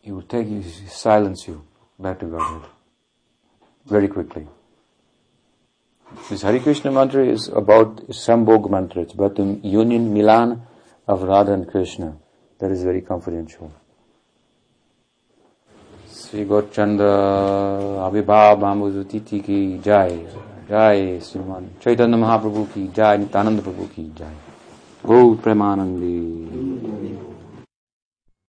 He 0.01 0.13
will 0.13 0.23
take 0.23 0.49
you, 0.49 0.63
silence 0.89 1.47
you 1.47 1.65
back 1.99 2.21
to 2.21 2.27
Godhead. 2.27 2.71
Very 3.87 4.09
quickly. 4.09 4.47
This 6.29 6.43
Hari 6.43 6.61
Krishna 6.61 6.91
mantra 6.91 7.25
is 7.25 7.49
about 7.49 8.09
Sambhog 8.09 8.71
mantra. 8.71 9.03
It's 9.03 9.15
about 9.15 9.37
the 9.37 9.61
union, 9.63 10.13
Milan 10.13 10.63
of 11.07 11.23
Radha 11.23 11.53
and 11.53 11.69
Krishna. 11.69 12.17
That 12.59 12.71
is 12.71 12.83
very 12.83 13.01
confidential. 13.01 13.73
Sri 16.31 16.45
Gaurchandra 16.45 18.07
Abhibhav 18.07 18.61
Bambuzutiti 18.61 19.43
ki 19.43 19.81
jai. 19.83 20.25
Jai 20.69 21.19
Sriman 21.19 21.67
Chaitanya 21.81 22.17
Mahaprabhu 22.17 22.73
ki 22.73 22.89
jai. 22.95 23.19
Nityananda 23.19 23.61
Prabhu 23.61 23.91
ki 23.93 24.13
jai. 24.15 24.37
Oh 25.09 25.35
Premanandi. 25.35 27.30